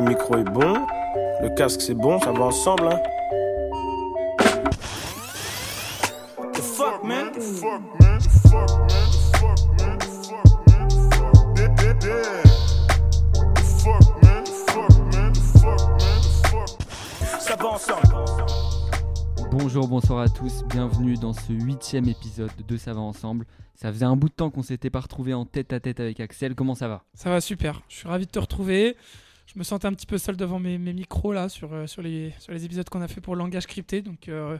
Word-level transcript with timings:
Le 0.00 0.06
micro 0.06 0.38
est 0.38 0.44
bon, 0.44 0.86
le 1.42 1.54
casque 1.54 1.82
c'est 1.82 1.92
bon, 1.92 2.18
ça 2.20 2.32
va 2.32 2.44
ensemble. 2.44 2.88
Hein. 2.88 2.98
The 6.54 6.62
fuck 6.62 7.04
man? 7.04 7.30
The 7.32 7.40
fuck 7.42 7.82
man? 8.00 8.18
The 8.18 8.30
fuck 8.48 8.80
man? 8.88 9.08
The 9.10 9.18
fuck 9.36 9.60
man? 9.78 9.98
The 9.98 10.06
fuck 10.06 10.56
man? 10.66 10.88
The 13.54 13.62
fuck 13.62 14.22
man? 14.22 14.44
The 14.44 14.52
fuck 14.72 15.02
man? 15.12 15.34
The 15.34 15.40
fuck 15.52 15.82
man? 15.92 16.12
The 17.20 17.24
fuck 17.26 17.40
Ça 17.42 17.56
va 17.56 17.68
ensemble. 17.68 18.08
Bonjour, 19.52 19.86
bonsoir 19.86 20.20
à 20.20 20.28
tous, 20.30 20.64
bienvenue 20.64 21.16
dans 21.16 21.34
ce 21.34 21.52
huitième 21.52 22.08
épisode 22.08 22.52
de 22.66 22.76
Ça 22.78 22.94
va 22.94 23.00
ensemble. 23.00 23.44
Ça 23.74 23.92
faisait 23.92 24.06
un 24.06 24.16
bout 24.16 24.30
de 24.30 24.34
temps 24.34 24.48
qu'on 24.48 24.62
s'était 24.62 24.88
pas 24.88 25.00
retrouvé 25.00 25.34
en 25.34 25.44
tête 25.44 25.74
à 25.74 25.80
tête 25.80 26.00
avec 26.00 26.20
Axel, 26.20 26.54
comment 26.54 26.74
ça 26.74 26.88
va? 26.88 27.04
Ça 27.12 27.28
va 27.28 27.42
super, 27.42 27.82
je 27.88 27.96
suis 27.96 28.08
ravi 28.08 28.24
de 28.24 28.30
te 28.30 28.38
retrouver. 28.38 28.96
Je 29.52 29.58
me 29.58 29.64
sentais 29.64 29.88
un 29.88 29.92
petit 29.92 30.06
peu 30.06 30.16
seul 30.16 30.36
devant 30.36 30.60
mes, 30.60 30.78
mes 30.78 30.92
micros 30.92 31.32
là 31.32 31.48
sur, 31.48 31.72
euh, 31.72 31.88
sur, 31.88 32.02
les, 32.02 32.32
sur 32.38 32.52
les 32.52 32.64
épisodes 32.64 32.88
qu'on 32.88 33.02
a 33.02 33.08
fait 33.08 33.20
pour 33.20 33.34
le 33.34 33.40
langage 33.40 33.66
crypté, 33.66 34.00
donc 34.00 34.28
euh, 34.28 34.56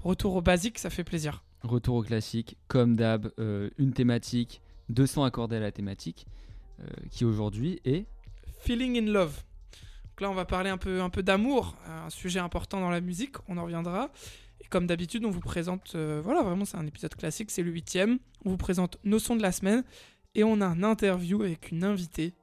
retour 0.00 0.34
au 0.34 0.42
basique, 0.42 0.80
ça 0.80 0.90
fait 0.90 1.04
plaisir. 1.04 1.44
Retour 1.62 1.94
au 1.94 2.02
classique, 2.02 2.56
comme 2.66 2.96
d'hab, 2.96 3.30
euh, 3.38 3.70
une 3.78 3.92
thématique, 3.92 4.60
200 4.88 5.22
accordés 5.22 5.56
à 5.56 5.60
la 5.60 5.70
thématique, 5.70 6.26
euh, 6.80 6.86
qui 7.12 7.24
aujourd'hui 7.24 7.80
est... 7.84 8.06
Feeling 8.62 8.98
in 8.98 9.12
love. 9.12 9.44
Donc 10.08 10.20
là, 10.22 10.30
on 10.30 10.34
va 10.34 10.44
parler 10.44 10.70
un 10.70 10.78
peu, 10.78 11.00
un 11.00 11.10
peu 11.10 11.22
d'amour, 11.22 11.76
un 11.86 12.10
sujet 12.10 12.40
important 12.40 12.80
dans 12.80 12.90
la 12.90 13.00
musique, 13.00 13.36
on 13.46 13.58
en 13.58 13.62
reviendra. 13.62 14.10
Et 14.60 14.66
comme 14.66 14.88
d'habitude, 14.88 15.24
on 15.24 15.30
vous 15.30 15.40
présente, 15.40 15.94
voilà, 15.94 16.42
vraiment, 16.42 16.64
c'est 16.64 16.76
un 16.76 16.86
épisode 16.86 17.14
classique, 17.14 17.52
c'est 17.52 17.62
le 17.62 17.70
huitième. 17.70 18.18
On 18.44 18.50
vous 18.50 18.56
présente 18.56 18.98
nos 19.04 19.20
sons 19.20 19.36
de 19.36 19.42
la 19.42 19.52
semaine 19.52 19.84
et 20.34 20.42
on 20.42 20.60
a 20.60 20.66
un 20.66 20.82
interview 20.82 21.42
avec 21.42 21.70
une 21.70 21.84
invitée. 21.84 22.34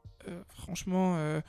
Franchement, 0.49 1.41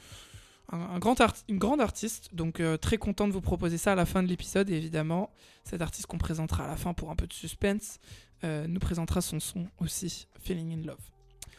un, 0.70 0.79
un 0.79 0.98
grand 0.98 1.20
art- 1.20 1.37
une 1.48 1.59
grande 1.59 1.80
artiste. 1.80 2.35
Donc, 2.35 2.60
euh, 2.60 2.76
très 2.76 2.96
content 2.99 3.29
de 3.29 3.32
vous 3.32 3.40
proposer 3.40 3.79
ça 3.79 3.93
à 3.93 3.95
la 3.95 4.07
fin 4.07 4.23
de 4.23 4.29
l'épisode. 4.29 4.71
Et 4.71 4.76
évidemment, 4.76 5.30
cette 5.65 5.82
artiste 5.82 6.07
qu'on 6.07 6.18
présentera 6.18 6.65
à 6.65 6.68
la 6.68 6.76
fin 6.76 6.95
pour 6.95 7.10
un 7.10 7.16
peu 7.16 7.26
de 7.26 7.32
suspense 7.32 7.99
euh, 8.45 8.66
nous 8.66 8.80
présentera 8.80 9.21
son 9.21 9.38
son 9.41 9.66
aussi, 9.79 10.26
Feeling 10.41 10.73
in 10.73 10.87
Love. 10.87 11.10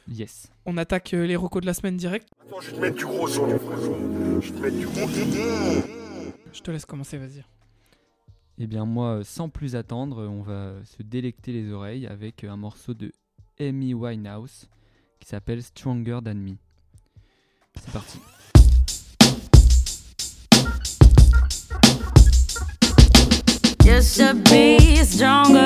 Yes. 0.08 0.48
On 0.66 0.78
attaque 0.78 1.14
euh, 1.14 1.28
les 1.28 1.36
recos 1.36 1.62
de 1.62 1.68
la 1.68 1.76
semaine 1.76 1.96
direct. 1.96 2.28
Attends, 2.42 2.60
je 2.60 2.72
vais 2.72 2.76
te 2.76 2.82
mettre 2.82 2.98
du 2.98 3.06
gros 3.06 3.28
son, 3.28 3.48
mon 3.48 3.60
frère. 3.60 4.42
Je 4.42 4.52
vais 4.52 4.58
te 4.58 4.62
mettre 4.62 4.78
du 4.78 4.86
gros 4.88 5.08
son. 5.08 6.34
Je 6.54 6.62
te 6.62 6.72
laisse 6.72 6.86
commencer, 6.86 7.18
vas-y. 7.18 7.44
Eh 8.58 8.68
bien 8.68 8.86
moi, 8.86 9.22
sans 9.24 9.50
plus 9.50 9.76
attendre, 9.76 10.28
on 10.28 10.42
va 10.42 10.74
se 10.84 11.02
délecter 11.04 11.52
les 11.54 11.72
oreilles 11.72 12.08
avec 12.08 12.44
un 12.44 12.58
morceau 12.58 12.94
de 12.94 13.12
Amy 13.60 13.94
Winehouse 13.94 14.68
qui 15.20 15.28
s'appelle 15.30 15.64
Stronger 15.64 16.20
Than 16.24 16.36
Me. 16.36 16.56
C'est 17.80 17.92
parti. 17.92 18.20
just 23.92 24.16
to 24.16 24.34
be 24.50 24.96
stronger. 25.04 25.61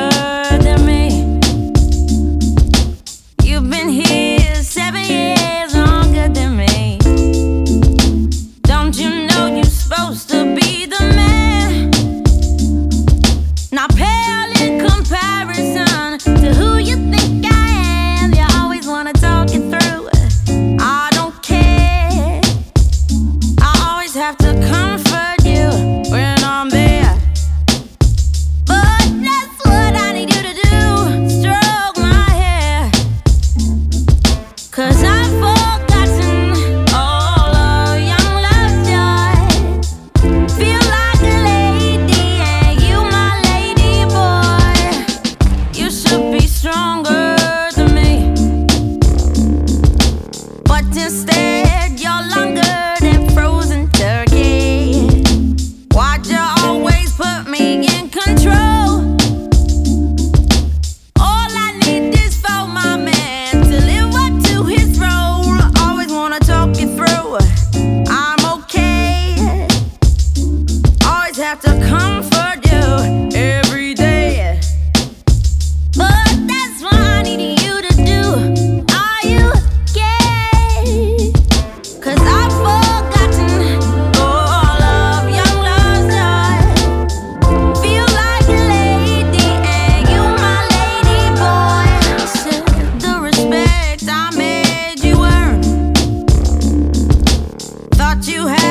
you 98.35 98.47
have 98.47 98.64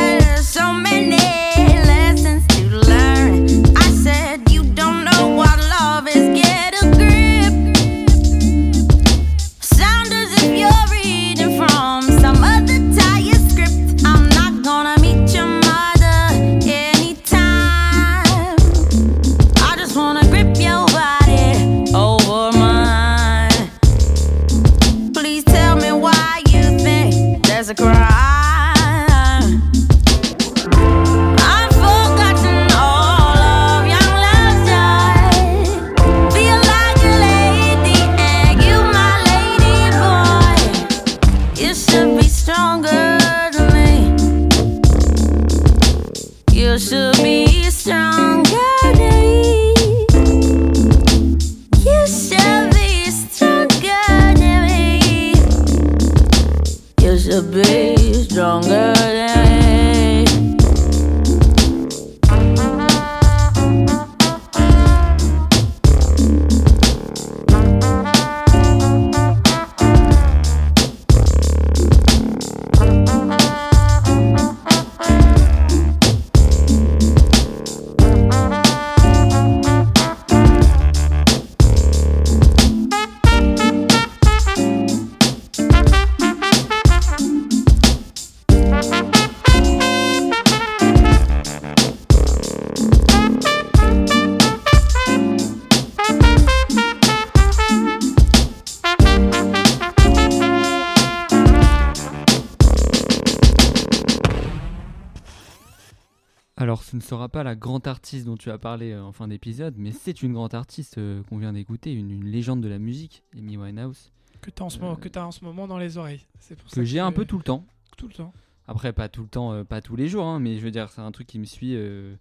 ce 106.95 106.97
ne 106.99 107.03
sera 107.03 107.29
pas 107.29 107.43
la 107.43 107.57
grande 107.57 107.89
artiste 107.89 108.25
dont 108.25 108.37
tu 108.37 108.51
as 108.53 108.59
parlé 108.59 108.93
euh, 108.93 109.03
en 109.03 109.11
fin 109.11 109.27
d'épisode, 109.27 109.75
mais 109.77 109.91
c'est 109.91 110.23
une 110.23 110.33
grande 110.33 110.55
artiste 110.55 110.99
euh, 110.99 111.23
qu'on 111.25 111.39
vient 111.39 111.53
d'écouter, 111.53 111.93
une, 111.93 112.11
une 112.11 112.25
légende 112.25 112.61
de 112.63 112.69
la 112.69 112.79
musique, 112.79 113.25
Amy 113.37 113.57
Winehouse, 113.57 114.13
Que 114.41 114.51
ce 114.69 114.79
moment- 114.79 114.95
que 114.95 115.09
t'as 115.09 115.25
en 115.25 115.33
ce 115.33 115.45
moment 115.45 115.67
dans 115.67 115.79
les 115.79 115.99
oreilles. 115.99 116.25
C'est 116.39 116.55
pour 116.57 116.71
ça 116.71 116.77
que 116.77 116.85
j'ai 116.85 117.01
un 117.01 117.11
peu 117.11 117.25
tout 117.25 117.37
le 117.39 117.43
temps. 117.43 117.67
tout 117.97 118.07
le 118.07 118.15
temps. 118.15 118.33
Après, 118.69 118.93
pas 118.93 119.09
tout 119.09 119.23
le 119.23 119.29
temps, 119.29 119.53
euh, 119.53 119.65
pas 119.65 119.81
tous 119.81 119.97
les 119.97 120.07
jours, 120.09 120.25
hein, 120.25 120.39
mais 120.39 120.57
je 120.57 120.63
veux 120.65 120.71
dire, 120.71 120.89
c'est 120.91 121.01
un 121.01 121.11
truc 121.11 121.27
qui 121.27 121.39
me 121.41 121.45
suit 121.47 121.75
euh, 121.75 122.15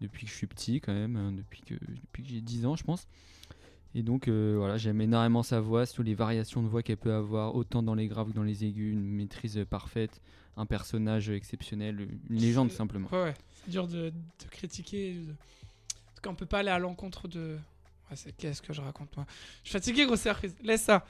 depuis 0.00 0.26
que 0.26 0.32
je 0.32 0.36
suis 0.36 0.46
petit, 0.48 0.80
quand 0.80 0.92
même, 0.92 1.14
hein, 1.16 1.30
depuis 1.32 1.60
que, 1.62 1.74
depuis 1.74 2.24
que 2.24 2.28
j'ai 2.28 2.40
10 2.40 2.66
ans, 2.66 2.74
je 2.74 2.82
pense. 2.84 3.06
Et 3.94 4.02
donc, 4.02 4.26
euh, 4.26 4.54
voilà, 4.58 4.78
j'aime 4.78 5.00
énormément 5.00 5.42
sa 5.44 5.60
voix, 5.60 5.86
surtout 5.86 6.02
les 6.02 6.14
variations 6.14 6.60
de 6.62 6.66
voix 6.68 6.82
qu'elle 6.82 6.96
peut 6.96 7.12
avoir, 7.14 7.54
autant 7.54 7.82
dans 7.84 7.94
les 7.94 8.08
graves 8.08 8.30
que 8.30 8.34
dans 8.34 8.42
les 8.42 8.64
aigus, 8.64 8.92
une 8.92 9.04
maîtrise 9.04 9.58
euh, 9.58 9.64
parfaite, 9.64 10.20
un 10.56 10.66
personnage 10.66 11.30
exceptionnel, 11.30 12.08
une 12.30 12.36
légende 12.36 12.70
simplement. 12.72 13.08
Ouais, 13.12 13.22
ouais. 13.22 13.34
C'est 13.64 13.70
dur 13.70 13.86
de, 13.88 14.10
de 14.10 14.48
critiquer. 14.50 15.14
de- 15.14 15.34
Parce 16.08 16.20
qu'on 16.22 16.34
peut 16.34 16.46
pas 16.46 16.60
aller 16.60 16.70
à 16.70 16.78
l'encontre 16.78 17.28
de. 17.28 17.58
Ouais, 18.10 18.16
c'est 18.16 18.32
qu'est-ce 18.36 18.60
que 18.62 18.72
je 18.72 18.80
raconte, 18.80 19.16
moi? 19.16 19.26
Je 19.62 19.68
suis 19.70 19.72
fatigué, 19.72 20.04
grosse 20.06 20.22
surprise. 20.22 20.54
Laisse 20.62 20.82
ça. 20.82 21.04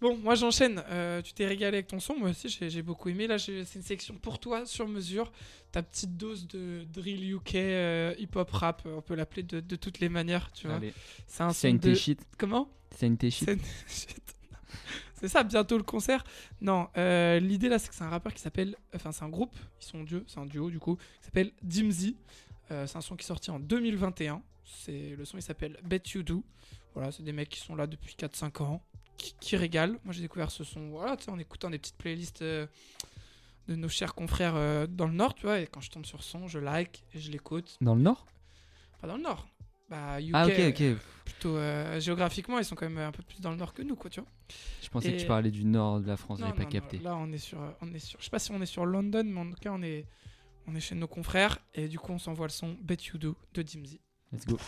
Bon, 0.00 0.16
moi 0.16 0.36
j'enchaîne. 0.36 0.80
Euh, 0.90 1.20
tu 1.22 1.32
t'es 1.32 1.44
régalé 1.44 1.76
avec 1.78 1.88
ton 1.88 1.98
son, 1.98 2.16
moi 2.16 2.30
aussi 2.30 2.48
j'ai 2.48 2.70
j'ai 2.70 2.82
beaucoup 2.82 3.08
aimé. 3.08 3.26
Là, 3.26 3.36
j'ai- 3.36 3.64
c'est 3.64 3.80
une 3.80 3.84
section 3.84 4.14
pour 4.14 4.38
toi, 4.38 4.64
sur 4.64 4.86
mesure. 4.86 5.32
Ta 5.72 5.82
petite 5.82 6.16
dose 6.16 6.46
de 6.46 6.84
drill 6.92 7.32
UK, 7.34 7.54
euh, 7.56 8.14
hip-hop 8.18 8.50
rap, 8.52 8.82
on 8.86 9.02
peut 9.02 9.16
l'appeler 9.16 9.42
de, 9.42 9.58
de 9.60 9.76
toutes 9.76 9.98
les 9.98 10.08
manières, 10.08 10.50
tu 10.52 10.66
vois. 10.68 10.76
Allez, 10.76 10.94
C'est 11.26 11.42
un 11.42 11.48
son 11.52 11.54
Saint 11.54 11.74
de... 11.74 11.94
Comment? 12.38 12.70
Saint 12.96 13.16
Shit. 13.20 13.32
Saint- 13.44 13.56
Shit. 13.88 14.22
C'est 15.20 15.28
ça, 15.28 15.42
bientôt 15.42 15.76
le 15.76 15.82
concert. 15.82 16.24
Non, 16.60 16.88
euh, 16.96 17.40
l'idée 17.40 17.68
là, 17.68 17.78
c'est 17.78 17.88
que 17.88 17.94
c'est 17.94 18.04
un 18.04 18.08
rappeur 18.08 18.32
qui 18.32 18.40
s'appelle. 18.40 18.76
Enfin, 18.94 19.12
c'est 19.12 19.24
un 19.24 19.28
groupe, 19.28 19.56
ils 19.80 19.86
sont 19.86 20.04
deux, 20.04 20.24
c'est 20.26 20.38
un 20.38 20.46
duo 20.46 20.70
du 20.70 20.78
coup, 20.78 20.96
qui 20.96 21.24
s'appelle 21.24 21.52
Dimzy. 21.62 22.16
Euh, 22.70 22.86
c'est 22.86 22.98
un 22.98 23.00
son 23.00 23.16
qui 23.16 23.24
est 23.24 23.26
sorti 23.26 23.50
en 23.50 23.58
2021. 23.58 24.42
C'est, 24.64 25.14
le 25.16 25.24
son 25.24 25.38
il 25.38 25.42
s'appelle 25.42 25.78
Bet 25.82 26.02
You 26.14 26.22
Do. 26.22 26.44
Voilà, 26.94 27.10
c'est 27.12 27.22
des 27.22 27.32
mecs 27.32 27.48
qui 27.48 27.60
sont 27.60 27.74
là 27.74 27.86
depuis 27.86 28.14
4-5 28.18 28.62
ans, 28.62 28.82
qui, 29.16 29.34
qui 29.40 29.56
régalent. 29.56 29.98
Moi 30.04 30.12
j'ai 30.12 30.20
découvert 30.20 30.50
ce 30.50 30.64
son 30.64 30.90
voilà, 30.90 31.16
en 31.28 31.38
écoutant 31.38 31.70
des 31.70 31.78
petites 31.78 31.96
playlists 31.96 32.42
euh, 32.42 32.66
de 33.68 33.76
nos 33.76 33.88
chers 33.88 34.14
confrères 34.14 34.56
euh, 34.56 34.86
dans 34.86 35.06
le 35.06 35.14
Nord, 35.14 35.34
tu 35.34 35.46
vois. 35.46 35.60
Et 35.60 35.66
quand 35.66 35.80
je 35.80 35.90
tombe 35.90 36.06
sur 36.06 36.22
son, 36.22 36.46
je 36.48 36.58
like 36.58 37.04
et 37.14 37.20
je 37.20 37.30
l'écoute. 37.30 37.76
Dans 37.80 37.94
le 37.94 38.02
Nord? 38.02 38.26
Pas 39.00 39.06
dans 39.06 39.16
le 39.16 39.22
Nord. 39.22 39.46
Bah, 39.88 40.20
UK, 40.20 40.30
Ah, 40.34 40.46
ok, 40.46 40.52
euh, 40.58 40.68
ok. 40.70 40.98
plutôt 41.24 41.56
euh, 41.56 41.98
géographiquement, 42.00 42.58
ils 42.58 42.64
sont 42.64 42.74
quand 42.74 42.88
même 42.88 42.98
un 42.98 43.12
peu 43.12 43.22
plus 43.22 43.40
dans 43.40 43.50
le 43.50 43.56
Nord 43.56 43.72
que 43.72 43.82
nous, 43.82 43.96
quoi, 43.96 44.10
tu 44.10 44.20
vois. 44.20 44.28
Je 44.82 44.88
pensais 44.88 45.12
que 45.12 45.18
tu 45.20 45.26
parlais 45.26 45.50
du 45.50 45.64
Nord 45.64 46.00
de 46.00 46.08
la 46.08 46.16
France, 46.16 46.40
j'avais 46.40 46.52
pas 46.52 46.64
non, 46.64 46.68
capté. 46.68 46.98
Là, 46.98 47.16
on 47.16 47.32
est 47.32 47.38
sur, 47.38 47.60
euh, 47.62 47.68
on 47.80 47.92
est 47.94 47.98
sur. 47.98 48.18
Je 48.18 48.24
sais 48.24 48.30
pas 48.30 48.38
si 48.38 48.50
on 48.52 48.60
est 48.60 48.66
sur 48.66 48.84
London, 48.84 49.22
mais 49.24 49.40
en 49.40 49.46
tout 49.50 49.56
cas, 49.60 49.70
on 49.72 49.82
est, 49.82 50.04
on 50.66 50.74
est 50.74 50.80
chez 50.80 50.94
nos 50.94 51.06
confrères. 51.08 51.58
Et 51.74 51.88
du 51.88 51.98
coup, 51.98 52.12
on 52.12 52.18
s'envoie 52.18 52.46
le 52.46 52.52
son 52.52 52.76
Bet 52.82 52.96
You 53.12 53.18
Do 53.18 53.34
de 53.54 53.62
Dimzy. 53.62 54.00
Let's 54.32 54.44
go. 54.46 54.58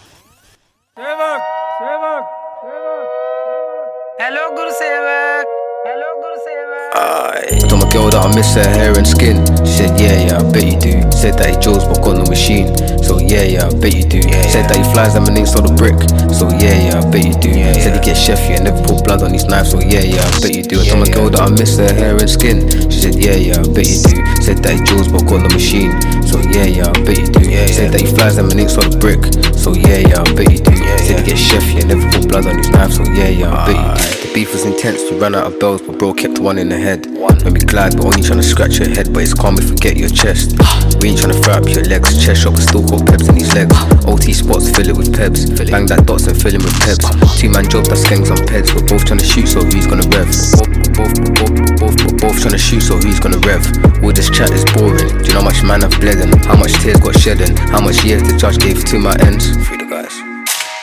Hello, 4.19 4.55
Guru 4.55 4.71
Sevak. 4.71 5.47
Hello, 5.85 6.09
Guru 6.21 6.39
Sevak. 6.45 6.95
I 6.95 7.69
told 7.69 7.83
my 7.83 7.89
girl 7.91 8.09
that 8.11 8.25
I 8.25 8.35
miss 8.35 8.55
her 8.55 8.65
hair 8.69 8.97
and 8.97 9.07
skin. 9.07 9.45
She 9.67 9.73
said, 9.73 9.99
Yeah, 10.01 10.27
yeah, 10.27 10.39
I 10.41 10.43
bet 10.53 10.65
you 10.65 10.79
do. 10.79 11.10
Said 11.21 11.37
that 11.37 11.53
he 11.53 11.57
Joe's 11.61 11.85
but 11.85 12.01
got 12.01 12.17
no 12.17 12.25
machine. 12.25 12.73
So, 13.05 13.21
yeah, 13.21 13.45
yeah, 13.45 13.69
I 13.69 13.77
bet 13.77 13.93
you 13.93 14.09
do. 14.09 14.25
Said 14.49 14.73
that 14.73 14.81
he 14.81 14.85
flies 14.89 15.13
them 15.13 15.29
and 15.29 15.37
ain't 15.37 15.53
saw 15.53 15.61
the 15.61 15.69
brick. 15.77 16.01
So, 16.33 16.49
yeah, 16.57 16.73
yeah, 16.81 16.97
I 16.97 17.05
bet 17.13 17.29
you 17.29 17.37
do. 17.37 17.53
Said 17.77 17.93
he 17.93 18.01
gets 18.01 18.25
chefy 18.25 18.57
and 18.57 18.65
never 18.65 18.81
put 18.81 19.05
blood 19.05 19.21
on 19.21 19.37
his 19.37 19.45
knife. 19.45 19.69
So, 19.69 19.85
yeah, 19.85 20.01
yeah, 20.01 20.25
I 20.25 20.33
bet 20.41 20.57
you 20.57 20.65
do. 20.65 20.81
I 20.81 20.89
told 20.89 21.05
my 21.05 21.13
girl 21.13 21.29
that 21.29 21.45
I 21.45 21.53
miss 21.53 21.77
her 21.77 21.93
hair 21.93 22.17
and 22.17 22.25
skin. 22.25 22.65
She 22.89 23.05
said, 23.05 23.21
Yeah, 23.21 23.37
yeah, 23.37 23.61
I 23.61 23.69
bet 23.69 23.85
you 23.85 24.01
do. 24.01 24.17
Said 24.41 24.65
that 24.65 24.73
he 24.73 24.81
Joe's 24.81 25.13
but 25.13 25.29
got 25.29 25.45
no 25.45 25.53
machine. 25.53 25.93
So, 26.25 26.41
yeah, 26.57 26.65
yeah, 26.65 26.89
I 26.89 26.97
bet 27.05 27.21
you 27.21 27.29
do. 27.29 27.45
Said 27.69 27.93
that 27.93 28.01
he 28.01 28.09
flies 28.09 28.41
them 28.41 28.49
and 28.49 28.57
ain't 28.57 28.73
saw 28.73 28.81
the 28.81 28.97
brick. 28.97 29.21
So, 29.61 29.77
yeah, 29.77 30.01
yeah, 30.01 30.25
I 30.25 30.29
bet 30.33 30.49
you 30.49 30.65
do. 30.65 30.73
Said 31.05 31.21
he 31.21 31.37
gets 31.37 31.45
chefy 31.45 31.85
and 31.85 31.93
never 31.93 32.09
put 32.17 32.33
blood 32.33 32.49
on 32.49 32.57
his 32.57 32.73
knife. 32.73 32.97
So, 32.97 33.05
yeah, 33.13 33.29
yeah, 33.29 33.53
I 33.53 33.69
bet 33.69 33.77
you 33.77 33.93
do. 33.93 34.25
The 34.25 34.33
beef 34.33 34.57
was 34.57 34.65
intense, 34.65 35.05
we 35.13 35.21
ran 35.21 35.37
out 35.37 35.53
of 35.53 35.61
bells, 35.61 35.85
but 35.85 36.01
bro 36.01 36.17
kept 36.17 36.41
one 36.41 36.57
in 36.57 36.73
the 36.73 36.81
head. 36.81 37.13
When 37.13 37.53
we 37.53 37.61
glide, 37.61 38.01
we're 38.01 38.09
only 38.09 38.25
trying 38.25 38.41
to 38.41 38.49
scratch 38.49 38.81
your 38.81 38.89
head, 38.89 39.13
but 39.13 39.21
it's 39.21 39.37
calm, 39.37 39.61
if 39.61 39.69
we 39.69 39.77
forget 39.77 40.01
your 40.01 40.09
chest. 40.09 40.57
We 41.01 41.09
ain't 41.09 41.19
trying 41.19 41.33
to 41.33 41.41
fry 41.41 41.57
up 41.57 41.69
your 41.69 41.85
legs, 41.85 42.23
chest 42.23 42.43
shot, 42.45 42.53
but 42.53 42.63
still 42.63 42.85
got 42.85 43.07
peps 43.07 43.29
in 43.29 43.35
these 43.35 43.55
legs. 43.55 43.75
OT 44.05 44.33
spots, 44.33 44.69
fill 44.69 44.89
it 44.89 44.97
with 44.97 45.13
peps. 45.17 45.49
Bang 45.71 45.87
that 45.87 46.05
dots 46.07 46.27
and 46.29 46.37
fill 46.37 46.53
him 46.53 46.63
with 46.63 46.77
peps. 46.85 47.09
Two 47.41 47.49
man 47.49 47.69
job, 47.69 47.87
that's 47.87 48.05
gangs 48.09 48.31
on 48.31 48.39
peds. 48.45 48.75
We're 48.77 48.85
both 48.85 49.05
trying 49.09 49.19
to 49.19 49.25
shoot, 49.25 49.49
so 49.49 49.65
who's 49.65 49.87
gonna 49.87 50.07
rev? 50.13 50.29
Both, 50.29 51.17
both, 51.17 51.17
both, 51.41 51.57
both, 51.81 51.97
both, 51.97 52.21
both 52.21 52.61
shoot, 52.61 52.81
so 52.81 52.97
who's 52.99 53.19
gonna 53.19 53.41
rev? 53.49 53.65
All 54.05 54.13
this 54.13 54.31
chat 54.31 54.51
is 54.51 54.65
boring. 54.77 55.09
Do 55.09 55.25
you 55.25 55.33
know 55.33 55.41
how 55.41 55.49
much 55.49 55.63
man 55.65 55.83
I've 55.83 55.99
bled 55.99 56.19
and 56.19 56.35
how 56.45 56.57
much 56.57 56.73
tears 56.75 57.01
got 57.01 57.19
shed 57.19 57.41
and 57.41 57.59
how 57.59 57.81
much 57.81 58.05
years 58.05 58.23
the 58.23 58.37
judge 58.37 58.59
gave 58.59 58.85
to 58.85 58.99
my 58.99 59.17
ends? 59.21 59.57
Free 59.67 59.79
the 59.79 59.85
guys. 59.85 59.90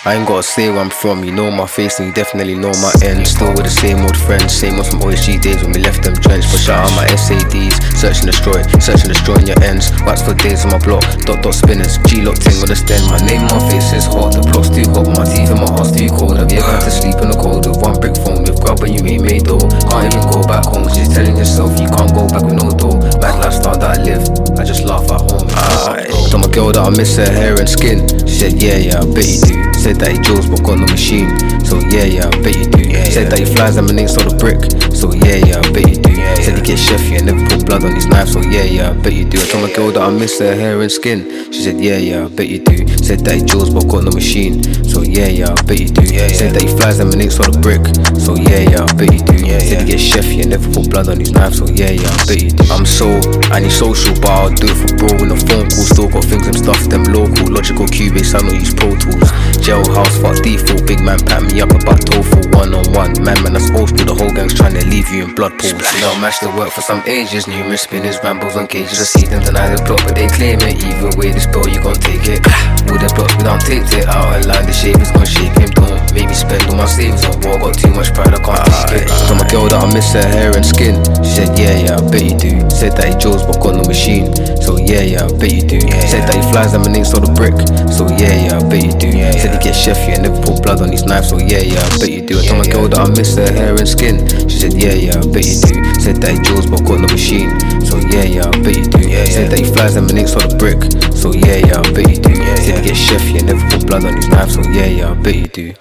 I 0.07 0.15
ain't 0.15 0.25
gotta 0.25 0.41
say 0.41 0.69
where 0.71 0.79
I'm 0.79 0.89
from, 0.89 1.25
you 1.25 1.35
know 1.35 1.51
my 1.51 1.67
face 1.67 1.99
and 1.99 2.07
you 2.07 2.13
definitely 2.15 2.55
know 2.55 2.71
my 2.79 2.95
end. 3.03 3.27
Still 3.27 3.51
with 3.51 3.67
the 3.67 3.75
same 3.83 3.99
old 3.99 4.15
friends, 4.15 4.55
same 4.55 4.79
old 4.79 4.87
from 4.87 5.03
OSG 5.03 5.35
days 5.43 5.59
when 5.59 5.75
we 5.75 5.83
left 5.83 5.99
them 5.99 6.15
drenched. 6.15 6.47
But 6.47 6.63
shout 6.63 6.87
out 6.87 6.95
my 6.95 7.03
SADs, 7.11 7.75
search 7.91 8.23
and 8.23 8.31
destroy, 8.31 8.63
search 8.79 9.03
and 9.03 9.11
destroy 9.11 9.35
in 9.43 9.51
your 9.51 9.59
ends. 9.67 9.91
Wax 10.07 10.23
for 10.23 10.31
days 10.31 10.63
on 10.63 10.71
my 10.71 10.79
block, 10.79 11.03
dot 11.27 11.43
dot 11.43 11.59
spinners, 11.59 11.99
G 12.07 12.23
locked 12.23 12.47
in 12.47 12.55
on 12.63 12.71
the 12.71 12.77
stand. 12.79 13.03
My 13.11 13.19
name, 13.27 13.51
my 13.51 13.59
face 13.67 13.91
is 13.91 14.07
hot, 14.07 14.31
the 14.31 14.47
block's 14.47 14.71
too 14.71 14.87
hot, 14.95 15.11
my 15.11 15.27
teeth 15.27 15.51
and 15.51 15.59
my 15.59 15.67
heart's 15.75 15.91
too 15.91 16.07
cold. 16.07 16.39
Have 16.39 16.55
you 16.55 16.63
ever 16.63 16.71
had 16.71 16.87
to 16.87 16.93
sleep 16.95 17.19
in 17.19 17.27
the 17.27 17.35
cold 17.35 17.67
with 17.67 17.75
one 17.83 17.99
brick 17.99 18.15
phone 18.15 18.47
with 18.47 18.63
grub 18.63 18.79
and 18.87 18.95
you 18.95 19.03
ain't 19.03 19.27
made 19.27 19.43
though? 19.43 19.59
Can't 19.91 20.07
even 20.07 20.23
go 20.31 20.39
back 20.47 20.71
home, 20.71 20.87
just 20.87 21.19
telling 21.19 21.35
yourself 21.35 21.75
you 21.83 21.91
can't 21.91 22.15
go 22.15 22.23
back 22.31 22.47
with 22.47 22.55
no 22.55 22.71
door. 22.71 22.95
Mad 23.19 23.43
lifestyle 23.43 23.75
that 23.75 23.99
I 23.99 24.07
live, 24.07 24.23
I 24.55 24.63
just 24.63 24.87
laugh 24.87 25.03
at 25.11 25.19
home. 25.27 25.51
I 25.51 26.07
told 26.31 26.47
my 26.47 26.51
girl 26.55 26.71
that 26.71 26.79
I 26.79 26.95
miss 26.95 27.19
her 27.19 27.27
hair 27.27 27.59
and 27.59 27.67
skin. 27.67 28.07
She 28.23 28.47
said, 28.47 28.55
Yeah, 28.63 28.79
yeah, 28.79 29.03
I 29.03 29.05
bet 29.11 29.27
you 29.27 29.43
do. 29.43 29.67
Said 29.75 29.96
that 29.99 30.11
he 30.11 30.19
Joe's 30.19 30.47
but 30.47 30.63
got 30.63 30.79
no 30.79 30.85
machine. 30.85 31.29
So 31.65 31.79
yeah, 31.89 32.05
yeah, 32.05 32.27
I 32.27 32.41
bet 32.41 32.57
you 32.57 32.65
do. 32.65 32.83
Said 33.11 33.31
that 33.31 33.39
he 33.39 33.45
flies 33.45 33.77
ain't 33.99 34.09
saw 34.09 34.23
the 34.23 34.35
brick. 34.37 34.61
So 34.93 35.13
yeah, 35.13 35.41
yeah, 35.45 35.61
I 35.61 35.71
bet 35.71 35.89
you 35.89 35.97
do. 35.97 36.13
Said 36.43 36.56
he 36.67 36.73
gets 36.73 36.89
chefy 36.89 37.17
and 37.17 37.25
never 37.27 37.45
put 37.47 37.65
blood 37.65 37.83
on 37.83 37.95
his 37.95 38.07
knives. 38.07 38.33
So 38.33 38.41
yeah, 38.41 38.63
yeah, 38.63 38.89
I 38.89 38.93
bet 38.93 39.13
you 39.13 39.25
do. 39.25 39.39
I 39.39 39.45
told 39.45 39.63
my 39.63 39.73
girl 39.73 39.91
that 39.91 40.01
I 40.01 40.09
miss 40.09 40.39
her 40.39 40.55
hair 40.55 40.81
and 40.81 40.91
skin. 40.91 41.51
She 41.51 41.63
said, 41.63 41.79
Yeah, 41.79 41.97
yeah, 41.97 42.25
I 42.25 42.27
bet 42.27 42.47
you 42.47 42.59
do. 42.59 42.87
Said 42.97 43.19
that 43.21 43.35
he 43.35 43.41
Joe's 43.43 43.69
but 43.69 43.87
got 43.87 44.03
no 44.03 44.11
machine. 44.11 44.63
So 44.83 45.01
yeah, 45.01 45.27
yeah, 45.27 45.53
I 45.53 45.61
bet 45.63 45.79
you 45.79 45.87
do. 45.87 46.03
Yeah, 46.03 46.27
Said 46.27 46.55
that 46.55 46.63
he 46.63 46.67
flies 46.67 46.97
them 46.97 47.11
and 47.11 47.21
ain't 47.21 47.31
saw 47.31 47.43
the 47.43 47.57
brick. 47.59 47.83
So 48.19 48.35
yeah, 48.35 48.67
yeah, 48.67 48.83
I 48.83 48.91
bet 48.93 49.13
you 49.13 49.23
do. 49.23 49.37
Said 49.59 49.81
he 49.81 49.95
gets 49.95 50.03
chefy 50.03 50.41
and 50.41 50.49
never 50.51 50.67
put 50.73 50.89
blood 50.89 51.07
on 51.09 51.19
his 51.19 51.31
knives. 51.31 51.59
So 51.59 51.67
yeah, 51.67 51.91
yeah, 51.91 52.09
I 52.09 52.25
bet 52.27 52.41
you 52.41 52.51
do. 52.51 52.63
I'm 52.71 52.85
so 52.85 53.15
antisocial, 53.53 54.15
but 54.19 54.31
I'll 54.31 54.53
do 54.53 54.67
it 54.67 54.75
for 54.75 54.91
bro 54.97 55.09
in 55.23 55.31
a 55.31 55.39
phone 55.39 55.71
call. 55.71 55.87
Still 55.87 56.09
got 56.09 56.25
things 56.25 56.47
and 56.47 56.57
stuff, 56.57 56.79
them 56.89 57.03
local, 57.05 57.47
logical 57.47 57.87
Cubase. 57.87 58.35
I 58.35 58.43
don't 58.43 58.59
use 58.59 58.73
Pro 58.73 58.91
Tools. 58.97 59.31
Jailhouse, 59.63 60.19
fuck 60.19 60.41
default. 60.43 60.87
Big 60.87 60.99
man 60.99 61.19
pat 61.23 61.43
me 61.47 61.61
up 61.61 61.71
about 61.71 62.03
tofu 62.03 62.43
one 62.57 62.73
on 62.73 62.85
one. 62.91 63.13
Man, 63.23 63.37
man, 63.43 63.53
that's 63.53 63.71
old 63.71 63.89
school. 63.89 64.09
The 64.09 64.15
whole 64.15 64.33
gang's 64.33 64.53
trying 64.53 64.73
to 64.75 64.83
leave 64.87 65.09
you 65.09 65.23
in 65.25 65.35
blood 65.35 65.53
pools. 65.59 65.77
You 65.93 66.01
know, 66.01 66.17
match 66.19 66.39
the 66.41 66.49
work 66.57 66.71
for 66.71 66.81
some 66.81 67.03
ages. 67.05 67.47
Numerous 67.47 67.83
spinners, 67.83 68.17
rambles 68.23 68.55
on 68.55 68.67
cages. 68.67 68.99
I 68.99 69.03
see 69.03 69.27
them 69.27 69.43
deny 69.43 69.73
the 69.73 69.81
plot, 69.83 70.01
but 70.03 70.15
they 70.15 70.27
claim 70.27 70.59
it. 70.61 70.83
Either 70.83 71.15
way, 71.17 71.31
this 71.31 71.45
bill, 71.45 71.67
you 71.69 71.81
gon' 71.81 71.95
take 71.95 72.27
it. 72.27 72.86
With 72.87 73.03
blocks, 73.15 73.35
we 73.37 73.43
don't 73.43 73.61
take 73.61 73.83
it 73.93 74.07
out 74.07 74.35
of 74.35 74.45
line. 74.45 74.65
The 74.65 74.73
shape 74.73 74.99
is 74.99 75.11
gon' 75.11 75.27
shake 75.27 75.53
him. 75.59 75.69
Don't 75.75 75.99
make 76.13 76.27
me 76.27 76.35
spend 76.35 76.63
all 76.69 76.75
my 76.75 76.85
savings 76.87 77.23
on 77.25 77.39
war. 77.43 77.59
Got 77.59 77.77
too 77.79 77.91
much 77.91 78.13
pride, 78.13 78.33
I 78.33 78.39
can't 78.39 78.63
take 78.87 79.05
it. 79.05 79.27
Told 79.27 79.39
my 79.39 79.47
girl 79.49 79.67
that 79.67 79.83
I 79.83 79.87
miss 79.93 80.13
her 80.13 80.23
hair 80.23 80.55
and 80.55 80.65
skin. 80.65 80.99
She 81.23 81.43
said, 81.43 81.51
Yeah, 81.59 81.75
yeah, 81.77 81.99
I 81.99 82.01
bet 82.07 82.23
you 82.23 82.37
do. 82.37 82.53
Said 82.69 82.95
that 82.97 83.09
he 83.11 83.15
Joe's, 83.19 83.43
but 83.43 83.59
got 83.59 83.75
no 83.75 83.83
machine. 83.83 84.31
So 84.61 84.75
yeah, 84.77 85.01
yeah, 85.01 85.23
I 85.23 85.31
bet 85.31 85.51
you 85.51 85.63
do. 85.63 85.79
Said 86.11 86.27
that 86.27 86.35
he 86.35 86.43
flies 86.51 86.75
and 86.75 86.83
ain't 86.91 87.07
saw 87.07 87.23
the 87.23 87.31
brick. 87.31 87.55
So 87.87 88.07
yeah, 88.19 88.35
yeah, 88.35 88.59
I 88.59 88.63
bet 88.67 88.83
you 88.83 88.93
do. 88.99 89.09
Said 89.39 89.55
he 89.55 89.59
gets 89.63 89.79
chefy 89.79 90.19
and 90.19 90.27
never 90.27 90.39
put 90.43 90.59
blood 90.59 90.83
on 90.83 90.91
his 90.91 91.07
knife. 91.07 91.25
So 91.25 91.39
yeah, 91.39 91.63
yeah, 91.63 91.79
I 91.79 91.89
bet 91.97 92.11
you 92.11 92.21
do. 92.27 92.35
I 92.39 92.45
told 92.45 92.59
my 92.59 92.67
girl 92.67 92.87
that 92.91 92.99
I 92.99 93.09
miss 93.15 93.39
her 93.39 93.47
hair 93.47 93.79
and 93.79 93.87
skin. 93.87 94.27
She 94.51 94.59
said, 94.59 94.75
Yeah, 94.75 94.93
yeah, 94.93 95.15
I 95.15 95.23
bet 95.23 95.47
you 95.47 95.57
do. 95.63 95.75
Said 96.03 96.19
that 96.19 96.35
he 96.35 96.39
Joe's, 96.43 96.67
but 96.67 96.83
got 96.83 96.99
no 96.99 97.07
machine. 97.07 97.55
So 97.87 97.97
yeah, 98.11 98.27
yeah, 98.27 98.51
I 98.51 98.59
bet 98.59 98.75
you 98.75 98.87
do. 98.91 99.03
Said 99.31 99.51
that 99.51 99.59
he 99.59 99.65
flies 99.71 99.95
and 99.95 100.11
ain't 100.11 100.27
saw 100.27 100.43
the 100.43 100.53
brick. 100.59 100.83
So 101.15 101.31
yeah, 101.31 101.63
yeah, 101.63 101.79
I 101.79 101.87
bet 101.95 102.11
you 102.11 102.19
do. 102.19 102.35
Said 102.59 102.76
he 102.77 102.81
gets 102.87 102.99
chefy 102.99 103.39
and 103.39 103.45
never 103.47 103.67
put 103.69 103.85
blood 103.87 104.03
on 104.05 104.15
his 104.17 104.27
knife. 104.29 104.49
So 104.51 104.61
yeah, 104.71 104.87
yeah, 104.87 105.11
I 105.11 105.15
bet 105.15 105.35
you 105.35 105.47
do. 105.47 105.73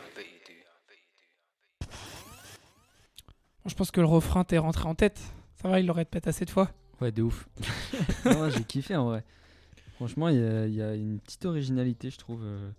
Bon, 3.63 3.69
je 3.71 3.75
pense 3.75 3.91
que 3.91 4.01
le 4.01 4.07
refrain 4.07 4.45
t'est 4.45 4.59
rentré 4.59 4.87
en 4.89 4.95
tête. 4.95 5.21
Ça 5.61 5.69
va, 5.69 5.81
il 5.81 5.87
le 5.87 5.93
répète 5.93 6.27
assez 6.27 6.45
de 6.45 6.51
fois. 6.51 6.71
Ouais, 7.01 7.13
de 7.13 7.23
ouf. 7.23 7.49
Non, 8.25 8.49
j'ai 8.51 8.65
kiffé 8.65 8.97
en 8.97 9.07
vrai. 9.07 9.25
Franchement, 9.97 10.29
il 10.29 10.37
y, 10.39 10.45
a- 10.45 10.67
il 10.67 10.75
y 10.75 10.83
a 10.83 10.95
une 10.95 11.19
petite 11.21 11.45
originalité, 11.47 12.11
je 12.11 12.19
trouve. 12.19 12.41
euh, 12.45 12.71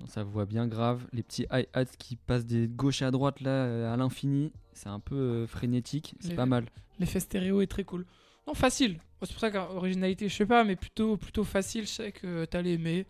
dans 0.00 0.06
sa 0.06 0.22
voix 0.22 0.44
bien 0.46 0.68
grave. 0.68 1.04
Les 1.12 1.24
petits 1.24 1.46
hi-hats 1.50 1.84
qui 1.98 2.14
passent 2.16 2.46
de 2.46 2.66
gauche 2.66 3.02
à 3.02 3.10
droite 3.10 3.40
là 3.40 3.50
euh, 3.50 3.92
à 3.92 3.96
l'infini. 3.96 4.52
C'est 4.72 4.88
un 4.88 5.00
peu 5.00 5.16
euh, 5.16 5.46
frénétique. 5.48 6.14
C'est 6.20 6.34
pas 6.36 6.46
mal. 6.46 6.66
L'effet 7.00 7.18
stéréo 7.20 7.60
est 7.62 7.66
très 7.66 7.82
cool. 7.84 8.06
Non, 8.48 8.54
facile. 8.54 8.98
C'est 9.22 9.30
pour 9.32 9.40
ça 9.40 9.50
qu'originalité, 9.50 10.26
je 10.26 10.34
sais 10.34 10.46
pas, 10.46 10.64
mais 10.64 10.74
plutôt, 10.74 11.18
plutôt 11.18 11.44
facile. 11.44 11.82
Je 11.82 11.90
sais 11.90 12.12
que 12.12 12.46
t'allais 12.46 12.72
aimer. 12.72 13.04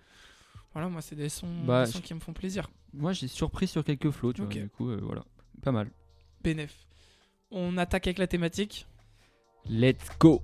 Voilà, 0.73 0.89
moi, 0.89 1.01
c'est 1.01 1.15
des 1.15 1.29
sons, 1.29 1.47
Bah, 1.65 1.85
des 1.85 1.93
sons 1.93 1.99
je- 1.99 2.03
qui 2.03 2.13
me 2.15 2.19
font 2.19 2.33
plaisir. 2.33 2.69
Moi, 2.93 3.13
j'ai 3.13 3.29
surpris 3.29 3.69
sur 3.69 3.85
quelques 3.85 4.11
flots, 4.11 4.33
tu 4.33 4.43
vois. 4.43 4.51
Du 4.51 4.69
coup, 4.69 4.91
euh, 4.91 4.99
voilà. 5.01 5.23
Pas 5.63 5.71
mal. 5.71 5.91
Bénef. 6.43 6.75
On 7.53 7.79
attaque 7.79 8.09
avec 8.09 8.19
la 8.19 8.27
thématique. 8.27 8.87
Let's 9.69 10.09
go 10.19 10.43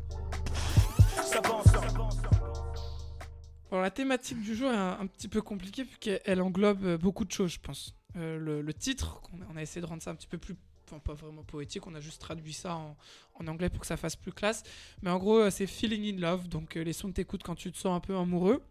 la 3.72 3.90
thématique 3.90 4.40
du 4.40 4.54
jour 4.54 4.70
est 4.70 4.76
un, 4.76 4.98
un 5.00 5.06
petit 5.08 5.26
peu 5.26 5.42
compliquée 5.42 5.84
puisqu'elle 5.84 6.40
englobe 6.40 6.84
euh, 6.84 6.96
beaucoup 6.98 7.24
de 7.24 7.32
choses, 7.32 7.50
je 7.50 7.58
pense. 7.60 7.96
Euh, 8.16 8.38
le, 8.38 8.62
le 8.62 8.72
titre, 8.72 9.20
a- 9.32 9.46
on 9.52 9.56
a 9.56 9.62
essayé 9.62 9.80
de 9.80 9.86
rendre 9.86 10.00
ça 10.00 10.12
un 10.12 10.14
petit 10.14 10.28
peu 10.28 10.38
plus, 10.38 10.54
pas 10.98 11.14
vraiment 11.14 11.42
poétique, 11.42 11.86
on 11.86 11.94
a 11.94 12.00
juste 12.00 12.20
traduit 12.20 12.52
ça 12.52 12.76
en, 12.76 12.96
en 13.34 13.46
anglais 13.46 13.68
pour 13.68 13.80
que 13.80 13.86
ça 13.86 13.96
fasse 13.96 14.16
plus 14.16 14.32
classe. 14.32 14.62
Mais 15.02 15.10
en 15.10 15.18
gros, 15.18 15.38
euh, 15.38 15.50
c'est 15.50 15.66
Feeling 15.66 16.14
in 16.16 16.20
Love, 16.20 16.48
donc 16.48 16.76
euh, 16.76 16.82
les 16.82 16.92
sons 16.92 17.08
que 17.08 17.14
t'écoutes 17.14 17.42
quand 17.42 17.54
tu 17.54 17.70
te 17.72 17.78
sens 17.78 17.96
un 17.96 18.00
peu 18.00 18.16
amoureux. 18.16 18.62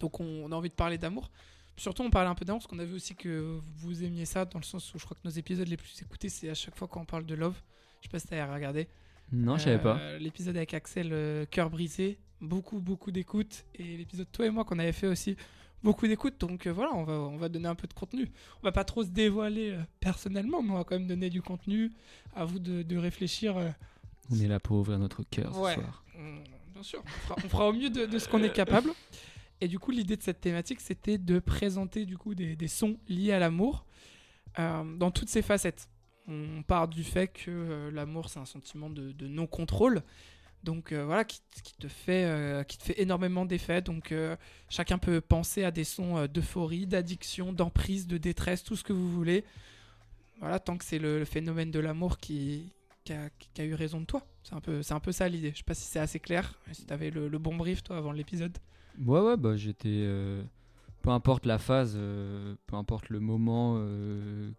Donc 0.00 0.20
on, 0.20 0.24
on 0.44 0.52
a 0.52 0.54
envie 0.54 0.68
de 0.68 0.74
parler 0.74 0.98
d'amour. 0.98 1.30
Surtout, 1.78 2.02
on 2.02 2.10
parlait 2.10 2.30
un 2.30 2.34
peu 2.34 2.44
d'amour 2.44 2.60
parce 2.60 2.70
qu'on 2.70 2.78
a 2.78 2.84
vu 2.84 2.94
aussi 2.94 3.14
que 3.14 3.60
vous 3.76 4.02
aimiez 4.02 4.24
ça 4.24 4.44
dans 4.46 4.58
le 4.58 4.64
sens 4.64 4.94
où 4.94 4.98
je 4.98 5.04
crois 5.04 5.16
que 5.16 5.26
nos 5.28 5.34
épisodes 5.34 5.68
les 5.68 5.76
plus 5.76 6.00
écoutés, 6.00 6.28
c'est 6.30 6.48
à 6.48 6.54
chaque 6.54 6.74
fois 6.76 6.88
quand 6.88 7.00
on 7.00 7.04
parle 7.04 7.26
de 7.26 7.34
love. 7.34 7.60
Je 8.00 8.06
sais 8.06 8.10
pas 8.10 8.18
si 8.18 8.26
t'as 8.28 8.52
regardé. 8.52 8.88
Non, 9.32 9.58
je 9.58 9.64
savais 9.64 9.82
pas. 9.82 9.98
Euh, 9.98 10.18
L'épisode 10.18 10.56
avec 10.56 10.72
Axel, 10.72 11.10
euh, 11.12 11.44
Cœur 11.46 11.68
brisé, 11.68 12.18
beaucoup, 12.40 12.78
beaucoup 12.80 13.10
d'écoutes. 13.10 13.64
Et 13.74 13.96
l'épisode 13.96 14.30
toi 14.32 14.46
et 14.46 14.50
moi 14.50 14.64
qu'on 14.64 14.78
avait 14.78 14.92
fait 14.92 15.06
aussi, 15.06 15.36
beaucoup 15.82 16.06
d'écoutes. 16.06 16.38
Donc 16.40 16.66
euh, 16.66 16.72
voilà, 16.72 16.92
on 16.94 17.04
va, 17.04 17.12
on 17.14 17.36
va 17.36 17.48
donner 17.48 17.68
un 17.68 17.74
peu 17.74 17.86
de 17.86 17.94
contenu. 17.94 18.30
On 18.60 18.64
va 18.64 18.72
pas 18.72 18.84
trop 18.84 19.02
se 19.04 19.08
dévoiler 19.08 19.70
euh, 19.70 19.80
personnellement, 20.00 20.62
mais 20.62 20.70
on 20.72 20.76
va 20.76 20.84
quand 20.84 20.98
même 20.98 21.06
donner 21.08 21.30
du 21.30 21.42
contenu. 21.42 21.92
À 22.34 22.44
vous 22.44 22.58
de, 22.58 22.82
de 22.82 22.96
réfléchir. 22.96 23.56
euh, 23.56 23.70
On 24.30 24.38
est 24.40 24.48
là 24.48 24.60
pour 24.60 24.76
ouvrir 24.78 24.98
notre 24.98 25.22
cœur 25.22 25.58
Ouais. 25.58 25.74
ce 25.74 25.80
soir. 25.80 26.04
on- 26.18 26.72
bien 26.72 26.82
sûr, 26.82 27.02
on 27.04 27.08
fera, 27.08 27.36
on 27.44 27.48
fera 27.48 27.68
au 27.68 27.72
mieux 27.72 27.88
de, 27.90 28.04
de 28.06 28.18
ce 28.18 28.28
qu'on 28.28 28.42
est 28.42 28.52
capable. 28.52 28.90
Et 29.62 29.68
du 29.68 29.78
coup, 29.78 29.90
l'idée 29.90 30.16
de 30.18 30.22
cette 30.22 30.42
thématique, 30.42 30.80
c'était 30.82 31.16
de 31.16 31.38
présenter 31.38 32.04
du 32.04 32.18
coup 32.18 32.34
des, 32.34 32.54
des 32.56 32.68
sons 32.68 32.98
liés 33.08 33.32
à 33.32 33.38
l'amour 33.38 33.86
euh, 34.58 34.84
dans 34.98 35.10
toutes 35.10 35.30
ses 35.30 35.40
facettes. 35.40 35.88
On 36.28 36.62
part 36.62 36.88
du 36.88 37.02
fait 37.04 37.28
que 37.28 37.50
euh, 37.50 37.90
l'amour, 37.90 38.28
c'est 38.28 38.38
un 38.40 38.44
sentiment 38.44 38.90
de, 38.90 39.12
de 39.12 39.26
non-contrôle. 39.26 40.02
Donc 40.66 40.90
euh, 40.92 41.04
voilà, 41.04 41.24
qui, 41.24 41.40
qui 41.62 41.74
te 41.76 41.86
fait, 41.88 42.24
euh, 42.24 42.62
qui 42.64 42.76
te 42.76 42.82
fait 42.82 43.00
énormément 43.00 43.46
d'effets. 43.46 43.80
Donc 43.80 44.10
euh, 44.12 44.36
chacun 44.68 44.98
peut 44.98 45.20
penser 45.20 45.62
à 45.64 45.70
des 45.70 45.84
sons 45.84 46.26
d'euphorie, 46.26 46.86
d'addiction, 46.86 47.52
d'emprise, 47.52 48.06
de 48.08 48.18
détresse, 48.18 48.64
tout 48.64 48.74
ce 48.76 48.82
que 48.84 48.92
vous 48.92 49.08
voulez. 49.10 49.44
Voilà, 50.40 50.58
tant 50.58 50.76
que 50.76 50.84
c'est 50.84 50.98
le, 50.98 51.20
le 51.20 51.24
phénomène 51.24 51.70
de 51.70 51.78
l'amour 51.78 52.18
qui, 52.18 52.72
qui, 53.04 53.12
a, 53.12 53.30
qui 53.54 53.62
a 53.62 53.64
eu 53.64 53.74
raison 53.74 54.00
de 54.00 54.06
toi. 54.06 54.26
C'est 54.42 54.54
un 54.54 54.60
peu, 54.60 54.82
c'est 54.82 54.92
un 54.92 55.00
peu 55.00 55.12
ça 55.12 55.28
l'idée. 55.28 55.52
Je 55.52 55.58
sais 55.58 55.62
pas 55.64 55.74
si 55.74 55.84
c'est 55.84 56.00
assez 56.00 56.18
clair. 56.20 56.58
Si 56.72 56.84
t'avais 56.84 57.10
le, 57.10 57.28
le 57.28 57.38
bon 57.38 57.54
brief 57.56 57.82
toi 57.82 57.96
avant 57.96 58.12
l'épisode. 58.12 58.58
Ouais, 59.04 59.20
ouais, 59.20 59.36
bah 59.36 59.56
j'étais. 59.56 60.04
peu 61.02 61.10
importe 61.10 61.46
la 61.46 61.58
phase, 61.58 61.94
peu 62.66 62.74
importe 62.76 63.08
le 63.08 63.20
moment 63.20 63.76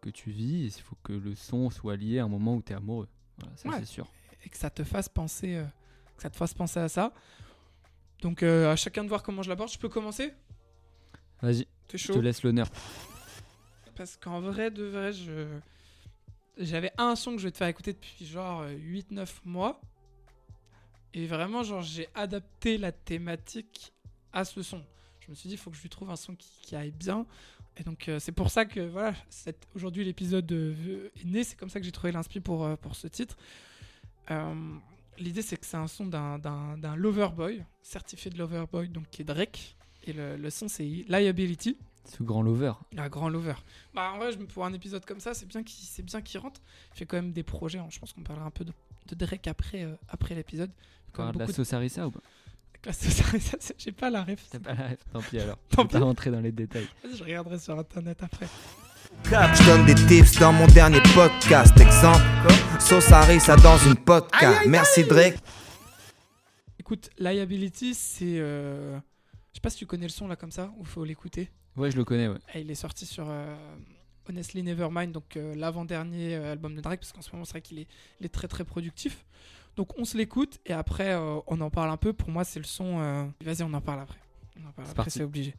que 0.01 0.09
tu 0.09 0.31
vis, 0.31 0.65
il 0.77 0.81
faut 0.81 0.97
que 1.03 1.11
le 1.13 1.35
son 1.35 1.69
soit 1.69 1.97
lié 1.97 2.19
à 2.19 2.23
un 2.23 2.27
moment 2.29 2.55
où 2.55 2.61
tu 2.61 2.71
es 2.71 2.75
amoureux. 2.75 3.09
Voilà, 3.39 3.55
ça 3.57 3.69
Ouais. 3.69 3.75
c'est 3.79 3.85
sûr. 3.85 4.07
et 4.45 4.49
que 4.49 4.57
ça 4.57 4.69
te 4.69 4.83
fasse 4.83 5.09
penser, 5.09 5.61
que 6.17 6.23
ça 6.23 6.29
te 6.29 6.35
fasse 6.35 6.53
penser 6.53 6.79
à 6.79 6.89
ça. 6.89 7.13
Donc 8.21 8.43
euh, 8.43 8.71
à 8.71 8.75
chacun 8.75 9.03
de 9.03 9.09
voir 9.09 9.23
comment 9.23 9.43
je 9.43 9.49
l'aborde. 9.49 9.71
Je 9.71 9.77
peux 9.77 9.89
commencer? 9.89 10.33
Vas-y, 11.41 11.67
T'es 11.87 11.97
je 11.97 12.11
te 12.11 12.19
laisse 12.19 12.43
l'honneur. 12.43 12.67
Parce 13.95 14.17
qu'en 14.17 14.41
vrai 14.41 14.71
de 14.71 14.83
vrai, 14.83 15.13
je 15.13 15.47
j'avais 16.57 16.91
un 16.97 17.15
son 17.15 17.33
que 17.33 17.37
je 17.37 17.47
vais 17.47 17.51
te 17.51 17.57
faire 17.57 17.67
écouter 17.67 17.93
depuis 17.93 18.25
genre 18.25 18.65
8-9 18.65 19.27
mois. 19.45 19.79
Et 21.13 21.25
vraiment, 21.25 21.63
genre, 21.63 21.81
j'ai 21.81 22.09
adapté 22.15 22.77
la 22.77 22.91
thématique 22.91 23.93
à 24.33 24.45
ce 24.45 24.61
son. 24.61 24.83
Je 25.19 25.29
me 25.29 25.35
suis 25.35 25.49
dit, 25.49 25.55
il 25.55 25.57
faut 25.57 25.71
que 25.71 25.77
je 25.77 25.81
lui 25.81 25.89
trouve 25.89 26.09
un 26.09 26.15
son 26.15 26.35
qui, 26.35 26.49
qui 26.61 26.75
aille 26.75 26.91
bien. 26.91 27.25
Et 27.77 27.83
donc, 27.83 28.07
euh, 28.07 28.19
c'est 28.19 28.31
pour 28.31 28.49
ça 28.49 28.65
que, 28.65 28.79
voilà, 28.81 29.13
aujourd'hui, 29.75 30.03
l'épisode 30.03 30.51
euh, 30.51 31.09
est 31.15 31.25
né. 31.25 31.43
C'est 31.43 31.55
comme 31.55 31.69
ça 31.69 31.79
que 31.79 31.85
j'ai 31.85 31.91
trouvé 31.91 32.11
l'inspi 32.11 32.39
pour, 32.39 32.65
euh, 32.65 32.75
pour 32.75 32.95
ce 32.95 33.07
titre. 33.07 33.37
Euh, 34.31 34.75
L'idée, 35.19 35.41
c'est 35.41 35.57
que 35.57 35.65
c'est 35.65 35.77
un 35.77 35.87
son 35.87 36.05
d'un- 36.05 36.95
Loverboy, 36.95 37.63
certifié 37.81 38.29
de 38.31 38.37
Loverboy, 38.37 38.89
donc 38.89 39.05
qui 39.09 39.21
est 39.21 39.25
Drake. 39.25 39.75
Et 40.05 40.13
le, 40.13 40.37
le 40.37 40.49
son, 40.49 40.67
c'est 40.67 40.83
Liability. 41.07 41.77
Ce 42.05 42.23
grand 42.23 42.41
lover. 42.41 42.71
Un 42.95 43.09
grand 43.09 43.27
lover. 43.27 43.55
Bah 43.93 44.11
en 44.13 44.17
vrai, 44.17 44.31
pour 44.53 44.63
un 44.65 44.71
épisode 44.73 45.03
comme 45.05 45.19
ça, 45.19 45.33
c'est 45.33 45.45
bien 45.45 45.61
qu'il 45.63 45.85
qu'il 46.21 46.39
rentre. 46.39 46.61
Il 46.93 46.99
fait 46.99 47.05
quand 47.05 47.17
même 47.17 47.33
des 47.33 47.43
projets. 47.43 47.79
hein. 47.79 47.87
Je 47.89 47.99
pense 47.99 48.13
qu'on 48.13 48.21
parlera 48.23 48.45
un 48.47 48.51
peu 48.51 48.63
de, 48.63 48.71
de 49.07 49.15
Drake 49.15 49.45
après, 49.47 49.83
euh, 49.83 49.95
après 50.07 50.33
l'épisode. 50.33 50.71
De 51.17 51.39
la 51.39 51.47
sauce 51.47 51.73
harissa 51.73 52.07
ou 52.07 52.11
pas? 52.11 52.21
Ça, 52.93 52.93
ça, 53.39 53.57
c'est- 53.59 53.75
J'ai 53.77 53.91
pas 53.91 54.09
la 54.09 54.23
ref. 54.23 54.47
T'as 54.49 54.59
pas 54.59 54.73
la 54.75 54.87
ref 54.89 54.99
Tant 55.11 55.21
pis 55.21 55.39
alors. 55.39 55.57
Tant 55.71 55.81
vais 55.83 55.89
pas 55.89 55.97
pis. 55.97 56.03
rentrer 56.03 56.31
dans 56.31 56.39
les 56.39 56.51
détails. 56.53 56.87
Je 57.03 57.21
regarderai 57.23 57.59
sur 57.59 57.77
internet 57.77 58.21
après. 58.23 58.47
Je 59.25 59.65
donne 59.65 59.85
des 59.85 59.95
tips 59.95 60.39
dans 60.39 60.53
mon 60.53 60.67
dernier 60.67 61.01
podcast. 61.13 61.77
Exemple, 61.79 62.21
sauce 62.79 63.11
harissa 63.11 63.55
dans 63.57 63.77
une 63.77 63.95
podcast. 63.95 64.61
Merci 64.67 65.03
Drake. 65.03 65.37
Écoute, 66.79 67.09
Liability, 67.17 67.93
c'est. 67.93 68.37
euh, 68.39 68.97
Je 69.51 69.55
sais 69.55 69.61
pas 69.61 69.69
si 69.69 69.77
tu 69.77 69.85
connais 69.85 70.05
le 70.05 70.11
son 70.11 70.27
là 70.27 70.35
comme 70.37 70.51
ça, 70.51 70.71
ou 70.77 70.85
faut 70.85 71.03
l'écouter. 71.03 71.49
Ouais, 71.75 71.91
je 71.91 71.97
le 71.97 72.05
connais, 72.05 72.27
ouais. 72.29 72.37
Et 72.53 72.61
il 72.61 72.71
est 72.71 72.75
sorti 72.75 73.05
sur 73.05 73.25
euh, 73.29 73.53
Honestly 74.29 74.63
Nevermind, 74.63 75.11
donc 75.11 75.35
euh, 75.35 75.53
l'avant-dernier 75.55 76.35
euh, 76.35 76.53
album 76.53 76.73
de 76.75 76.81
Drake, 76.81 77.01
parce 77.01 77.11
qu'en 77.11 77.21
ce 77.21 77.31
moment, 77.33 77.43
c'est 77.43 77.51
vrai 77.51 77.61
qu'il 77.61 77.79
est, 77.79 77.87
il 78.21 78.25
est 78.25 78.29
très 78.33 78.47
très 78.47 78.63
productif. 78.63 79.25
Donc 79.75 79.89
on 79.99 80.05
se 80.05 80.17
l'écoute 80.17 80.57
et 80.65 80.73
après 80.73 81.11
euh, 81.13 81.39
on 81.47 81.59
en 81.61 81.69
parle 81.69 81.89
un 81.91 81.97
peu. 81.97 82.13
Pour 82.13 82.29
moi, 82.29 82.43
c'est 82.45 82.59
le 82.59 82.65
son. 82.65 82.99
euh, 83.01 83.25
Vas-y, 83.43 83.63
on 83.63 83.73
en 83.73 83.81
parle 83.81 83.99
après. 84.01 84.17
On 84.63 84.69
en 84.69 84.71
parle 84.71 84.87
après, 84.89 85.09
c'est 85.09 85.23
obligé. 85.23 85.53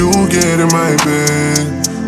You 0.00 0.10
get 0.30 0.58
in 0.58 0.68
my 0.72 0.96
bed, 1.04 1.60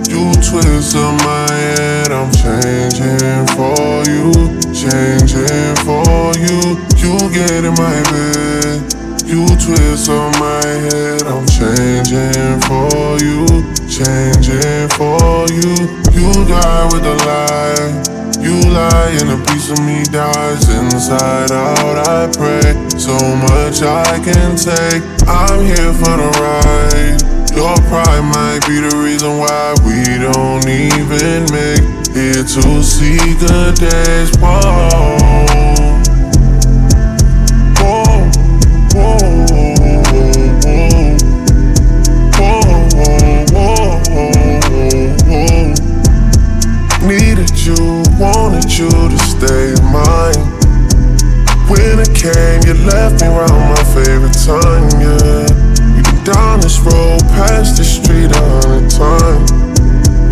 you 0.08 0.32
twist 0.40 0.96
up 0.96 1.12
my 1.28 1.44
head. 1.52 2.10
I'm 2.10 2.32
changing 2.32 3.44
for 3.52 4.00
you, 4.08 4.32
changing 4.72 5.76
for 5.84 6.32
you. 6.40 6.80
You 6.96 7.12
get 7.28 7.68
in 7.68 7.74
my 7.76 8.00
bed, 8.08 8.80
you 9.28 9.44
twist 9.60 10.08
up 10.08 10.32
my 10.40 10.64
head. 10.88 11.20
I'm 11.28 11.44
changing 11.44 12.64
for 12.64 13.20
you, 13.20 13.44
changing 13.84 14.88
for 14.96 15.44
you. 15.52 15.76
You 16.16 16.32
die 16.48 16.88
with 16.94 17.04
a 17.04 17.16
lie. 17.28 18.22
You 18.40 18.56
lie 18.72 19.10
and 19.20 19.36
a 19.36 19.52
piece 19.52 19.68
of 19.68 19.84
me 19.84 20.02
dies 20.04 20.66
inside 20.80 21.52
out. 21.52 22.08
I 22.08 22.26
pray 22.32 22.72
so 22.98 23.12
much 23.36 23.82
I 23.82 24.18
can 24.24 24.56
take. 24.56 25.02
I'm 25.28 25.60
here 25.66 25.92
for 25.92 26.16
the 26.16 26.30
ride. 26.40 26.91
Your 27.54 27.76
pride 27.88 28.22
might 28.22 28.60
be 28.66 28.80
the 28.80 28.96
reason 28.96 29.38
why 29.38 29.74
we 29.84 30.18
don't 30.18 30.66
even 30.66 31.44
make 31.52 31.84
it 32.16 32.48
to 32.48 32.82
see 32.82 33.34
the 33.34 33.72
days. 33.78 34.30
Whoa. 34.40 35.22
Needed 47.02 47.50
you, 47.66 48.02
wanted 48.18 48.70
you 48.78 48.88
to 48.88 49.18
stay 49.18 49.74
mine. 49.92 50.38
When 51.68 51.98
it 51.98 52.14
came, 52.14 52.62
you 52.64 52.74
left 52.86 53.20
me 53.20 53.28
around 53.28 53.68
my 53.68 53.84
favorite 53.92 54.36
time, 54.44 54.88
yeah. 55.00 55.46
You 55.96 56.02
been 56.02 56.24
down 56.24 56.60
this 56.60 56.78
road, 56.80 57.21
past 57.46 57.76
this 57.76 57.96
street 57.96 58.30
a 58.30 58.42
hundred 58.54 58.88
times. 58.90 59.50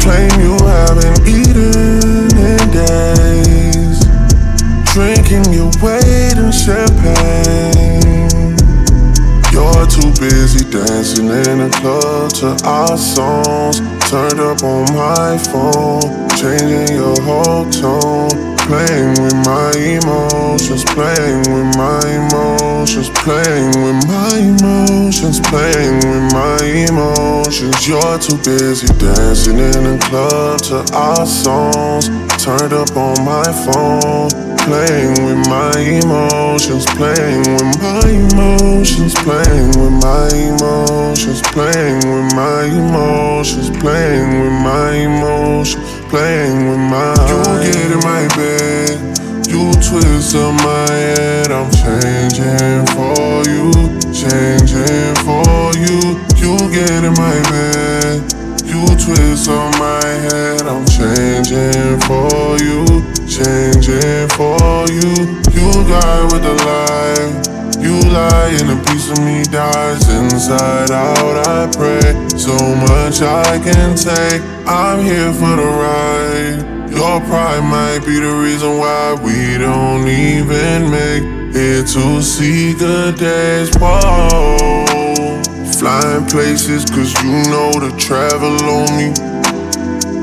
Claim 0.03 0.31
you 0.45 0.55
haven't 0.63 1.19
eaten 1.27 2.31
in 2.51 2.63
days. 2.71 3.99
Drinking 4.93 5.53
your 5.53 5.71
weight 5.83 6.37
in 6.39 6.51
champagne. 6.53 8.31
You're 9.53 9.87
too 9.87 10.11
busy 10.23 10.63
dancing 10.71 11.31
in 11.31 11.59
the 11.63 11.71
club 11.81 12.31
to 12.41 12.49
our 12.65 12.97
songs. 12.97 13.81
Turned 14.09 14.41
up 14.41 14.63
on 14.63 14.85
my 14.95 15.39
phone, 15.51 16.29
changing 16.39 16.97
your 16.97 17.21
whole 17.23 17.69
tone. 17.71 18.60
Playing 18.71 19.21
with 19.21 19.35
my 19.35 19.73
emotions, 19.75 20.85
playing 20.95 21.43
with 21.51 21.75
my 21.77 22.07
emotions, 22.07 23.11
playing 23.19 23.75
with 23.83 24.07
my 24.07 24.39
emotions, 24.39 25.41
playing 25.51 25.99
with 26.07 26.33
my 26.33 26.63
emotions. 26.87 27.89
You're 27.89 28.19
too 28.21 28.39
busy 28.45 28.87
dancing 28.95 29.59
in 29.59 29.83
the 29.83 29.99
club 30.07 30.61
to 30.71 30.87
our 30.95 31.27
songs. 31.27 32.07
Turned 32.39 32.73
up 32.73 32.97
on 32.97 33.25
my 33.27 33.51
phone, 33.67 34.31
playing 34.63 35.19
with 35.27 35.43
my 35.51 35.75
emotions, 35.75 36.87
playing 36.95 37.43
with 37.51 37.75
my 37.83 38.07
emotions, 38.07 39.15
playing 39.27 39.75
with 39.83 39.99
my 39.99 40.31
emotions, 40.31 41.43
playing 41.51 41.99
with 42.07 42.35
my 42.39 42.71
emotions, 42.71 43.69
playing 43.81 44.31
with 44.41 44.53
my 44.63 44.95
emotions, 44.95 46.00
playing 46.11 46.69
with 46.69 46.83
my. 46.91 47.15
You 47.31 47.39
get 47.63 47.91
in 47.95 48.03
my 48.03 48.27
bed, 48.35 48.99
you 49.47 49.71
twist 49.79 50.35
of 50.35 50.53
my 50.67 50.91
head, 50.91 51.53
I'm 51.53 51.71
changing 51.71 52.83
for 52.95 53.47
you, 53.47 53.71
changing 54.11 55.15
for 55.23 55.71
you. 55.79 56.19
You 56.43 56.59
get 56.75 57.05
in 57.05 57.15
my 57.15 57.39
bed. 57.51 58.35
You 58.67 58.87
twist 58.99 59.49
of 59.49 59.71
my 59.79 60.05
head, 60.27 60.63
I'm 60.63 60.85
changing 60.87 61.99
for 62.07 62.59
you, 62.59 62.85
changing 63.27 64.29
for 64.35 64.87
you. 64.91 65.15
You 65.55 65.69
lie 65.91 66.29
with 66.31 66.43
the 66.43 66.55
lie. 66.67 67.60
You 67.81 67.99
lie 68.13 68.53
and 68.61 68.71
a 68.71 68.91
piece 68.91 69.11
of 69.11 69.19
me 69.25 69.43
dies 69.45 70.07
inside 70.09 70.91
out. 70.91 71.49
I 71.49 71.67
pray 71.73 72.13
so 72.37 72.57
much 72.77 73.23
I 73.23 73.59
can 73.65 73.97
take. 73.97 74.43
I'm 74.67 75.03
here 75.03 75.33
for 75.33 75.57
the 75.57 75.65
ride. 75.65 76.91
Your 76.91 77.21
pride 77.21 77.65
might 77.65 78.05
be 78.05 78.21
the 78.21 78.35
reason 78.45 78.77
why 78.77 79.15
we 79.25 79.57
don't 79.57 80.07
even 80.07 80.91
make 80.91 81.25
it 81.57 81.87
to 81.95 82.21
see 82.21 82.75
good 82.75 83.17
days. 83.17 83.71
Whoa. 83.81 85.41
Flying 85.79 86.27
places, 86.27 86.85
cause 86.85 87.15
you 87.25 87.33
know 87.49 87.73
to 87.81 87.97
travel 87.97 88.61
on 88.69 88.89
me. 88.99 89.15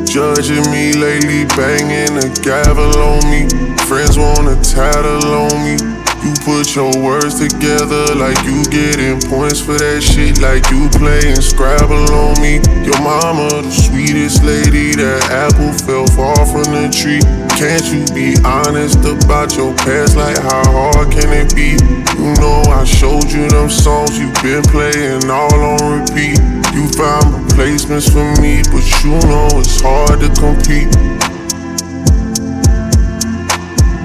Judging 0.06 0.70
me 0.70 0.94
lately, 0.94 1.46
banging 1.58 2.18
a 2.22 2.30
gavel 2.44 2.96
on 3.02 3.26
me. 3.32 3.50
Friends 3.88 4.18
wanna 4.18 4.62
tattle 4.62 5.26
on 5.34 5.64
me. 5.66 5.97
You 6.24 6.34
put 6.42 6.76
your 6.76 6.92
words 7.02 7.40
together 7.40 8.16
like 8.16 8.38
you 8.44 8.66
getting 8.74 9.22
points 9.30 9.62
for 9.62 9.78
that 9.78 10.02
shit, 10.02 10.42
like 10.42 10.66
you 10.74 10.90
playing 10.98 11.42
Scrabble 11.42 12.10
on 12.10 12.42
me. 12.42 12.58
Your 12.84 13.00
mama, 13.02 13.62
the 13.62 13.72
sweetest 13.72 14.44
lady, 14.44 14.98
that 14.98 15.22
apple 15.30 15.72
fell 15.86 16.08
far 16.18 16.42
from 16.46 16.74
the 16.74 16.90
tree. 16.90 17.22
Can't 17.56 17.86
you 17.94 18.02
be 18.14 18.36
honest 18.44 19.00
about 19.06 19.56
your 19.56 19.74
past? 19.86 20.18
Like, 20.18 20.38
how 20.38 20.66
hard 20.68 21.12
can 21.14 21.30
it 21.34 21.54
be? 21.56 21.78
You 22.18 22.34
know, 22.42 22.62
I 22.70 22.84
showed 22.84 23.30
you 23.32 23.48
them 23.50 23.70
songs 23.70 24.18
you've 24.18 24.34
been 24.42 24.64
playing 24.74 25.30
all 25.30 25.54
on 25.54 26.02
repeat. 26.02 26.42
You 26.74 26.90
found 26.98 27.46
replacements 27.46 28.10
for 28.10 28.26
me, 28.42 28.62
but 28.74 28.86
you 29.06 29.16
know 29.30 29.48
it's 29.58 29.82
hard 29.82 30.20
to 30.22 30.30
compete. 30.34 30.90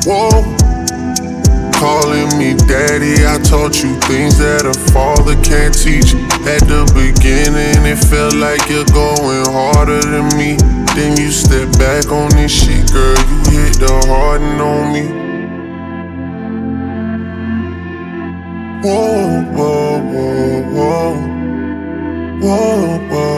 Whoa. 0.04 0.61
Calling 1.82 2.38
me 2.38 2.54
daddy, 2.54 3.26
I 3.26 3.42
taught 3.42 3.82
you 3.82 3.98
things 4.06 4.38
that 4.38 4.62
a 4.70 4.72
father 4.94 5.34
can't 5.42 5.74
teach. 5.74 6.14
At 6.46 6.62
the 6.70 6.86
beginning, 6.94 7.82
it 7.82 7.98
felt 7.98 8.34
like 8.34 8.70
you're 8.70 8.86
going 8.94 9.50
harder 9.50 10.00
than 10.00 10.30
me. 10.38 10.54
Then 10.94 11.18
you 11.18 11.32
step 11.32 11.66
back 11.82 12.06
on 12.12 12.30
this 12.38 12.52
shit, 12.54 12.86
girl. 12.92 13.18
You 13.50 13.66
hit 13.66 13.80
the 13.82 13.98
harden 14.06 14.60
on 14.60 14.92
me. 14.94 15.10
Whoa, 18.86 19.42
whoa, 19.50 19.98
whoa, 19.98 20.62
whoa. 20.70 21.32
Whoa, 22.38 22.98
whoa. 23.10 23.31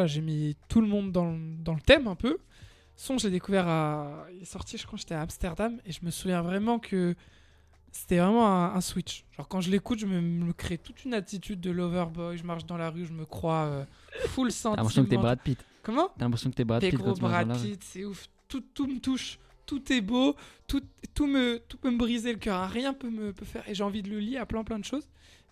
Voilà, 0.00 0.06
j'ai 0.06 0.20
mis 0.22 0.56
tout 0.68 0.80
le 0.80 0.86
monde 0.86 1.12
dans, 1.12 1.30
le- 1.30 1.56
dans 1.62 1.74
le 1.74 1.80
thème 1.80 2.06
un 2.08 2.14
peu. 2.14 2.38
Son, 2.96 3.18
j'ai 3.18 3.30
découvert 3.30 3.68
à. 3.68 4.26
Il 4.34 4.42
est 4.42 4.44
sorti, 4.46 4.76
je 4.78 4.86
crois 4.86 4.98
j'étais 4.98 5.14
à 5.14 5.20
Amsterdam. 5.22 5.78
Et 5.84 5.92
je 5.92 6.00
me 6.04 6.10
souviens 6.10 6.40
vraiment 6.42 6.78
que 6.78 7.14
c'était 7.92 8.18
vraiment 8.18 8.46
un, 8.46 8.74
un 8.74 8.80
switch. 8.80 9.24
Genre, 9.36 9.46
quand 9.48 9.60
je 9.60 9.70
l'écoute, 9.70 9.98
je 9.98 10.06
me, 10.06 10.20
me 10.20 10.52
crée 10.52 10.78
toute 10.78 11.04
une 11.04 11.12
attitude 11.14 11.60
de 11.60 11.70
loverboy. 11.70 12.36
Je 12.38 12.44
marche 12.44 12.64
dans 12.64 12.76
la 12.76 12.88
rue, 12.90 13.04
je 13.04 13.12
me 13.12 13.24
crois 13.26 13.64
euh, 13.64 13.84
full 14.28 14.48
T'as 14.48 14.54
sentiment. 14.54 14.76
l'impression 14.76 15.04
que 15.04 15.10
t'es 15.10 15.16
Brad 15.16 15.40
Pitt. 15.40 15.58
Comment? 15.82 16.08
T'as 16.18 16.24
l'impression 16.24 16.50
que 16.50 16.54
t'es 16.56 16.64
Brad 16.64 16.80
Pitt 16.82 16.94
gros 16.94 17.08
marches 17.16 17.18
dans 17.20 17.28
Brad. 17.54 17.58
Pitt, 17.62 17.82
c'est 17.84 18.04
ouf. 18.04 18.26
Tout, 18.48 18.62
tout 18.74 18.86
me 18.86 18.98
touche. 19.00 19.38
Tout 19.66 19.92
est 19.92 20.00
beau. 20.00 20.34
Tout, 20.66 20.82
tout, 21.14 21.26
me, 21.26 21.58
tout 21.68 21.76
peut 21.78 21.90
me 21.90 21.98
briser 21.98 22.32
le 22.32 22.38
cœur. 22.38 22.68
Rien 22.70 22.92
peut 22.94 23.10
me 23.10 23.32
peut 23.32 23.44
faire. 23.44 23.68
Et 23.68 23.74
j'ai 23.74 23.84
envie 23.84 24.02
de 24.02 24.08
le 24.10 24.18
lier 24.18 24.36
à 24.38 24.46
plein 24.46 24.64
plein 24.64 24.78
de 24.78 24.84
choses. 24.84 25.06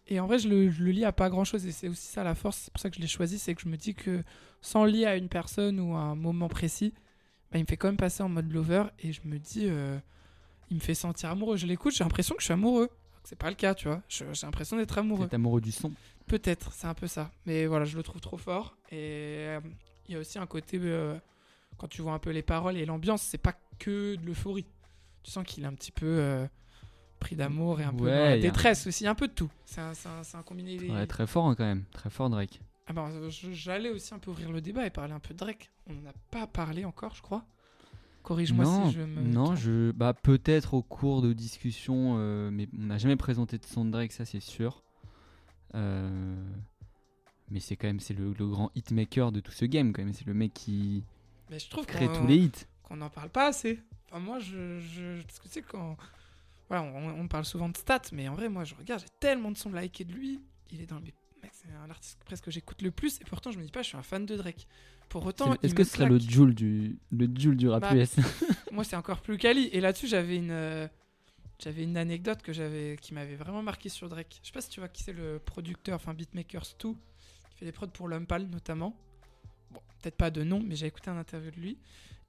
Et 0.09 0.21
en 0.21 0.27
vrai, 0.27 0.38
je 0.38 0.49
le, 0.49 0.71
je 0.71 0.83
le 0.83 0.90
lis 0.90 1.05
à 1.05 1.12
pas 1.12 1.29
grand 1.29 1.44
chose. 1.44 1.66
Et 1.66 1.73
c'est 1.73 1.88
aussi 1.88 2.07
ça 2.07 2.25
la 2.25 2.35
force. 2.35 2.57
C'est 2.64 2.73
pour 2.73 2.81
ça 2.81 2.88
que 2.88 2.97
je 2.97 3.01
l'ai 3.01 3.07
choisi. 3.07 3.38
C'est 3.38 3.55
que 3.55 3.61
je 3.61 3.68
me 3.68 3.77
dis 3.77 3.94
que 3.94 4.25
sans 4.62 4.85
lier 4.85 5.05
à 5.05 5.16
une 5.16 5.29
personne 5.29 5.79
ou 5.79 5.94
à 5.94 6.01
un 6.01 6.14
moment 6.14 6.49
précis, 6.49 6.94
bah, 7.53 7.59
il 7.59 7.62
me 7.62 7.66
fait 7.66 7.77
quand 7.77 7.88
même 7.88 7.99
passer 7.99 8.23
en 8.23 8.29
mode 8.29 8.51
lover. 8.51 8.85
Et 9.01 9.12
je 9.12 9.21
me 9.25 9.38
dis, 9.38 9.66
euh, 9.66 9.99
il 10.71 10.77
me 10.77 10.81
fait 10.81 10.94
sentir 10.94 11.31
amoureux. 11.31 11.59
Je 11.59 11.66
l'écoute, 11.66 11.94
j'ai 11.94 12.05
l'impression 12.05 12.35
que 12.35 12.40
je 12.40 12.47
suis 12.47 12.55
amoureux. 12.55 12.88
C'est 13.23 13.38
pas 13.38 13.51
le 13.51 13.57
cas, 13.57 13.75
tu 13.75 13.88
vois. 13.88 14.03
J'ai 14.09 14.25
l'impression 14.42 14.79
d'être 14.79 14.97
amoureux. 14.97 15.29
T'es 15.29 15.35
amoureux 15.35 15.61
du 15.61 15.73
son. 15.73 15.92
Peut-être, 16.27 16.73
c'est 16.73 16.87
un 16.87 16.94
peu 16.94 17.07
ça. 17.07 17.31
Mais 17.44 17.66
voilà, 17.66 17.85
je 17.85 17.97
le 17.97 18.03
trouve 18.03 18.23
trop 18.23 18.38
fort. 18.38 18.79
Et 18.90 18.97
euh, 18.97 19.61
il 20.09 20.14
y 20.14 20.16
a 20.16 20.21
aussi 20.21 20.38
un 20.38 20.47
côté, 20.47 20.81
euh, 20.81 21.18
quand 21.77 21.88
tu 21.88 22.01
vois 22.01 22.14
un 22.14 22.18
peu 22.18 22.31
les 22.31 22.42
paroles 22.42 22.79
et 22.79 22.87
l'ambiance, 22.87 23.21
c'est 23.23 23.37
pas 23.37 23.55
que 23.79 24.14
de 24.16 24.25
l'euphorie. 24.25 24.66
Tu 25.23 25.31
sens 25.31 25.44
qu'il 25.44 25.64
est 25.64 25.66
un 25.66 25.75
petit 25.75 25.92
peu 25.92 26.49
pris 27.18 27.37
d'amour 27.37 27.81
et 27.81 27.85
un 27.85 27.92
peu 27.92 28.04
Ouais, 28.04 28.11
dans 28.11 28.16
la 28.24 28.31
un- 28.33 28.38
détresse 28.38 28.87
aussi, 28.87 29.07
un 29.07 29.14
peu 29.14 29.28
de 29.28 29.33
tout. 29.33 29.50
C'est 29.64 29.81
un, 29.81 29.92
un- 29.92 30.38
un 30.38 30.42
combiné. 30.42 30.78
Ouais, 30.90 31.07
très 31.07 31.26
fort 31.26 31.46
hein, 31.48 31.54
quand 31.54 31.64
même. 31.64 31.85
Très 31.92 32.11
fort 32.11 32.31
Drake. 32.31 32.61
Ah 32.87 32.92
ben, 32.94 33.11
euh, 33.11 33.28
J'allais 33.31 33.90
aussi 33.90 34.14
un 34.14 34.18
peu 34.18 34.31
ouvrir 34.31 34.50
le 34.50 34.61
débat 34.61 34.87
et 34.87 34.90
parler 34.90 35.12
un 35.12 35.18
peu 35.20 35.35
de 35.35 35.38
Drake. 35.38 35.70
On 35.88 35.92
n'en 35.94 36.09
a 36.11 36.12
pas 36.31 36.46
parlé 36.46 36.85
encore, 36.85 37.14
je 37.14 37.22
crois. 37.22 37.44
Corrige-moi 38.22 38.64
si 38.87 38.92
je 38.92 39.00
me. 39.02 39.22
non, 39.22 39.54
je, 39.57 39.90
bah 39.92 40.12
peut-être 40.14 40.74
au 40.74 40.83
cours 40.83 41.22
de 41.22 41.33
discussions, 41.33 42.16
euh, 42.18 42.50
mais 42.50 42.68
on 42.78 42.85
n'a 42.87 42.98
jamais 42.98 43.16
présenté 43.16 43.57
de 43.59 43.64
son 43.64 43.85
de 43.85 43.90
Drake, 43.90 44.12
ça 44.12 44.24
c'est 44.26 44.40
sûr. 44.40 44.83
Euh, 45.74 46.37
mais 47.50 47.61
c'est 47.61 47.76
quand 47.76 47.87
même 47.87 48.00
c'est 48.00 48.14
le, 48.14 48.33
le 48.38 48.46
grand 48.46 48.70
hitmaker 48.74 49.33
de 49.33 49.40
tout 49.40 49.52
ce 49.52 49.64
game 49.64 49.92
quand 49.92 50.02
même. 50.04 50.12
C'est 50.12 50.26
le 50.26 50.35
mec 50.35 50.52
qui 50.52 51.04
Mais 51.50 51.59
je 51.59 51.68
trouve 51.70 51.87
crée 51.87 52.09
tous 52.12 52.26
les 52.26 52.37
hits. 52.37 52.52
qu'on 52.83 52.96
n'en 52.96 53.09
parle 53.11 53.31
pas 53.31 53.46
assez. 53.48 53.81
Enfin, 54.11 54.20
moi, 54.20 54.38
je, 54.38 54.78
je- 54.81 55.22
Parce 55.22 55.38
que 55.38 55.44
tu 55.48 55.54
sais, 55.54 55.62
quand. 55.62 55.96
Voilà, 56.68 56.85
on, 56.85 57.20
on 57.20 57.28
parle 57.28 57.44
souvent 57.44 57.68
de 57.68 57.76
stats, 57.76 58.02
mais 58.12 58.28
en 58.28 58.35
vrai, 58.35 58.48
moi, 58.48 58.64
je 58.64 58.74
regarde, 58.74 59.00
j'ai 59.00 59.09
tellement 59.20 59.50
de 59.50 59.57
sons 59.57 59.72
likés 59.72 60.04
de 60.04 60.12
lui. 60.12 60.40
Il 60.70 60.81
est 60.81 60.87
dans. 60.87 61.00
Mec, 61.00 61.52
c'est 61.52 61.68
un 61.83 61.88
artiste 61.90 62.18
que 62.20 62.24
presque 62.24 62.44
que 62.44 62.50
j'écoute 62.50 62.83
le 62.83 62.90
plus, 62.90 63.20
et 63.20 63.24
pourtant, 63.24 63.50
je 63.50 63.59
me 63.59 63.64
dis 63.64 63.70
pas, 63.70 63.83
je 63.83 63.88
suis 63.88 63.96
un 63.96 64.02
fan 64.02 64.26
de 64.26 64.37
Drake. 64.37 64.66
Pour 65.09 65.24
autant. 65.24 65.54
Est-ce 65.62 65.74
que 65.74 65.85
ce 65.85 65.92
serait 65.92 66.09
le. 66.09 66.18
Joule 66.18 66.54
du 66.54 66.98
le 67.11 67.28
Joule 67.38 67.57
du 67.57 67.68
rap 67.68 67.81
Bah, 67.81 67.94
US 67.96 68.16
Moi, 68.72 68.85
c'est 68.85 68.96
encore 68.96 69.22
plus 69.22 69.38
quali. 69.38 69.68
Et 69.72 69.81
là-dessus, 69.81 70.07
j'avais 70.09 70.37
une. 70.37 70.50
euh, 70.50 70.87
J'avais 71.61 71.85
une 71.85 71.96
anecdote 71.96 72.42
que 72.42 72.52
j'avais 72.52 72.96
qui 73.00 73.14
m'avait 73.14 73.37
vraiment 73.37 73.62
marqué 73.62 73.88
sur 73.88 74.09
Drake. 74.11 74.38
Je 74.42 74.48
sais 74.48 74.52
pas 74.52 74.61
si 74.61 74.68
tu 74.68 74.81
vois 74.81 74.88
qui 74.90 75.02
c'est 75.02 75.14
le 75.14 75.38
producteur, 75.38 75.96
enfin 75.96 76.12
Beatmakers 76.12 76.66
2, 76.81 76.90
qui 76.90 76.96
fait 77.57 77.64
des 77.64 77.72
prods 77.72 77.87
pour 77.88 78.09
Lumpal 78.09 78.46
notamment. 78.48 78.94
Bon, 79.70 79.81
peut-être 80.02 80.16
pas 80.16 80.31
de 80.31 80.44
nom, 80.44 80.62
mais 80.62 80.76
j'ai 80.76 80.87
écouté 80.87 81.09
un 81.11 81.16
interview 81.16 81.50
de 81.50 81.57
lui. 81.61 81.78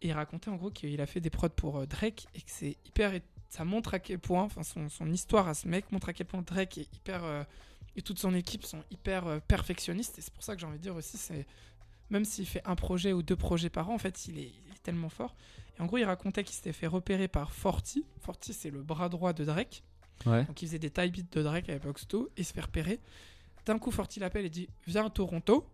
Et 0.02 0.08
il 0.08 0.14
racontait 0.14 0.50
en 0.50 0.56
gros 0.56 0.72
qu'il 0.72 1.02
a 1.02 1.06
fait 1.06 1.20
des 1.20 1.30
prods 1.30 1.50
pour 1.50 1.80
euh, 1.80 1.86
Drake 1.86 2.28
et 2.36 2.40
que 2.42 2.50
c'est 2.50 2.78
hyper. 2.86 3.12
Ça 3.50 3.66
montre 3.66 3.96
à 3.96 4.00
quel 4.00 4.20
point, 4.20 4.44
enfin 4.44 4.64
son, 4.64 4.90
son 4.90 5.12
histoire 5.12 5.48
à 5.48 5.54
ce 5.54 5.68
mec 5.68 5.92
montre 5.92 6.10
à 6.10 6.14
quel 6.14 6.28
point 6.28 6.42
Drake 6.42 6.78
est 6.78 6.96
hyper. 6.96 7.24
euh, 7.24 7.44
et 7.96 8.02
toute 8.02 8.20
son 8.20 8.34
équipe 8.34 8.64
sont 8.66 8.84
hyper 8.92 9.28
euh, 9.28 9.40
perfectionnistes. 9.40 10.18
Et 10.20 10.22
c'est 10.22 10.34
pour 10.34 10.44
ça 10.44 10.54
que 10.56 10.62
j'ai 10.62 10.68
envie 10.68 10.78
de 10.78 10.84
dire 10.84 10.96
aussi, 10.96 11.18
c'est. 11.18 11.46
Même 12.10 12.26
s'il 12.26 12.48
fait 12.48 12.62
un 12.66 12.76
projet 12.76 13.14
ou 13.14 13.22
deux 13.22 13.36
projets 13.36 13.70
par 13.70 13.90
an, 13.90 13.96
en 13.96 13.98
fait, 14.00 14.28
il 14.28 14.40
est, 14.40 14.52
il 14.66 14.72
est 14.74 14.82
tellement 14.82 15.10
fort. 15.10 15.36
Et 15.78 15.82
en 15.82 15.86
gros, 15.86 15.98
il 15.98 16.04
racontait 16.06 16.44
qu'il 16.44 16.56
s'était 16.56 16.74
fait 16.74 16.88
repérer 16.88 17.28
par 17.28 17.52
Forty. 17.52 18.06
Forty, 18.22 18.54
c'est 18.54 18.72
le 18.72 18.82
bras 18.82 19.10
droit 19.10 19.34
de 19.34 19.46
Drake. 19.46 19.84
Ouais. 20.26 20.44
Donc 20.46 20.62
il 20.62 20.68
faisait 20.68 20.80
des 20.80 20.90
taille 20.90 21.12
beats 21.12 21.24
de 21.32 21.44
Drake 21.44 21.70
à 21.70 21.74
l'époque 21.74 22.00
et 22.02 22.42
il 22.42 22.46
se 22.46 22.54
fait 22.54 22.62
repérer. 22.62 23.00
D'un 23.66 23.80
coup, 23.80 23.92
Forty 23.92 24.20
l'appelle 24.20 24.46
et 24.46 24.50
dit 24.50 24.68
Viens 24.88 25.06
à 25.06 25.10
Toronto, 25.10 25.70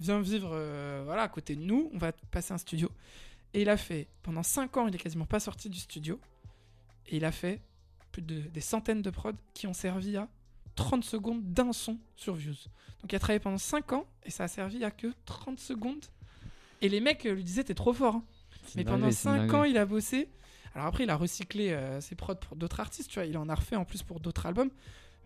viens 0.00 0.20
vivre 0.20 0.50
euh, 0.52 1.02
voilà, 1.04 1.22
à 1.22 1.28
côté 1.28 1.56
de 1.56 1.62
nous, 1.62 1.90
on 1.94 1.98
va 1.98 2.12
passer 2.30 2.52
un 2.52 2.58
studio. 2.58 2.90
Et 3.54 3.62
il 3.62 3.68
a 3.68 3.76
fait, 3.76 4.08
pendant 4.22 4.42
5 4.42 4.76
ans, 4.76 4.86
il 4.88 4.94
est 4.94 4.98
quasiment 4.98 5.24
pas 5.24 5.40
sorti 5.40 5.70
du 5.70 5.78
studio. 5.78 6.20
Et 7.08 7.16
il 7.16 7.24
a 7.24 7.32
fait 7.32 7.60
plus 8.12 8.22
de 8.22 8.40
des 8.40 8.60
centaines 8.60 9.02
de 9.02 9.10
prods 9.10 9.32
qui 9.54 9.66
ont 9.66 9.72
servi 9.72 10.16
à 10.16 10.28
30 10.74 11.04
secondes 11.04 11.42
d'un 11.52 11.72
son 11.72 11.98
sur 12.16 12.34
Views. 12.34 12.54
Donc 13.02 13.12
il 13.12 13.16
a 13.16 13.18
travaillé 13.18 13.40
pendant 13.40 13.58
5 13.58 13.92
ans 13.92 14.06
et 14.24 14.30
ça 14.30 14.44
a 14.44 14.48
servi 14.48 14.84
à 14.84 14.90
que 14.90 15.08
30 15.24 15.58
secondes. 15.60 16.04
Et 16.82 16.88
les 16.88 17.00
mecs 17.00 17.24
lui 17.24 17.44
disaient 17.44 17.64
T'es 17.64 17.74
trop 17.74 17.92
fort. 17.92 18.16
hein. 18.16 18.24
Mais 18.74 18.84
pendant 18.84 18.98
dinguerie, 18.98 19.12
c'est 19.14 19.28
une 19.28 19.48
5 19.48 19.54
ans, 19.54 19.64
il 19.64 19.78
a 19.78 19.86
bossé. 19.86 20.28
Alors 20.74 20.88
après, 20.88 21.04
il 21.04 21.10
a 21.10 21.16
recyclé 21.16 21.70
euh, 21.70 22.00
ses 22.02 22.14
prods 22.16 22.34
pour 22.34 22.56
d'autres 22.56 22.80
artistes, 22.80 23.08
tu 23.10 23.14
vois. 23.18 23.24
Il 23.26 23.38
en 23.38 23.48
a 23.48 23.54
refait 23.54 23.76
en 23.76 23.84
plus 23.86 24.02
pour 24.02 24.20
d'autres 24.20 24.44
albums. 24.44 24.70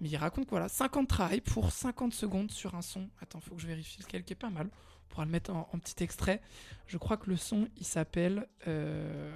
Mais 0.00 0.08
il 0.08 0.16
raconte 0.16 0.44
que 0.44 0.50
voilà, 0.50 0.68
5 0.68 0.96
ans 0.98 1.02
de 1.02 1.08
travail 1.08 1.40
pour 1.40 1.72
50 1.72 2.14
secondes 2.14 2.50
sur 2.52 2.74
un 2.76 2.82
son. 2.82 3.08
Attends, 3.20 3.40
faut 3.40 3.54
que 3.56 3.60
je 3.60 3.66
vérifie 3.66 4.00
lequel 4.00 4.22
qui 4.24 4.32
est 4.34 4.36
pas 4.36 4.50
mal. 4.50 4.68
On 4.68 5.08
pourra 5.08 5.24
le 5.24 5.30
mettre 5.32 5.50
en, 5.52 5.68
en 5.72 5.78
petit 5.78 6.04
extrait. 6.04 6.40
Je 6.86 6.96
crois 6.98 7.16
que 7.16 7.28
le 7.28 7.36
son, 7.36 7.66
il 7.78 7.84
s'appelle 7.84 8.46
euh, 8.68 9.32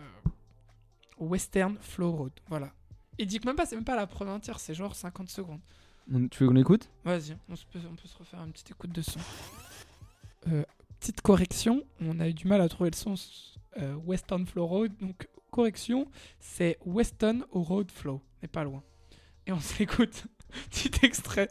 Western 1.18 1.76
Flow 1.80 2.12
Road. 2.12 2.32
Voilà. 2.48 2.72
Et 3.18 3.26
dit 3.26 3.38
que 3.40 3.46
même 3.46 3.56
pas, 3.56 3.66
c'est 3.66 3.76
même 3.76 3.84
pas 3.84 3.96
la 3.96 4.06
prod 4.06 4.28
entière, 4.28 4.58
c'est 4.60 4.74
genre 4.74 4.94
50 4.96 5.28
secondes. 5.30 5.60
On- 6.12 6.28
Tu 6.28 6.42
veux 6.44 6.48
qu'on 6.50 6.56
écoute? 6.56 6.90
Vas-y, 7.04 7.36
on, 7.48 7.56
se 7.56 7.64
peut, 7.66 7.78
on 7.90 7.94
peut 7.94 8.08
se 8.08 8.16
refaire 8.18 8.42
une 8.42 8.52
petite 8.52 8.70
écoute 8.72 8.90
de 8.92 9.02
son. 9.02 9.20
Euh, 10.48 10.64
petite 11.00 11.20
correction, 11.22 11.82
on 12.00 12.20
a 12.20 12.28
eu 12.28 12.34
du 12.34 12.46
mal 12.46 12.60
à 12.60 12.68
trouver 12.68 12.90
le 12.90 12.96
son 12.96 13.14
euh, 13.78 13.94
Western 13.96 14.46
Flow 14.46 14.66
Road, 14.66 14.92
donc 15.00 15.28
correction, 15.50 16.10
c'est 16.40 16.78
Weston 16.84 17.44
au 17.52 17.62
Road 17.62 17.90
Flow, 17.90 18.20
mais 18.42 18.48
pas 18.48 18.64
loin. 18.64 18.82
Et 19.46 19.52
on 19.52 19.60
s'écoute, 19.60 20.26
petit 20.70 20.90
extrait 21.02 21.48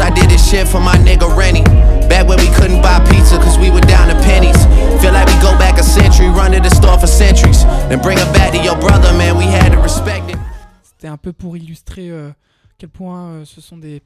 I 0.00 0.10
did 0.10 0.30
this 0.30 0.48
shit 0.50 0.66
for 0.68 0.80
my 0.80 0.96
nigga 0.96 1.28
Rennie. 1.36 1.64
Back 2.08 2.26
when 2.28 2.38
we 2.38 2.48
couldn't 2.56 2.82
buy 2.82 2.98
pizza 3.10 3.36
cause 3.38 3.58
we 3.58 3.70
were 3.70 3.80
down 3.82 4.08
to 4.08 4.14
pennies. 4.22 4.58
Feel 5.00 5.12
like 5.12 5.26
we 5.26 5.34
go 5.40 5.56
back 5.58 5.78
a 5.78 5.82
century, 5.82 6.28
run 6.28 6.52
to 6.52 6.60
the 6.60 6.70
store 6.74 6.98
for 6.98 7.06
centuries. 7.06 7.64
Then 7.88 8.00
bring 8.00 8.18
it 8.18 8.30
back 8.32 8.52
to 8.52 8.58
your 8.62 8.76
brother, 8.78 9.12
man, 9.14 9.36
we 9.36 9.44
had 9.44 9.72
to 9.72 9.80
respect 9.80 10.28
it. 10.30 10.38
C'était 10.82 11.08
un 11.08 11.16
peu 11.16 11.32
pour 11.32 11.56
illustrer 11.56 12.10
euh, 12.10 12.30
quel 12.78 12.90
point 12.90 13.28
euh, 13.30 13.44
ce 13.44 13.60
sont 13.60 13.78
des, 13.78 14.02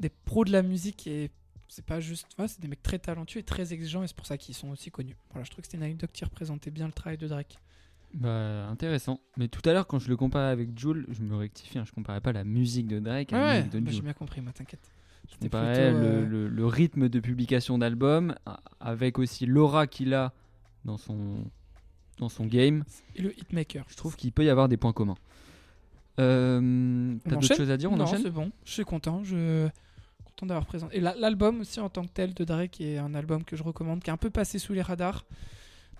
des 0.00 0.10
pros 0.10 0.44
de 0.44 0.52
la 0.52 0.62
musique 0.62 1.06
et 1.06 1.30
c'est 1.68 1.84
pas 1.84 2.00
juste. 2.00 2.26
ouais, 2.38 2.48
c'est 2.48 2.60
des 2.60 2.68
mecs 2.68 2.82
très 2.82 2.98
talentueux 2.98 3.40
et 3.40 3.42
très 3.42 3.72
exigeants 3.72 4.02
et 4.02 4.06
c'est 4.08 4.16
pour 4.16 4.26
ça 4.26 4.36
qu'ils 4.36 4.54
sont 4.54 4.68
aussi 4.70 4.90
connus. 4.90 5.16
Voilà, 5.32 5.44
je 5.44 5.50
trouve 5.50 5.62
que 5.62 5.66
c'était 5.66 5.78
une 5.78 5.84
anecdote 5.84 6.10
qui 6.12 6.24
représentait 6.24 6.70
bien 6.70 6.86
le 6.86 6.92
travail 6.92 7.16
de 7.18 7.26
Drake. 7.28 7.58
Bah, 8.14 8.66
intéressant. 8.68 9.18
Mais 9.36 9.48
tout 9.48 9.66
à 9.68 9.72
l'heure, 9.72 9.86
quand 9.86 9.98
je 9.98 10.08
le 10.08 10.16
comparais 10.16 10.50
avec 10.50 10.78
Jules, 10.78 11.06
je 11.10 11.22
me 11.22 11.36
rectifie, 11.36 11.78
hein, 11.78 11.84
je 11.86 11.92
comparais 11.92 12.20
pas 12.20 12.32
la 12.32 12.44
musique 12.44 12.86
de 12.86 12.98
Drake 13.00 13.32
à 13.32 13.36
la 13.38 13.44
Ouais, 13.46 13.56
musique 13.58 13.72
de 13.72 13.80
bah, 13.80 13.90
j'ai 13.92 14.00
bien 14.02 14.12
compris, 14.14 14.40
moi, 14.40 14.52
t'inquiète. 14.52 14.80
C'était 15.28 15.48
plutôt, 15.48 15.64
le, 15.66 16.06
euh, 16.06 16.26
le- 16.26 16.48
le 16.48 16.66
rythme 16.66 17.08
de 17.08 17.20
publication 17.20 17.78
d'album 17.78 18.34
a- 18.46 18.60
avec 18.80 19.18
aussi 19.18 19.44
l'aura 19.46 19.86
qu'il 19.86 20.14
a 20.14 20.32
dans 20.84 20.96
son, 20.96 21.44
dans 22.18 22.28
son 22.28 22.46
game. 22.46 22.84
Et 23.16 23.22
le 23.22 23.38
hitmaker. 23.38 23.84
Je 23.88 23.96
trouve 23.96 24.16
qu'il 24.16 24.32
peut 24.32 24.44
y 24.44 24.50
avoir 24.50 24.68
des 24.68 24.76
points 24.76 24.92
communs. 24.92 25.16
Euh, 26.18 27.16
T'as 27.24 27.36
d'autres 27.36 27.54
choses 27.54 27.70
à 27.70 27.76
dire 27.76 27.92
On 27.92 27.96
non, 27.96 28.04
enchaîne 28.04 28.22
c'est 28.22 28.30
bon. 28.30 28.50
Je 28.64 28.72
suis 28.72 28.84
content. 28.84 29.22
Je 29.24 29.68
content 30.24 30.46
d'avoir 30.46 30.66
présenté. 30.66 30.96
Et 30.96 31.00
la- 31.00 31.14
l'album 31.14 31.60
aussi 31.60 31.80
en 31.80 31.88
tant 31.90 32.02
que 32.04 32.12
tel 32.12 32.32
de 32.34 32.44
Drake 32.44 32.80
est 32.80 32.98
un 32.98 33.14
album 33.14 33.44
que 33.44 33.56
je 33.56 33.62
recommande, 33.62 34.02
qui 34.02 34.10
est 34.10 34.12
un 34.12 34.16
peu 34.16 34.30
passé 34.30 34.58
sous 34.58 34.72
les 34.72 34.82
radars. 34.82 35.24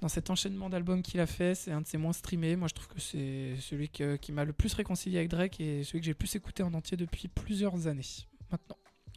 Dans 0.02 0.08
cet 0.08 0.28
enchaînement 0.28 0.68
d'albums 0.68 1.02
qu'il 1.02 1.20
a 1.20 1.26
fait, 1.26 1.54
c'est 1.54 1.72
un 1.72 1.80
de 1.80 1.86
ses 1.86 1.96
moins 1.96 2.12
streamés. 2.12 2.54
Moi, 2.54 2.68
je 2.68 2.74
trouve 2.74 2.88
que 2.88 3.00
c'est 3.00 3.56
celui 3.60 3.88
que- 3.88 4.16
qui 4.16 4.30
m'a 4.30 4.44
le 4.44 4.52
plus 4.52 4.72
réconcilié 4.74 5.18
avec 5.18 5.30
Drake 5.30 5.58
et 5.60 5.84
celui 5.84 6.00
que 6.00 6.04
j'ai 6.04 6.10
le 6.12 6.16
plus 6.16 6.34
écouté 6.36 6.62
en 6.62 6.72
entier 6.74 6.96
depuis 6.98 7.28
plusieurs 7.28 7.86
années. 7.86 8.02
Maintenant. 8.52 8.76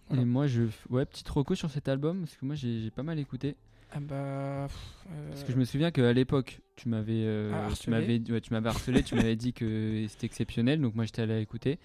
Voilà. 0.10 0.22
Et 0.24 0.26
moi, 0.26 0.48
je. 0.48 0.64
Ouais, 0.90 1.06
petite 1.06 1.30
reco 1.30 1.56
sur 1.56 1.70
cet 1.70 1.88
album, 1.88 2.22
parce 2.22 2.36
que 2.36 2.46
moi, 2.46 2.56
j'ai 2.56 2.92
pas 2.92 3.04
mal 3.04 3.20
écouté. 3.20 3.56
Ah 3.92 4.00
bah. 4.00 4.68
pff, 4.68 4.78
euh, 5.12 5.30
Parce 5.30 5.44
que 5.44 5.52
je 5.52 5.58
me 5.58 5.66
souviens 5.66 5.90
qu'à 5.92 6.14
l'époque, 6.14 6.60
tu 6.76 6.90
m'avais 6.90 7.24
euh, 7.26 7.52
Ah, 7.54 7.66
tu 7.68 7.72
harcelé. 7.72 7.92
m'avais 7.92 8.32
ouais, 8.32 8.42
tu 8.42 8.54
m'avais 8.54 8.70
harcelé, 8.70 9.04
tu 9.04 9.16
m'avais 9.16 9.36
dit 9.36 9.54
que 9.54 10.06
c'était 10.08 10.28
exceptionnel, 10.28 10.80
donc 10.82 10.94
moi 10.96 11.06
j'étais 11.06 11.24
allé 11.24 11.40
écouter. 11.42 11.80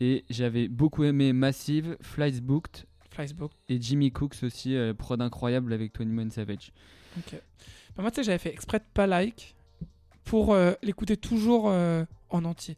Et 0.00 0.24
j'avais 0.28 0.68
beaucoup 0.68 1.04
aimé 1.04 1.32
Massive, 1.32 1.96
Flights 2.00 2.42
Booked 2.42 2.84
et 3.68 3.80
Jimmy 3.80 4.10
Cooks 4.10 4.42
aussi, 4.42 4.74
euh, 4.74 4.92
prod 4.92 5.20
incroyable 5.22 5.72
avec 5.72 5.96
21 5.98 6.30
Savage. 6.30 6.72
Ok. 7.16 7.40
Bah, 7.96 8.02
moi, 8.02 8.10
tu 8.10 8.16
sais, 8.16 8.24
j'avais 8.24 8.38
fait 8.38 8.50
exprès 8.52 8.80
de 8.80 8.84
pas 8.92 9.06
like 9.06 9.54
pour 10.24 10.52
euh, 10.52 10.72
l'écouter 10.82 11.16
toujours 11.16 11.68
euh, 11.68 12.04
en 12.30 12.44
entier. 12.44 12.76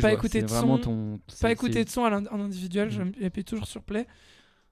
Pas 0.00 0.12
écouter 0.12 0.42
de 0.42 0.48
son, 0.48 0.78
ton. 0.78 1.20
Pas 1.40 1.50
écouter 1.52 1.84
de 1.84 1.90
son 1.90 2.02
en 2.02 2.40
individuel, 2.40 2.90
je 2.90 3.02
j'appuie 3.20 3.44
toujours 3.44 3.66
sur 3.66 3.82
play. 3.82 4.06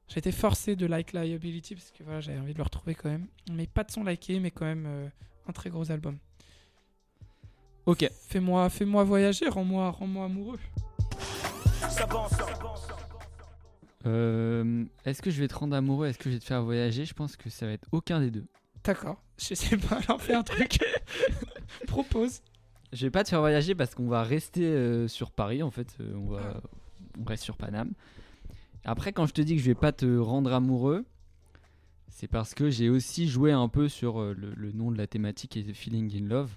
J'ai 0.09 0.19
été 0.19 0.33
forcé 0.33 0.77
de 0.77 0.87
like 0.87 1.13
Liability 1.13 1.75
parce 1.75 1.91
que 1.91 2.03
voilà, 2.03 2.21
j'avais 2.21 2.39
envie 2.39 2.53
de 2.53 2.59
le 2.59 2.65
retrouver 2.65 2.95
quand 2.95 3.09
même. 3.09 3.27
Mais 3.51 3.67
pas 3.67 3.83
de 3.83 3.91
son 3.91 4.05
liké, 4.05 4.41
mais 4.41 4.51
quand 4.51 4.67
même 4.67 4.85
euh, 4.87 5.09
un 5.49 5.53
très 5.53 5.71
gros 5.71 5.91
album. 5.91 6.19
Ok. 7.87 8.09
Fais-moi 8.29 8.69
fais 8.69 8.85
voyager, 8.85 9.49
rends-moi 9.49 9.91
rends 9.91 10.25
amoureux. 10.25 10.59
Euh, 14.07 14.85
Est-ce 15.05 15.23
que 15.23 15.31
je 15.31 15.41
vais 15.41 15.49
te 15.49 15.55
rendre 15.55 15.77
amoureux? 15.77 16.07
Est-ce 16.07 16.19
que 16.19 16.29
je 16.29 16.35
vais 16.35 16.41
te 16.41 16.45
faire 16.45 16.63
voyager? 16.63 17.05
Je 17.05 17.15
pense 17.15 17.37
que 17.37 17.51
ça 17.51 17.67
va 17.67 17.73
être 17.73 17.89
aucun 17.93 18.21
des 18.21 18.31
deux. 18.31 18.47
D'accord, 18.85 19.23
je 19.39 19.55
sais 19.55 19.77
pas, 19.77 19.97
alors 19.97 20.21
fais 20.21 20.35
un 20.35 20.43
truc. 20.43 20.79
Propose. 21.87 22.41
Je 22.93 23.07
vais 23.07 23.11
pas 23.11 23.25
te 23.25 23.31
faire 23.31 23.41
voyager 23.41 23.75
parce 23.75 23.95
qu'on 23.95 24.09
va 24.09 24.23
rester 24.23 24.65
euh, 24.67 25.09
sur 25.09 25.31
Paris 25.31 25.63
en 25.63 25.71
fait. 25.71 25.97
euh, 26.01 26.15
on, 26.17 26.27
va, 26.29 26.41
Ah. 26.57 26.61
on 27.21 27.25
reste 27.25 27.43
sur 27.43 27.57
Paname. 27.57 27.93
Après, 28.85 29.13
quand 29.13 29.27
je 29.27 29.33
te 29.33 29.41
dis 29.41 29.55
que 29.57 29.61
je 29.63 29.67
vais 29.67 29.75
pas 29.75 29.93
te 29.93 30.19
rendre 30.19 30.53
amoureux, 30.53 31.05
c'est 32.09 32.27
parce 32.29 32.53
que 32.55 32.69
j'ai 32.69 32.91
aussi 32.91 33.29
joué 33.29 33.53
un 33.53 33.69
peu 33.69 33.89
sur 33.89 34.21
euh, 34.21 34.35
le, 34.37 34.53
le 34.55 34.73
nom 34.73 34.91
de 34.91 34.99
la 34.99 35.07
thématique 35.07 35.57
et 35.57 35.63
Feeling 35.73 36.15
in 36.17 36.27
Love. 36.29 36.51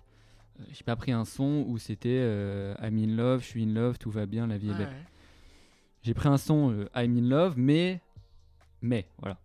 J'ai 0.71 0.83
pas 0.83 0.95
pris 0.95 1.11
un 1.11 1.25
son 1.25 1.65
où 1.67 1.77
c'était 1.77 2.17
I'm 2.81 2.97
in 2.97 3.13
love, 3.15 3.41
je 3.41 3.45
suis 3.45 3.63
in 3.63 3.73
love, 3.73 3.97
tout 3.97 4.09
va 4.09 4.25
bien, 4.25 4.47
la 4.47 4.57
vie 4.57 4.69
est 4.69 4.73
belle. 4.73 4.95
J'ai 6.01 6.13
pris 6.13 6.29
un 6.29 6.37
son 6.37 6.85
I'm 6.95 7.17
in 7.17 7.27
love, 7.27 7.55
mais. 7.57 7.99
Mais, 8.81 9.05
voilà. 9.19 9.37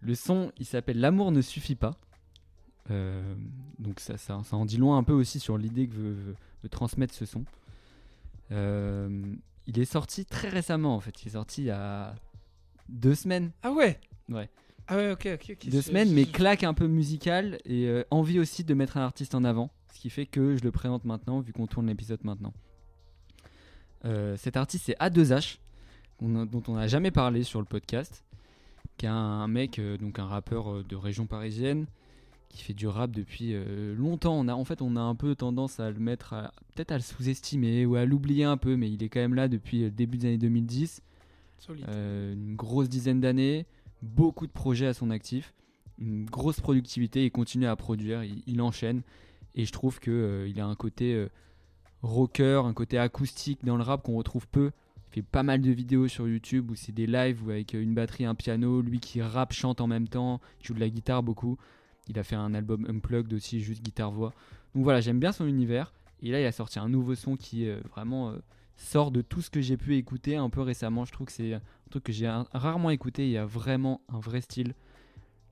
Le 0.00 0.14
son, 0.14 0.52
il 0.58 0.66
s'appelle 0.66 1.00
L'amour 1.00 1.32
ne 1.32 1.40
suffit 1.40 1.74
pas. 1.74 1.96
Euh, 2.90 3.22
donc 3.78 4.00
ça, 4.00 4.16
ça, 4.18 4.40
ça 4.44 4.56
en 4.56 4.64
dit 4.64 4.76
loin 4.76 4.98
un 4.98 5.02
peu 5.04 5.12
aussi 5.12 5.38
sur 5.38 5.56
l'idée 5.56 5.86
que 5.86 5.94
veut, 5.94 6.12
veut- 6.12 6.36
veut 6.62 6.68
transmettre 6.68 7.14
ce 7.14 7.24
son. 7.26 7.44
Euh, 8.50 9.34
il 9.66 9.78
est 9.78 9.84
sorti 9.84 10.24
très 10.26 10.48
récemment 10.48 10.94
en 10.96 11.00
fait. 11.00 11.22
Il 11.22 11.28
est 11.28 11.32
sorti 11.32 11.62
il 11.62 11.66
y 11.66 11.70
a 11.70 12.14
deux 12.88 13.14
semaines. 13.14 13.50
Ah 13.62 13.72
ouais 13.72 14.00
Ouais. 14.28 14.48
Ah 14.88 14.96
ouais, 14.96 15.12
ok, 15.12 15.28
ok. 15.34 15.50
ok. 15.52 15.68
Deux 15.70 15.80
semaines, 15.82 16.12
mais 16.12 16.24
claque 16.24 16.64
un 16.64 16.74
peu 16.74 16.88
musicale 16.88 17.58
et 17.64 17.86
euh, 17.86 18.02
envie 18.10 18.40
aussi 18.40 18.64
de 18.64 18.74
mettre 18.74 18.96
un 18.96 19.02
artiste 19.02 19.34
en 19.34 19.44
avant. 19.44 19.70
Ce 19.94 20.00
qui 20.00 20.10
fait 20.10 20.26
que 20.26 20.56
je 20.56 20.64
le 20.64 20.72
présente 20.72 21.04
maintenant, 21.04 21.40
vu 21.40 21.52
qu'on 21.52 21.66
tourne 21.68 21.86
l'épisode 21.86 22.24
maintenant. 22.24 22.52
Cet 24.36 24.56
artiste, 24.56 24.86
c'est 24.86 24.96
A2H, 24.98 25.58
qu'on 26.18 26.42
a- 26.42 26.44
dont 26.46 26.62
on 26.66 26.74
n'a 26.74 26.88
jamais 26.88 27.12
parlé 27.12 27.44
sur 27.44 27.60
le 27.60 27.66
podcast, 27.66 28.24
qui 28.96 29.06
est 29.06 29.08
un 29.08 29.46
mec, 29.46 29.80
donc 30.00 30.18
un 30.18 30.26
rappeur 30.26 30.82
de 30.82 30.96
région 30.96 31.26
parisienne, 31.26 31.86
qui 32.52 32.62
fait 32.62 32.74
du 32.74 32.86
rap 32.86 33.10
depuis 33.10 33.50
euh, 33.52 33.94
longtemps. 33.94 34.38
On 34.38 34.46
a, 34.48 34.54
en 34.54 34.64
fait, 34.64 34.82
on 34.82 34.96
a 34.96 35.00
un 35.00 35.14
peu 35.14 35.34
tendance 35.34 35.80
à 35.80 35.90
le 35.90 35.98
mettre, 35.98 36.34
peut-être 36.74 36.92
à 36.92 36.96
le 36.96 37.02
sous-estimer 37.02 37.84
ou 37.86 37.96
à 37.96 38.04
l'oublier 38.04 38.44
un 38.44 38.56
peu, 38.56 38.76
mais 38.76 38.90
il 38.90 39.02
est 39.02 39.08
quand 39.08 39.20
même 39.20 39.34
là 39.34 39.48
depuis 39.48 39.80
le 39.80 39.90
début 39.90 40.18
des 40.18 40.28
années 40.28 40.38
2010. 40.38 41.02
Solide. 41.58 41.84
Euh, 41.88 42.34
une 42.34 42.54
grosse 42.54 42.88
dizaine 42.88 43.20
d'années, 43.20 43.66
beaucoup 44.02 44.46
de 44.46 44.52
projets 44.52 44.86
à 44.86 44.94
son 44.94 45.10
actif, 45.10 45.54
une 45.98 46.24
grosse 46.24 46.60
productivité, 46.60 47.24
il 47.24 47.30
continue 47.30 47.66
à 47.66 47.76
produire, 47.76 48.24
il, 48.24 48.42
il 48.46 48.60
enchaîne, 48.60 49.02
et 49.54 49.64
je 49.64 49.72
trouve 49.72 50.00
que 50.00 50.10
euh, 50.10 50.48
il 50.48 50.60
a 50.60 50.66
un 50.66 50.74
côté 50.74 51.14
euh, 51.14 51.28
rocker, 52.02 52.62
un 52.64 52.72
côté 52.72 52.98
acoustique 52.98 53.64
dans 53.64 53.76
le 53.76 53.82
rap 53.82 54.02
qu'on 54.02 54.16
retrouve 54.16 54.46
peu. 54.48 54.70
Il 55.10 55.14
fait 55.16 55.22
pas 55.22 55.42
mal 55.42 55.60
de 55.60 55.70
vidéos 55.70 56.08
sur 56.08 56.26
YouTube 56.26 56.70
où 56.70 56.74
c'est 56.74 56.92
des 56.92 57.06
lives 57.06 57.44
où 57.44 57.50
avec 57.50 57.74
euh, 57.74 57.82
une 57.82 57.94
batterie, 57.94 58.24
un 58.24 58.34
piano, 58.34 58.80
lui 58.80 58.98
qui 58.98 59.20
rappe, 59.20 59.52
chante 59.52 59.80
en 59.80 59.86
même 59.86 60.08
temps, 60.08 60.40
joue 60.62 60.74
de 60.74 60.80
la 60.80 60.88
guitare 60.88 61.22
beaucoup. 61.22 61.58
Il 62.08 62.18
a 62.18 62.22
fait 62.22 62.36
un 62.36 62.54
album 62.54 62.86
unplugged 62.88 63.32
aussi, 63.32 63.60
juste 63.60 63.82
guitare-voix. 63.82 64.32
Donc 64.74 64.84
voilà, 64.84 65.00
j'aime 65.00 65.20
bien 65.20 65.32
son 65.32 65.46
univers. 65.46 65.92
Et 66.22 66.30
là, 66.30 66.40
il 66.40 66.46
a 66.46 66.52
sorti 66.52 66.78
un 66.78 66.88
nouveau 66.88 67.14
son 67.14 67.36
qui 67.36 67.68
euh, 67.68 67.80
vraiment 67.90 68.30
euh, 68.30 68.38
sort 68.76 69.10
de 69.10 69.22
tout 69.22 69.40
ce 69.40 69.50
que 69.50 69.60
j'ai 69.60 69.76
pu 69.76 69.96
écouter 69.96 70.36
un 70.36 70.50
peu 70.50 70.60
récemment. 70.60 71.04
Je 71.04 71.12
trouve 71.12 71.26
que 71.26 71.32
c'est 71.32 71.54
un 71.54 71.60
truc 71.90 72.04
que 72.04 72.12
j'ai 72.12 72.28
rarement 72.52 72.90
écouté. 72.90 73.26
Il 73.26 73.32
y 73.32 73.38
a 73.38 73.46
vraiment 73.46 74.02
un 74.08 74.20
vrai 74.20 74.40
style. 74.40 74.74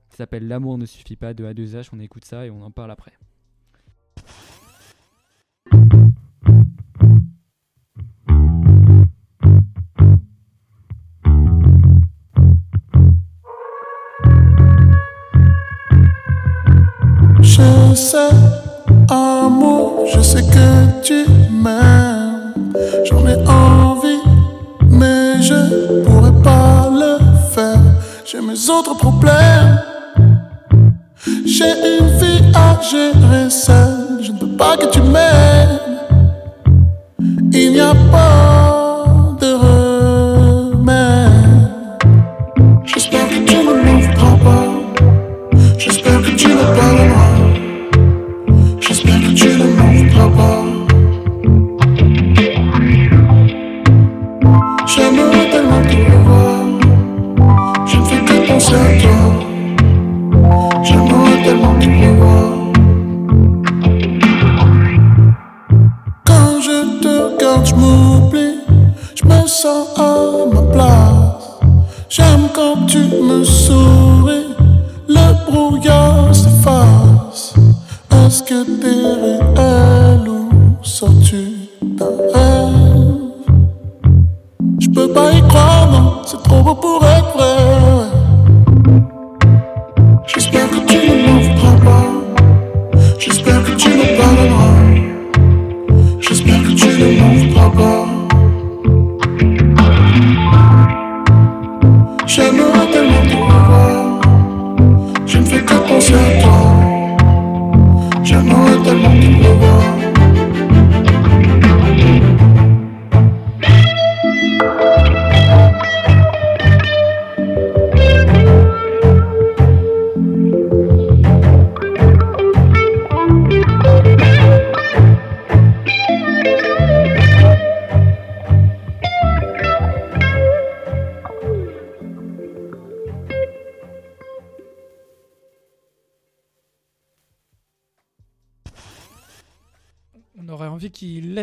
Ça 0.09 0.17
s'appelle 0.17 0.47
L'amour 0.47 0.77
ne 0.77 0.85
suffit 0.85 1.15
pas 1.15 1.33
de 1.33 1.45
A2H. 1.45 1.89
On 1.93 1.99
écoute 1.99 2.25
ça 2.25 2.45
et 2.45 2.49
on 2.49 2.61
en 2.61 2.71
parle 2.71 2.91
après. 2.91 3.13
Je 17.61 17.95
sais, 17.95 18.29
amour, 19.09 20.05
je 20.11 20.19
sais 20.21 20.41
que 20.41 21.01
tu 21.03 21.25
m'aimes. 21.51 22.53
J'en 23.05 23.27
ai 23.27 23.35
envie, 23.47 24.21
mais 24.89 25.39
je 25.41 26.03
pourrais 26.03 26.41
pas 26.41 26.89
le 26.91 27.17
faire. 27.53 27.79
J'ai 28.25 28.41
mes 28.41 28.69
autres 28.69 28.97
problèmes. 28.97 29.79
J'ai 31.45 31.99
une 31.99 32.07
vie 32.17 32.41
à 32.55 32.79
gérer 32.81 33.49
seule. 33.49 34.19
Je 34.21 34.31
ne 34.31 34.39
peux 34.39 34.57
pas 34.57 34.75
que 34.77 34.87
tu 34.87 35.01
m'aimes. 35.01 35.79
Il 37.51 37.73
n'y 37.73 37.81
a 37.81 37.93
pas 38.11 38.60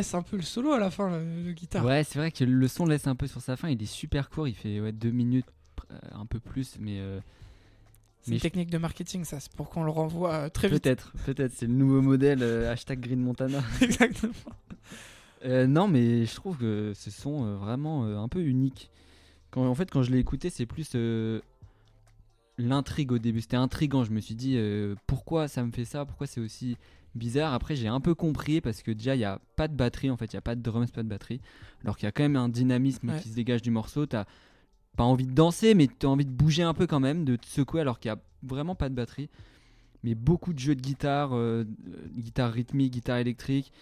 laisse 0.08 0.14
un 0.14 0.22
peu 0.22 0.36
le 0.36 0.42
solo 0.42 0.72
à 0.72 0.78
la 0.78 0.90
fin, 0.90 1.10
le, 1.10 1.42
le 1.42 1.52
guitare. 1.52 1.84
Ouais, 1.84 2.02
c'est 2.04 2.18
vrai 2.18 2.30
que 2.32 2.44
le 2.44 2.68
son 2.68 2.86
laisse 2.86 3.06
un 3.06 3.14
peu 3.14 3.26
sur 3.26 3.40
sa 3.42 3.56
fin. 3.56 3.68
Il 3.68 3.82
est 3.82 3.86
super 3.86 4.30
court. 4.30 4.48
Il 4.48 4.54
fait 4.54 4.80
ouais, 4.80 4.92
deux 4.92 5.10
minutes, 5.10 5.46
euh, 5.90 5.98
un 6.12 6.24
peu 6.26 6.40
plus, 6.40 6.76
mais 6.80 6.98
euh, 6.98 7.20
c'est 8.22 8.36
je- 8.36 8.40
technique 8.40 8.70
de 8.70 8.78
marketing, 8.78 9.24
ça. 9.24 9.38
C'est 9.40 9.52
pour 9.52 9.68
qu'on 9.68 9.84
le 9.84 9.90
renvoie 9.90 10.32
euh, 10.34 10.48
très 10.48 10.68
vite. 10.68 10.82
peut-être, 10.82 11.12
peut-être. 11.26 11.52
C'est 11.54 11.66
le 11.66 11.74
nouveau 11.74 12.00
modèle 12.00 12.42
euh, 12.42 12.72
hashtag 12.72 13.00
Green 13.00 13.20
Montana. 13.20 13.62
Exactement. 13.82 14.32
Non, 15.44 15.86
mais 15.86 16.24
je 16.26 16.34
trouve 16.34 16.58
que 16.58 16.92
ce 16.96 17.10
son 17.10 17.56
vraiment 17.58 18.04
un 18.04 18.28
peu 18.28 18.40
unique. 18.42 18.90
Quand, 19.52 19.64
en 19.66 19.74
fait, 19.74 19.88
quand 19.90 20.02
je 20.02 20.10
l'ai 20.10 20.18
écouté, 20.18 20.50
c'est 20.50 20.66
plus 20.66 20.96
l'intrigue 22.58 23.12
au 23.12 23.18
début. 23.18 23.40
C'était 23.40 23.56
intriguant. 23.56 24.02
Je 24.04 24.10
me 24.10 24.20
suis 24.20 24.34
dit 24.34 24.58
pourquoi 25.06 25.46
ça 25.46 25.64
me 25.64 25.70
fait 25.70 25.84
ça? 25.84 26.04
Pourquoi 26.04 26.26
c'est 26.26 26.40
aussi 26.40 26.76
bizarre 27.14 27.52
Après, 27.54 27.74
j'ai 27.76 27.88
un 27.88 28.00
peu 28.00 28.14
compris 28.14 28.60
parce 28.60 28.82
que 28.82 28.90
déjà, 28.90 29.14
il 29.14 29.18
n'y 29.18 29.24
a 29.24 29.40
pas 29.56 29.68
de 29.68 29.74
batterie. 29.74 30.10
En 30.10 30.16
fait, 30.16 30.32
il 30.32 30.36
n'y 30.36 30.38
a 30.38 30.42
pas 30.42 30.54
de 30.54 30.62
drums, 30.62 30.90
pas 30.90 31.02
de 31.02 31.08
batterie. 31.08 31.40
Alors 31.82 31.96
qu'il 31.96 32.06
y 32.06 32.08
a 32.08 32.12
quand 32.12 32.22
même 32.22 32.36
un 32.36 32.48
dynamisme 32.48 33.10
Ouais. 33.10 33.20
qui 33.20 33.28
se 33.28 33.34
dégage 33.34 33.62
du 33.62 33.70
morceau. 33.70 34.06
T'as 34.06 34.24
pas 34.96 35.04
envie 35.04 35.26
de 35.26 35.32
danser, 35.32 35.74
mais 35.74 35.86
tu 35.88 36.06
as 36.06 36.08
envie 36.10 36.24
de 36.24 36.30
bouger 36.30 36.62
un 36.62 36.74
peu 36.74 36.86
quand 36.86 37.00
même, 37.00 37.24
de 37.24 37.36
te 37.36 37.46
secouer 37.46 37.80
alors 37.80 37.98
qu'il 38.00 38.10
n'y 38.10 38.16
a 38.18 38.20
vraiment 38.42 38.74
pas 38.74 38.88
de 38.88 38.94
batterie. 38.94 39.28
Mais 40.04 40.14
beaucoup 40.14 40.52
de 40.52 40.58
jeux 40.58 40.74
de 40.76 40.80
guitare, 40.80 41.30
euh, 41.34 41.64
guitare 42.16 42.52
rythmique, 42.52 42.92
guitare 42.92 43.18
électrique. 43.18 43.72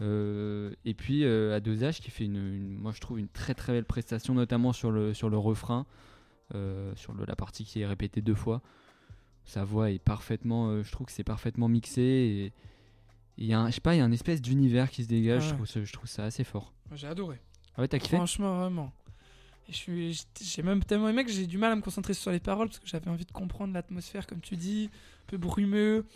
Euh, 0.00 0.72
et 0.84 0.94
puis 0.94 1.24
euh, 1.24 1.56
à 1.56 1.60
2H 1.60 2.00
qui 2.00 2.10
fait 2.10 2.24
une, 2.24 2.36
une- 2.36 2.76
moi 2.78 2.92
je 2.92 3.00
trouve 3.00 3.18
une 3.18 3.28
très 3.28 3.54
très 3.54 3.72
belle 3.72 3.84
prestation, 3.84 4.32
notamment 4.34 4.72
sur 4.72 4.90
le, 4.92 5.12
sur 5.12 5.28
le 5.28 5.38
refrain, 5.38 5.86
sur 6.94 7.12
le- 7.14 7.24
la 7.26 7.34
partie 7.36 7.64
qui 7.64 7.80
est 7.80 7.86
répétée 7.86 8.20
deux 8.22 8.34
fois. 8.34 8.62
Sa 9.48 9.64
voix 9.64 9.90
est 9.90 9.98
parfaitement, 9.98 10.68
euh, 10.68 10.82
je 10.84 10.92
trouve 10.92 11.06
que 11.06 11.12
c'est 11.12 11.24
parfaitement 11.24 11.68
mixé 11.68 12.02
et 12.02 12.52
il 13.38 13.46
y 13.46 13.54
a 13.54 13.60
un, 13.60 13.70
je 13.70 13.76
sais 13.76 13.80
pas, 13.80 13.94
il 13.94 13.98
y 13.98 14.00
a 14.00 14.04
un 14.04 14.12
espèce 14.12 14.42
d'univers 14.42 14.90
qui 14.90 15.02
se 15.04 15.08
dégage. 15.08 15.42
Je, 15.48 15.54
trouve, 15.54 15.66
ça- 15.66 15.82
je 15.84 15.92
trouve 15.92 16.08
ça 16.08 16.24
assez 16.24 16.44
fort. 16.44 16.72
J'ai 16.94 17.06
adoré. 17.06 17.40
Ah 17.76 17.80
ouais, 17.80 17.88
t'as 17.88 17.98
kiffé? 17.98 18.16
Franchement, 18.16 18.58
vraiment. 18.58 18.92
Je 19.70 20.12
j'ai 20.42 20.62
même 20.62 20.82
tellement 20.84 21.08
aimé 21.08 21.24
que 21.24 21.30
j'ai 21.30 21.46
du 21.46 21.56
mal 21.58 21.72
à 21.72 21.76
me 21.76 21.80
concentrer 21.82 22.14
sur 22.14 22.30
les 22.30 22.40
paroles 22.40 22.68
parce 22.68 22.78
que 22.78 22.86
j'avais 22.86 23.08
envie 23.10 23.24
de 23.26 23.32
comprendre 23.32 23.72
l'atmosphère, 23.74 24.26
comme 24.26 24.40
tu 24.40 24.56
dis, 24.56 24.90
un 24.92 25.26
peu 25.28 25.36
brumeux, 25.38 26.06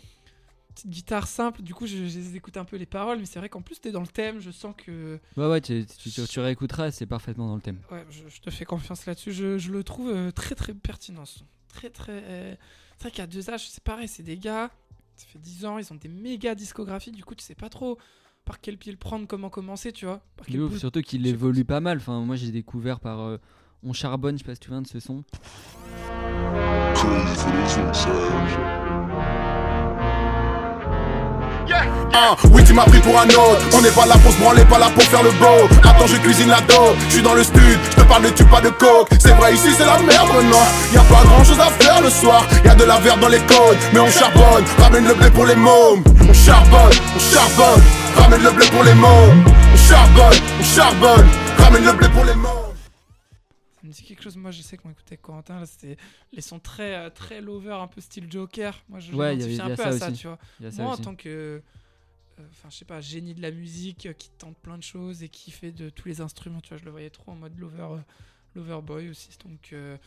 petite 0.75 0.89
guitare 0.89 1.27
simple. 1.27 1.61
Du 1.61 1.73
coup, 1.75 1.85
je- 1.87 2.05
j'ai 2.05 2.35
écouté 2.35 2.59
un 2.59 2.65
peu 2.65 2.77
les 2.77 2.85
paroles, 2.87 3.19
mais 3.19 3.25
c'est 3.25 3.37
vrai 3.39 3.49
qu'en 3.49 3.61
plus, 3.61 3.79
t'es 3.79 3.91
dans 3.91 4.01
le 4.01 4.07
thème. 4.07 4.39
Je 4.39 4.49
sens 4.51 4.73
que. 4.77 5.19
Ouais, 5.37 5.47
ouais, 5.47 5.61
tu, 5.61 5.85
tu, 5.85 6.09
tu- 6.11 6.27
tu 6.27 6.39
réécouteras, 6.39 6.91
c'est 6.91 7.05
parfaitement 7.05 7.47
dans 7.47 7.55
le 7.55 7.61
thème. 7.61 7.79
Ouais, 7.91 8.05
je, 8.09 8.27
je 8.27 8.41
te 8.41 8.49
fais 8.49 8.65
confiance 8.65 9.05
là-dessus. 9.05 9.31
Je, 9.31 9.57
je 9.59 9.71
le 9.71 9.83
trouve 9.83 10.09
euh, 10.11 10.31
très 10.31 10.55
très 10.55 10.73
pertinent. 10.73 11.23
Très 11.69 11.89
très. 11.89 12.57
C'est 13.03 13.09
vrai 13.09 13.17
qu'à 13.17 13.27
deux 13.27 13.49
âges, 13.49 13.69
c'est 13.69 13.83
pareil, 13.83 14.07
c'est 14.07 14.23
des 14.23 14.37
gars. 14.37 14.71
Ça 15.17 15.25
fait 15.27 15.37
10 15.37 15.65
ans, 15.65 15.77
ils 15.77 15.91
ont 15.91 15.97
des 15.97 16.07
méga 16.07 16.55
discographies. 16.55 17.11
Du 17.11 17.25
coup, 17.25 17.35
tu 17.35 17.43
sais 17.43 17.53
pas 17.53 17.67
trop 17.67 17.97
par 18.45 18.61
quel 18.61 18.77
pied 18.77 18.93
le 18.93 18.97
prendre, 18.97 19.27
comment 19.27 19.49
commencer, 19.49 19.91
tu 19.91 20.05
vois. 20.05 20.21
Par 20.37 20.45
quel 20.45 20.61
ouf, 20.61 20.77
surtout 20.77 21.01
qu'il 21.01 21.27
évolue 21.27 21.65
pas 21.65 21.81
mal. 21.81 21.97
Enfin, 21.97 22.21
moi 22.21 22.37
j'ai 22.37 22.49
découvert 22.51 23.01
par 23.01 23.19
euh, 23.19 23.37
On 23.83 23.91
Charbonne, 23.91 24.37
je 24.37 24.43
sais 24.43 24.45
pas 24.45 24.55
si 24.55 24.61
tu 24.61 24.69
viens 24.69 24.81
de 24.81 24.87
ce 24.87 25.01
son. 25.01 25.25
Ah, 32.15 32.35
oui, 32.51 32.63
tu 32.63 32.73
m'as 32.73 32.85
pris 32.85 32.99
pour 32.99 33.19
un 33.19 33.25
autre. 33.27 33.61
On 33.73 33.81
n'est 33.81 33.91
pas 33.91 34.05
là 34.05 34.15
pour 34.21 34.31
se 34.31 34.39
branler, 34.39 34.63
pas 34.65 34.77
là 34.77 34.89
pour 34.93 35.03
faire 35.03 35.23
le 35.23 35.31
beau. 35.31 35.67
Attends, 35.83 36.05
je 36.07 36.17
cuisine 36.17 36.47
la 36.49 36.61
dope. 36.61 36.95
Je 37.07 37.13
suis 37.15 37.21
dans 37.23 37.33
le 37.33 37.43
stud, 37.43 37.79
je 37.91 37.95
te 37.95 38.01
parle 38.07 38.23
de 38.25 38.29
tu 38.29 38.45
pas 38.45 38.61
de 38.61 38.69
coke. 38.69 39.09
C'est 39.19 39.33
vrai, 39.33 39.53
ici 39.53 39.69
c'est 39.75 39.85
la 39.85 39.97
merde, 39.99 40.29
non. 40.45 40.65
Y 40.93 40.97
a 40.97 41.03
pas 41.03 41.23
grand 41.23 41.43
chose 41.43 41.59
à 41.59 41.69
faire 41.71 42.01
le 42.01 42.09
soir. 42.09 42.45
Y 42.63 42.69
a 42.69 42.75
de 42.75 42.83
la 42.83 42.99
verre 42.99 43.17
dans 43.17 43.29
les 43.29 43.39
côtes, 43.41 43.77
mais 43.93 43.99
on 43.99 44.09
charbonne. 44.09 44.63
Ramène 44.79 45.07
le 45.07 45.13
blé 45.15 45.29
pour 45.31 45.45
les 45.45 45.55
mômes. 45.55 46.03
On 46.29 46.33
charbonne, 46.33 46.93
on 47.15 47.19
charbonne. 47.19 47.81
Ramène 48.15 48.43
le 48.43 48.51
blé 48.51 48.67
pour 48.67 48.83
les 48.83 48.93
mômes. 48.93 49.43
On 49.73 49.77
charbonne, 49.77 50.39
on 50.59 50.63
charbonne. 50.63 51.27
Ramène 51.57 51.85
le 51.85 51.93
blé 51.93 52.07
pour 52.09 52.25
les 52.25 52.35
mômes. 52.35 52.49
Ça 53.81 53.87
me 53.87 53.91
dit 53.91 54.03
quelque 54.03 54.23
chose. 54.23 54.37
Moi, 54.37 54.51
je 54.51 54.61
sais 54.61 54.77
qu'on 54.77 54.91
écoutait 54.91 55.17
Corentin. 55.17 55.59
Là, 55.59 55.65
c'était 55.65 55.97
les 56.31 56.41
sons 56.41 56.59
très, 56.59 56.93
euh, 56.95 57.09
très 57.09 57.41
lover, 57.41 57.73
un 57.81 57.87
peu 57.87 58.01
style 58.01 58.27
Joker. 58.31 58.73
Moi, 58.87 58.99
je 58.99 59.11
Ouais, 59.13 59.35
y 59.35 59.39
il 59.43 59.53
y 59.55 59.61
un 59.61 59.65
a 59.65 59.69
peu 59.69 59.75
ça 59.83 59.89
à 59.89 59.91
ça, 59.97 60.11
tu 60.11 60.27
vois. 60.27 60.37
Y 60.61 60.69
Moi, 60.79 60.89
en 60.89 60.93
aussi. 60.93 61.01
tant 61.01 61.15
que, 61.15 61.27
euh, 61.27 61.59
enfin, 62.51 62.69
je 62.69 62.77
sais 62.77 62.85
pas, 62.85 63.01
génie 63.01 63.33
de 63.33 63.41
la 63.41 63.51
musique 63.51 64.05
euh, 64.05 64.13
qui 64.13 64.29
tente 64.31 64.57
plein 64.57 64.77
de 64.77 64.83
choses 64.83 65.23
et 65.23 65.29
qui 65.29 65.51
fait 65.51 65.71
de 65.71 65.89
tous 65.89 66.07
les 66.07 66.21
instruments, 66.21 66.61
tu 66.61 66.69
vois, 66.69 66.77
je 66.77 66.85
le 66.85 66.91
voyais 66.91 67.09
trop 67.09 67.31
en 67.31 67.35
mode 67.35 67.57
lover, 67.57 67.87
euh, 67.91 67.97
lover 68.55 68.79
boy 68.83 69.09
aussi. 69.09 69.29
Donc, 69.45 69.69
euh, 69.73 69.97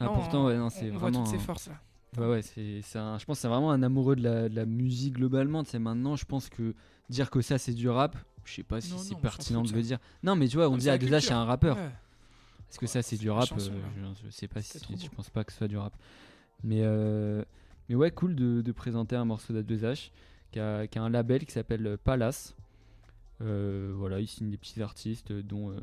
Ah, 0.00 0.04
non, 0.06 0.14
pourtant, 0.14 0.44
on- 0.44 0.46
ouais, 0.46 0.56
non, 0.56 0.70
c'est 0.70 0.86
on 0.90 0.98
voit 0.98 1.10
vraiment. 1.10 1.24
toutes 1.24 1.32
ces 1.34 1.36
un- 1.42 1.46
forces 1.46 1.68
là. 1.68 1.80
Ouais, 2.18 2.28
ouais, 2.30 2.42
c'est, 2.42 2.80
c'est 2.82 2.98
un- 2.98 3.18
je 3.18 3.24
pense 3.26 3.38
que 3.38 3.42
c'est 3.42 3.48
vraiment 3.48 3.70
un 3.72 3.82
amoureux 3.82 4.16
de 4.16 4.22
la, 4.22 4.48
de 4.48 4.54
la 4.56 4.64
musique 4.64 5.14
globalement. 5.14 5.64
Tu 5.64 5.70
sais, 5.70 5.78
maintenant, 5.78 6.16
je 6.16 6.24
pense 6.24 6.48
que 6.48 6.74
dire 7.10 7.30
que 7.30 7.40
ça 7.42 7.58
c'est 7.58 7.74
du 7.74 7.88
rap, 7.88 8.16
je 8.44 8.54
sais 8.54 8.62
pas 8.62 8.80
si 8.80 8.90
Non, 8.92 8.98
c'est 8.98 9.14
non, 9.14 9.20
pertinent 9.20 9.62
de 9.62 9.72
le 9.72 9.82
dire. 9.82 9.98
Non, 10.22 10.34
mais 10.36 10.48
tu 10.48 10.56
vois, 10.56 10.68
on 10.68 10.76
dit 10.76 10.84
c'est 10.84 10.90
à 10.90 10.98
deux 10.98 11.20
c'est 11.20 11.32
un 11.32 11.44
rappeur. 11.44 11.76
Ouais. 11.76 11.90
Est-ce 12.70 12.78
que 12.78 12.84
Ouais, 12.84 12.88
ça 12.88 13.02
c'est 13.02 13.16
c'est 13.16 13.22
du 13.22 13.30
rap 13.30 13.46
chanson, 13.48 13.70
euh, 13.72 14.12
je, 14.22 14.26
je 14.26 14.30
sais 14.30 14.48
pas 14.48 14.60
si 14.62 14.78
je 14.78 15.08
pense 15.08 15.30
pas 15.30 15.44
que 15.44 15.52
ce 15.52 15.58
soit 15.58 15.68
du 15.68 15.76
rap. 15.76 15.94
Mais 16.64 16.80
euh, 16.82 17.44
mais 17.88 17.94
ouais, 17.94 18.10
cool 18.10 18.34
de, 18.34 18.60
de 18.62 18.72
présenter 18.72 19.14
un 19.14 19.24
morceau 19.24 19.52
d'A2H 19.52 20.10
qui 20.52 20.60
a, 20.60 20.86
qui 20.86 20.98
a 20.98 21.02
un 21.02 21.10
label 21.10 21.44
qui 21.46 21.52
s'appelle 21.52 21.98
Palace. 22.02 22.56
Euh, 23.42 23.92
voilà, 23.96 24.20
il 24.20 24.26
signe 24.26 24.50
des 24.50 24.56
petits 24.56 24.80
artistes 24.80 25.30
euh, 25.30 25.42
dont 25.42 25.70
euh, 25.70 25.76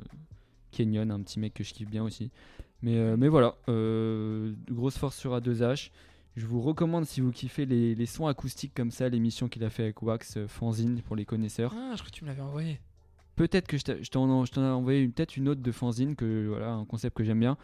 Kenyon, 0.71 1.10
un 1.12 1.21
petit 1.21 1.39
mec 1.39 1.54
que 1.54 1.63
je 1.63 1.73
kiffe 1.73 1.89
bien 1.89 2.04
aussi. 2.04 2.32
Mais, 2.82 2.97
euh, 2.97 3.15
mais 3.17 3.28
voilà, 3.28 3.56
grosse 4.71 4.97
force 4.97 5.15
sur 5.17 5.38
A2H. 5.38 5.91
Je 6.36 6.45
vous 6.47 6.62
recommande 6.62 7.06
si 7.06 7.21
vous 7.21 7.32
kiffez 7.32 7.65
les, 7.67 7.93
les 7.93 8.06
sons 8.08 8.26
acoustiques 8.26 8.73
comme 8.73 8.89
ça, 8.89 9.08
l'émission 9.08 9.47
qu'il 9.47 9.63
a 9.63 9.69
fait 9.69 9.84
avec 9.84 10.02
Wax, 10.02 10.39
Fanzine 10.47 11.02
pour 11.04 11.15
les 11.15 11.26
connaisseurs. 11.26 11.73
Ah, 11.78 11.91
je 11.93 11.99
crois 11.99 12.10
que 12.10 12.15
tu 12.15 12.23
me 12.23 12.30
l'avais 12.30 12.41
envoyé. 12.41 12.80
Peut-être 13.36 13.67
que 13.67 13.78
je 13.78 14.10
t'en 14.10 14.43
ai 14.45 14.60
envoyé 14.60 15.02
une- 15.02 15.12
peut-être 15.12 15.38
une 15.38 15.47
autre 15.47 15.62
de 15.62 15.71
fanzine, 15.71 16.15
que, 16.15 16.47
voilà, 16.47 16.71
un 16.73 16.86
concept 16.86 17.15
que 17.17 17.23
j'aime 17.23 17.39
bien. 17.39 17.58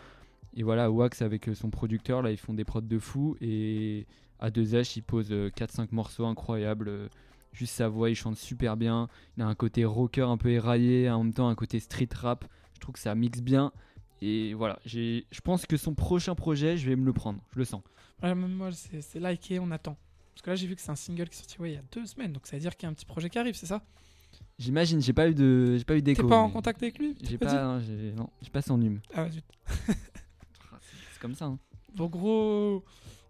Et 0.55 0.61
voilà, 0.63 0.89
Wax 0.91 1.21
avec 1.23 1.49
son 1.55 1.69
producteur, 1.71 2.21
là, 2.21 2.31
ils 2.31 2.37
font 2.37 2.53
des 2.53 2.63
prods 2.63 2.81
de 2.81 2.99
fou. 2.99 3.35
Et 3.41 4.05
à 4.39 4.49
2H, 4.49 4.93
il 4.97 5.03
pose 5.03 5.31
4-5 5.31 5.87
morceaux 5.91 6.25
incroyables. 6.25 6.87
euh, 6.89 7.07
Juste 7.51 7.73
sa 7.73 7.87
voix, 7.89 8.09
il 8.11 8.15
chante 8.15 8.37
super 8.37 8.77
bien. 8.77 9.09
Il 9.37 9.43
a 9.43 9.47
un 9.47 9.55
côté 9.55 9.83
rocker 9.83 10.21
un 10.29 10.37
peu 10.37 10.49
éraillé, 10.49 11.09
en 11.09 11.23
même 11.23 11.33
temps 11.33 11.49
un 11.49 11.55
côté 11.55 11.79
street 11.79 12.09
rap. 12.13 12.45
Je 12.75 12.79
trouve 12.79 12.93
que 12.93 12.99
ça 12.99 13.15
mixe 13.15 13.41
bien. 13.41 13.71
Et 14.21 14.53
voilà, 14.53 14.79
je 14.85 15.21
pense 15.43 15.65
que 15.65 15.75
son 15.77 15.93
prochain 15.95 16.35
projet, 16.35 16.77
je 16.77 16.87
vais 16.89 16.95
me 16.95 17.05
le 17.05 17.13
prendre. 17.13 17.39
Je 17.53 17.59
le 17.59 17.65
sens. 17.65 17.81
Ouais, 18.21 18.35
même 18.35 18.51
moi, 18.53 18.69
c'est 18.71 19.19
liké, 19.19 19.59
on 19.59 19.71
attend. 19.71 19.97
Parce 20.35 20.41
que 20.43 20.49
là, 20.51 20.55
j'ai 20.55 20.67
vu 20.67 20.75
que 20.75 20.81
c'est 20.81 20.91
un 20.91 20.95
single 20.95 21.27
qui 21.27 21.35
est 21.35 21.37
sorti 21.39 21.59
ouais, 21.61 21.71
il 21.71 21.75
y 21.75 21.77
a 21.77 21.81
deux 21.91 22.05
semaines, 22.05 22.31
donc 22.33 22.45
ça 22.45 22.55
veut 22.55 22.61
dire 22.61 22.75
qu'il 22.77 22.83
y 22.83 22.87
a 22.87 22.89
un 22.89 22.93
petit 22.93 23.05
projet 23.05 23.29
qui 23.29 23.39
arrive, 23.39 23.55
c'est 23.55 23.65
ça? 23.65 23.81
J'imagine, 24.57 25.01
j'ai 25.01 25.13
pas 25.13 25.27
eu 25.29 25.33
de, 25.33 25.75
j'ai 25.77 25.83
pas 25.85 25.95
eu 25.95 26.03
T'es 26.03 26.13
d'écho. 26.13 26.27
pas 26.27 26.37
en 26.37 26.49
contact 26.49 26.83
avec 26.83 26.99
lui? 26.99 27.15
J'ai 27.21 27.37
T'as 27.37 27.45
pas, 27.45 27.79
dit? 27.79 28.11
non, 28.15 28.29
j'ai 28.41 28.49
pas 28.49 28.61
son 28.61 28.77
nume. 28.77 28.99
Ah 29.13 29.29
zut. 29.29 29.43
C'est 31.13 31.19
comme 31.19 31.35
ça. 31.35 31.45
hein. 31.45 31.57
Bon, 31.95 32.07
gros, 32.07 32.83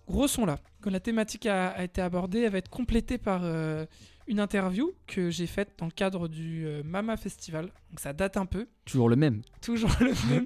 gros 0.09 0.27
son 0.27 0.45
là. 0.45 0.59
Quand 0.81 0.89
la 0.89 0.99
thématique 0.99 1.45
a, 1.45 1.69
a 1.69 1.83
été 1.83 2.01
abordée, 2.01 2.39
elle 2.41 2.51
va 2.51 2.57
être 2.57 2.69
complétée 2.69 3.17
par 3.17 3.41
euh, 3.43 3.85
une 4.27 4.39
interview 4.39 4.93
que 5.07 5.29
j'ai 5.29 5.47
faite 5.47 5.71
dans 5.77 5.85
le 5.85 5.91
cadre 5.91 6.27
du 6.27 6.65
euh, 6.65 6.83
Mama 6.83 7.17
Festival. 7.17 7.65
Donc 7.89 7.99
ça 7.99 8.13
date 8.13 8.37
un 8.37 8.45
peu. 8.45 8.67
Toujours 8.85 9.09
le 9.09 9.15
même. 9.15 9.41
Toujours 9.61 9.91
le 9.99 10.13
même. 10.29 10.45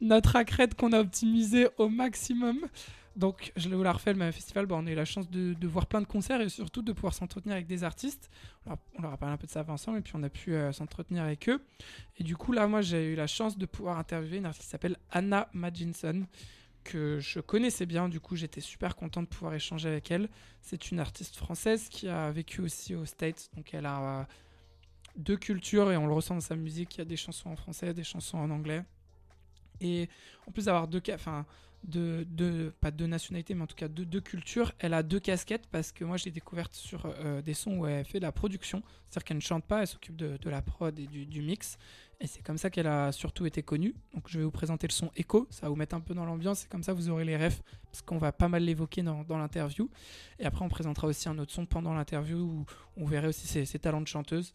Notre 0.00 0.36
accrède 0.36 0.74
qu'on 0.74 0.92
a 0.92 1.00
optimisé 1.00 1.68
au 1.78 1.88
maximum. 1.88 2.60
Donc, 3.16 3.52
je 3.56 3.68
vous 3.68 3.82
la 3.82 3.92
refais, 3.92 4.12
le 4.12 4.18
même 4.18 4.32
festival, 4.32 4.66
bah, 4.66 4.76
on 4.78 4.86
a 4.86 4.90
eu 4.90 4.94
la 4.94 5.04
chance 5.04 5.28
de, 5.28 5.52
de 5.52 5.68
voir 5.68 5.86
plein 5.86 6.00
de 6.00 6.06
concerts 6.06 6.40
et 6.40 6.48
surtout 6.48 6.80
de 6.80 6.92
pouvoir 6.92 7.12
s'entretenir 7.12 7.56
avec 7.56 7.66
des 7.66 7.82
artistes. 7.82 8.30
On 8.66 9.02
leur 9.02 9.12
a 9.12 9.16
parlé 9.16 9.34
un 9.34 9.36
peu 9.36 9.46
de 9.46 9.52
ça 9.52 9.64
ensemble 9.68 9.98
et 9.98 10.00
puis 10.00 10.12
on 10.14 10.22
a 10.22 10.28
pu 10.28 10.54
euh, 10.54 10.72
s'entretenir 10.72 11.24
avec 11.24 11.48
eux. 11.48 11.60
Et 12.18 12.24
du 12.24 12.36
coup, 12.36 12.52
là, 12.52 12.66
moi, 12.68 12.80
j'ai 12.82 13.12
eu 13.12 13.16
la 13.16 13.26
chance 13.26 13.58
de 13.58 13.66
pouvoir 13.66 13.98
interviewer 13.98 14.38
une 14.38 14.46
artiste 14.46 14.64
qui 14.64 14.70
s'appelle 14.70 14.96
Anna 15.10 15.48
Madginson, 15.52 16.24
que 16.84 17.18
je 17.20 17.40
connaissais 17.40 17.86
bien. 17.86 18.08
Du 18.08 18.20
coup, 18.20 18.36
j'étais 18.36 18.60
super 18.60 18.96
content 18.96 19.22
de 19.22 19.26
pouvoir 19.26 19.54
échanger 19.54 19.88
avec 19.88 20.10
elle. 20.10 20.28
C'est 20.60 20.90
une 20.90 21.00
artiste 21.00 21.36
française 21.36 21.88
qui 21.88 22.08
a 22.08 22.30
vécu 22.30 22.60
aussi 22.60 22.94
aux 22.94 23.04
States. 23.04 23.50
Donc, 23.54 23.72
elle 23.74 23.86
a 23.86 24.20
euh, 24.20 24.24
deux 25.16 25.36
cultures 25.36 25.90
et 25.92 25.96
on 25.96 26.06
le 26.06 26.12
ressent 26.12 26.34
dans 26.34 26.40
sa 26.40 26.56
musique. 26.56 26.96
Il 26.96 26.98
y 26.98 27.02
a 27.02 27.06
des 27.06 27.16
chansons 27.16 27.50
en 27.50 27.56
français, 27.56 27.94
des 27.94 28.04
chansons 28.04 28.38
en 28.38 28.50
anglais. 28.50 28.82
Et 29.80 30.08
en 30.46 30.52
plus 30.52 30.66
d'avoir 30.66 30.88
deux, 30.88 31.02
enfin, 31.12 31.46
de, 31.84 32.26
de, 32.28 32.72
pas 32.80 32.90
deux 32.90 33.06
nationalités, 33.06 33.54
mais 33.54 33.62
en 33.62 33.66
tout 33.66 33.76
cas 33.76 33.88
deux, 33.88 34.04
deux 34.04 34.20
cultures, 34.20 34.72
elle 34.78 34.92
a 34.92 35.02
deux 35.02 35.20
casquettes 35.20 35.66
parce 35.68 35.92
que 35.92 36.04
moi, 36.04 36.16
je 36.16 36.26
l'ai 36.26 36.30
découverte 36.30 36.74
sur 36.74 37.06
euh, 37.06 37.40
des 37.40 37.54
sons 37.54 37.78
où 37.78 37.86
elle 37.86 38.04
fait 38.04 38.18
de 38.18 38.24
la 38.24 38.32
production. 38.32 38.82
C'est-à-dire 39.08 39.24
qu'elle 39.24 39.36
ne 39.38 39.42
chante 39.42 39.64
pas, 39.64 39.80
elle 39.80 39.86
s'occupe 39.86 40.16
de, 40.16 40.50
la 40.50 40.62
prod 40.62 40.98
et 40.98 41.06
du 41.06 41.42
mix. 41.42 41.78
Et 42.20 42.26
c'est 42.26 42.42
comme 42.42 42.58
ça 42.58 42.68
qu'elle 42.68 42.86
a 42.86 43.12
surtout 43.12 43.46
été 43.46 43.62
connue. 43.62 43.94
Donc 44.12 44.24
je 44.26 44.38
vais 44.38 44.44
vous 44.44 44.50
présenter 44.50 44.86
le 44.86 44.92
son 44.92 45.10
Echo, 45.16 45.46
ça 45.50 45.62
va 45.62 45.68
vous 45.70 45.76
mettre 45.76 45.94
un 45.94 46.00
peu 46.00 46.14
dans 46.14 46.26
l'ambiance 46.26 46.64
et 46.64 46.68
comme 46.68 46.82
ça 46.82 46.92
vous 46.92 47.08
aurez 47.08 47.24
les 47.24 47.36
refs 47.36 47.62
parce 47.84 48.02
qu'on 48.02 48.18
va 48.18 48.30
pas 48.30 48.48
mal 48.48 48.62
l'évoquer 48.62 49.02
dans, 49.02 49.24
dans 49.24 49.38
l'interview. 49.38 49.88
Et 50.38 50.44
après 50.44 50.64
on 50.64 50.68
présentera 50.68 51.06
aussi 51.06 51.28
un 51.28 51.38
autre 51.38 51.52
son 51.52 51.64
pendant 51.64 51.94
l'interview 51.94 52.38
où 52.38 52.66
on 52.96 53.06
verrait 53.06 53.28
aussi 53.28 53.46
ses, 53.46 53.64
ses 53.64 53.78
talents 53.78 54.02
de 54.02 54.06
chanteuse. 54.06 54.54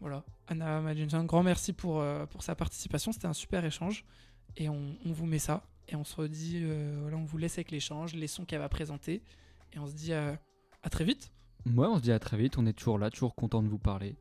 Voilà, 0.00 0.24
Anna 0.46 0.80
Madjenson, 0.80 1.18
un 1.18 1.24
grand 1.24 1.42
merci 1.42 1.72
pour, 1.72 2.00
euh, 2.00 2.26
pour 2.26 2.42
sa 2.42 2.54
participation, 2.54 3.12
c'était 3.12 3.26
un 3.26 3.32
super 3.32 3.64
échange. 3.64 4.04
Et 4.56 4.68
on, 4.68 4.96
on 5.04 5.12
vous 5.12 5.26
met 5.26 5.38
ça 5.38 5.64
et 5.88 5.96
on 5.96 6.04
se 6.04 6.14
redit, 6.16 6.60
euh, 6.62 6.98
voilà, 7.00 7.16
on 7.16 7.24
vous 7.24 7.38
laisse 7.38 7.54
avec 7.54 7.70
l'échange, 7.70 8.14
les 8.14 8.26
sons 8.26 8.44
qu'elle 8.44 8.60
va 8.60 8.68
présenter. 8.68 9.22
Et 9.72 9.78
on 9.78 9.86
se 9.86 9.94
dit 9.94 10.12
euh, 10.12 10.34
à 10.82 10.90
très 10.90 11.04
vite. 11.04 11.32
Ouais, 11.66 11.86
on 11.86 11.96
se 11.96 12.02
dit 12.02 12.12
à 12.12 12.18
très 12.18 12.36
vite. 12.36 12.58
On 12.58 12.66
est 12.66 12.72
toujours 12.72 12.98
là, 12.98 13.10
toujours 13.10 13.34
content 13.34 13.62
de 13.62 13.68
vous 13.68 13.78
parler. 13.78 14.16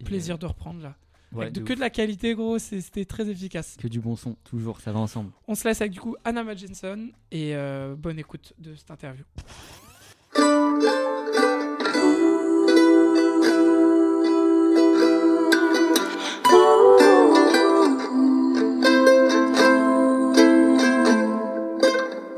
Et, 0.00 0.04
Plaisir 0.04 0.38
de 0.38 0.46
reprendre 0.46 0.82
là. 0.82 0.96
Ouais, 1.32 1.42
Avec 1.42 1.54
de, 1.54 1.60
de 1.60 1.64
que 1.64 1.72
ouf. 1.72 1.76
de 1.76 1.80
la 1.80 1.90
qualité, 1.90 2.34
gros, 2.34 2.58
c'était 2.58 3.04
très 3.04 3.28
efficace. 3.28 3.76
que 3.80 3.88
du 3.88 4.00
bon 4.00 4.16
son, 4.16 4.34
toujours, 4.44 4.80
ça 4.80 4.92
va 4.92 4.98
ensemble. 5.00 5.30
On 5.46 5.54
se 5.54 5.66
laisse 5.66 5.80
avec 5.80 5.92
du 5.92 6.00
coup 6.00 6.16
Anna 6.24 6.42
Madjenson 6.44 7.08
et 7.30 7.54
euh, 7.54 7.94
bonne 7.96 8.18
écoute 8.18 8.52
de 8.58 8.74
cette 8.74 8.90
interview. 8.90 9.24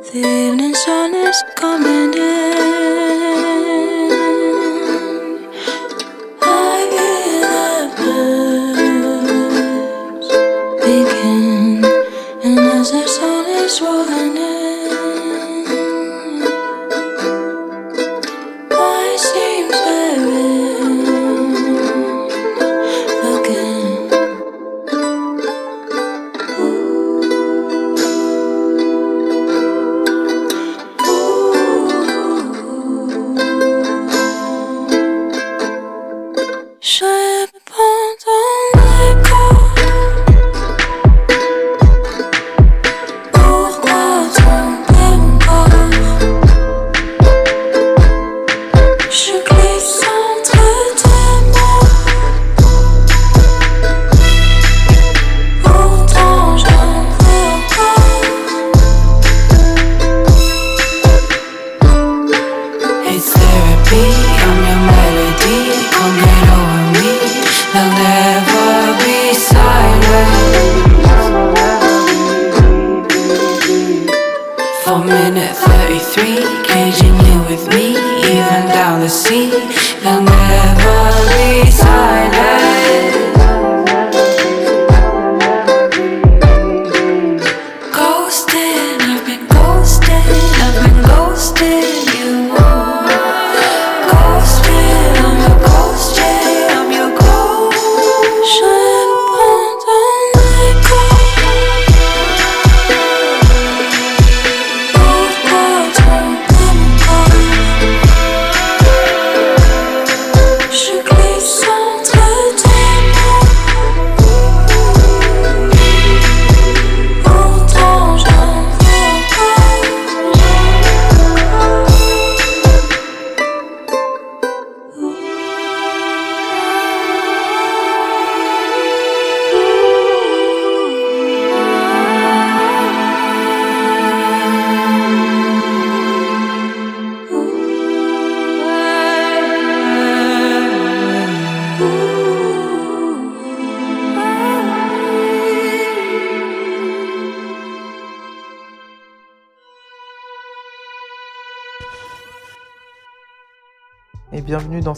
The 0.02 0.16
evening 0.16 0.74
sun 0.74 1.14
is 1.14 1.42
coming 1.56 2.14
in. 2.18 2.49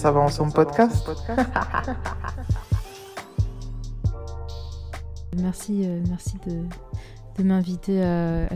Ça 0.03 0.11
va 0.11 0.19
ensemble 0.19 0.53
podcast. 0.53 1.09
Merci, 5.37 5.83
euh, 5.85 6.01
merci 6.09 6.39
de, 6.45 6.65
de 7.39 7.45
m'inviter 7.45 8.03
à, 8.03 8.47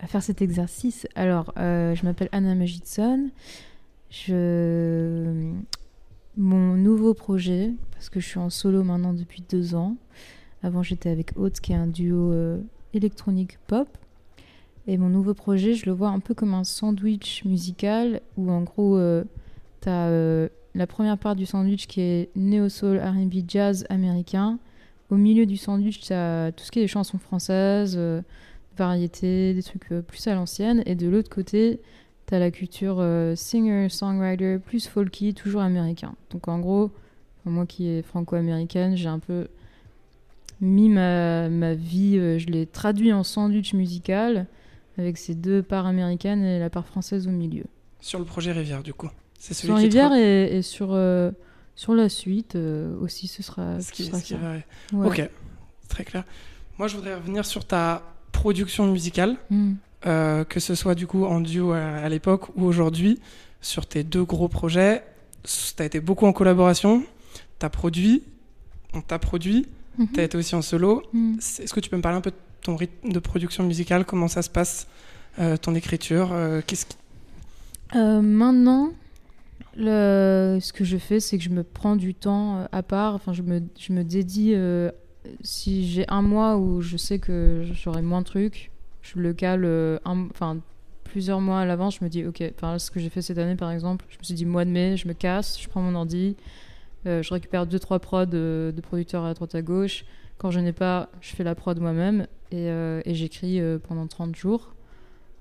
à- 0.00 0.06
faire 0.08 0.24
cet 0.24 0.42
exercice. 0.42 1.06
Alors, 1.14 1.52
euh, 1.56 1.94
je 1.94 2.04
m'appelle 2.04 2.28
Anna 2.32 2.56
Magidson. 2.56 3.30
Je... 4.10 5.52
Mon 6.36 6.74
nouveau 6.74 7.14
projet, 7.14 7.74
parce 7.92 8.10
que 8.10 8.18
je 8.18 8.26
suis 8.26 8.40
en 8.40 8.50
solo 8.50 8.82
maintenant 8.82 9.14
depuis 9.14 9.44
deux 9.48 9.76
ans. 9.76 9.94
Avant, 10.64 10.82
j'étais 10.82 11.10
avec 11.10 11.30
Haute, 11.36 11.60
qui 11.60 11.74
est 11.74 11.76
un 11.76 11.86
duo 11.86 12.32
euh, 12.32 12.58
électronique 12.92 13.56
pop. 13.68 13.86
Et 14.88 14.98
mon 14.98 15.10
nouveau 15.10 15.34
projet, 15.34 15.74
je 15.74 15.86
le 15.86 15.92
vois 15.92 16.08
un 16.08 16.18
peu 16.18 16.34
comme 16.34 16.54
un 16.54 16.64
sandwich 16.64 17.44
musical, 17.44 18.20
où 18.36 18.50
en 18.50 18.62
gros, 18.62 18.98
tu 19.80 19.88
as 19.88 20.48
la 20.74 20.86
première 20.86 21.18
part 21.18 21.36
du 21.36 21.46
sandwich 21.46 21.86
qui 21.86 22.00
est 22.00 22.30
néo-soul, 22.36 22.98
RB, 22.98 23.44
jazz 23.46 23.86
américain. 23.90 24.58
Au 25.10 25.16
milieu 25.16 25.46
du 25.46 25.56
sandwich, 25.56 26.00
tu 26.00 26.12
as 26.12 26.52
tout 26.52 26.64
ce 26.64 26.70
qui 26.70 26.80
est 26.80 26.82
des 26.82 26.88
chansons 26.88 27.18
françaises, 27.18 27.94
euh, 27.96 28.20
variétés, 28.76 29.54
des 29.54 29.62
trucs 29.62 29.90
euh, 29.90 30.02
plus 30.02 30.26
à 30.26 30.34
l'ancienne. 30.34 30.82
Et 30.86 30.94
de 30.94 31.08
l'autre 31.08 31.30
côté, 31.30 31.80
tu 32.26 32.34
as 32.34 32.38
la 32.38 32.50
culture 32.50 32.98
euh, 33.00 33.34
singer, 33.34 33.88
songwriter, 33.88 34.58
plus 34.58 34.86
folky, 34.86 35.34
toujours 35.34 35.62
américain. 35.62 36.14
Donc 36.30 36.48
en 36.48 36.58
gros, 36.58 36.90
moi 37.44 37.64
qui 37.64 37.88
est 37.88 38.02
franco-américaine, 38.02 38.96
j'ai 38.96 39.08
un 39.08 39.18
peu 39.18 39.48
mis 40.60 40.90
ma, 40.90 41.48
ma 41.48 41.74
vie, 41.74 42.38
je 42.38 42.46
l'ai 42.46 42.66
traduit 42.66 43.12
en 43.12 43.22
sandwich 43.22 43.72
musical 43.72 44.46
avec 44.98 45.16
ses 45.16 45.34
deux 45.34 45.62
parts 45.62 45.86
américaines 45.86 46.44
et 46.44 46.58
la 46.58 46.68
part 46.68 46.86
française 46.86 47.26
au 47.28 47.30
milieu. 47.30 47.64
Sur 48.00 48.18
le 48.18 48.24
projet 48.24 48.52
Rivière, 48.52 48.82
du 48.82 48.92
coup. 48.92 49.08
C'est 49.38 49.54
celui 49.54 49.74
qui 49.74 49.80
Rivière 49.82 50.12
et 50.14 50.62
sur, 50.62 50.88
euh, 50.92 51.30
sur 51.76 51.94
la 51.94 52.08
suite 52.08 52.56
euh, 52.56 52.94
aussi, 53.00 53.28
ce 53.28 53.42
sera, 53.42 53.80
Ce 53.80 53.88
ce 53.88 53.92
qui- 53.92 54.04
sera 54.06 54.18
ce 54.18 54.24
qui 54.24 54.34
va- 54.34 54.52
Ouais. 54.92 55.06
Ok, 55.06 55.30
très 55.88 56.04
clair. 56.04 56.24
Moi, 56.78 56.88
je 56.88 56.96
voudrais 56.96 57.14
revenir 57.14 57.44
sur 57.46 57.64
ta 57.64 58.02
production 58.32 58.86
musicale, 58.90 59.36
Mm. 59.50 59.72
euh, 60.06 60.44
que 60.44 60.60
ce 60.60 60.74
soit 60.74 60.94
du 60.94 61.06
coup 61.06 61.24
en 61.24 61.40
duo 61.40 61.72
à, 61.72 61.78
à 61.78 62.08
l'époque 62.08 62.48
ou 62.56 62.64
aujourd'hui, 62.64 63.20
sur 63.60 63.86
tes 63.86 64.02
deux 64.04 64.24
gros 64.24 64.48
projets. 64.48 65.04
Tu 65.44 65.82
as 65.82 65.84
été 65.86 66.00
beaucoup 66.00 66.26
en 66.26 66.32
collaboration, 66.32 67.02
tu 67.58 67.66
as 67.66 67.70
produit, 67.70 68.22
on 68.92 69.00
t'a 69.00 69.18
produit, 69.18 69.66
Mhm. 69.98 70.08
tu 70.14 70.20
as 70.20 70.24
été 70.24 70.36
aussi 70.36 70.54
en 70.54 70.62
solo. 70.62 71.02
Mm. 71.12 71.36
C'est- 71.40 71.62
Est-ce 71.64 71.74
que 71.74 71.80
tu 71.80 71.90
peux 71.90 71.96
me 71.96 72.02
parler 72.02 72.18
un 72.18 72.20
peu 72.22 72.30
de 72.30 72.36
ton 72.62 72.76
rythme 72.76 73.10
de 73.12 73.18
production 73.20 73.62
musicale? 73.64 74.04
Comment 74.04 74.28
ça 74.28 74.42
se 74.42 74.50
passe 74.50 74.86
Ton 75.62 75.76
écriture 75.76 76.32
Qu'est-ce 76.66 76.84
qui... 76.86 76.96
Maintenant, 77.94 78.90
ce 79.86 80.72
que 80.72 80.84
je 80.84 80.96
fais, 80.96 81.20
c'est 81.20 81.38
que 81.38 81.44
je 81.44 81.50
me 81.50 81.62
prends 81.62 81.96
du 81.96 82.14
temps 82.14 82.58
euh, 82.58 82.66
à 82.72 82.82
part. 82.82 83.14
Enfin, 83.14 83.32
je 83.32 83.42
me, 83.42 83.62
je 83.78 83.92
me 83.92 84.04
dédie. 84.04 84.52
euh, 84.54 84.90
si 85.42 85.86
j'ai 85.86 86.06
un 86.08 86.22
mois 86.22 86.56
où 86.56 86.80
je 86.80 86.96
sais 86.96 87.18
que 87.18 87.62
j'aurai 87.72 88.02
moins 88.02 88.20
de 88.20 88.26
trucs, 88.26 88.70
je 89.02 89.18
le 89.18 89.34
cale 89.34 89.64
euh, 89.64 89.98
enfin, 90.04 90.58
plusieurs 91.04 91.40
mois 91.40 91.60
à 91.60 91.66
l'avance. 91.66 91.98
Je 91.98 92.04
me 92.04 92.08
dis, 92.08 92.24
ok, 92.24 92.42
enfin, 92.56 92.78
ce 92.78 92.90
que 92.90 92.98
j'ai 93.00 93.10
fait 93.10 93.22
cette 93.22 93.38
année, 93.38 93.56
par 93.56 93.70
exemple, 93.70 94.06
je 94.08 94.18
me 94.18 94.22
suis 94.22 94.34
dit, 94.34 94.46
mois 94.46 94.64
de 94.64 94.70
mai, 94.70 94.96
je 94.96 95.06
me 95.06 95.12
casse, 95.12 95.60
je 95.60 95.68
prends 95.68 95.82
mon 95.82 95.94
ordi, 95.94 96.36
je 97.04 97.32
récupère 97.32 97.66
deux 97.66 97.78
trois 97.78 97.98
prods 97.98 98.26
de, 98.26 98.72
producteurs 98.82 99.24
à 99.24 99.34
droite 99.34 99.54
à 99.54 99.62
gauche. 99.62 100.04
Quand 100.38 100.50
je 100.50 100.60
n'ai 100.60 100.72
pas, 100.72 101.10
je 101.20 101.34
fais 101.34 101.44
la 101.44 101.54
prod 101.54 101.78
moi-même 101.80 102.26
et, 102.52 102.70
j'écris 103.06 103.60
pendant 103.86 104.06
30 104.06 104.34
jours. 104.36 104.74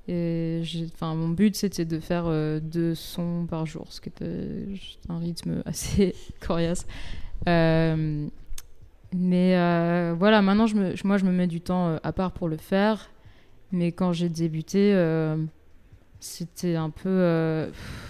Et 0.07 0.61
enfin, 0.93 1.15
mon 1.15 1.29
but, 1.29 1.55
c'était 1.55 1.83
de 1.83 1.99
faire 1.99 2.25
euh, 2.27 2.59
deux 2.61 2.95
sons 2.95 3.45
par 3.49 3.65
jour, 3.65 3.87
ce 3.91 3.99
qui 3.99 4.07
était 4.09 4.65
un 5.09 5.19
rythme 5.19 5.61
assez 5.65 6.15
coriace. 6.39 6.85
Euh, 7.47 8.27
mais 9.13 9.57
euh, 9.57 10.15
voilà, 10.17 10.41
maintenant, 10.41 10.65
je 10.65 10.75
me, 10.75 10.93
moi, 11.03 11.17
je 11.17 11.25
me 11.25 11.31
mets 11.31 11.47
du 11.47 11.59
temps 11.59 11.97
à 12.01 12.13
part 12.13 12.31
pour 12.31 12.47
le 12.47 12.57
faire. 12.57 13.09
Mais 13.73 13.91
quand 13.91 14.13
j'ai 14.13 14.29
débuté, 14.29 14.95
c'était 16.21 16.75
un 16.75 16.89
peu. 16.89 17.09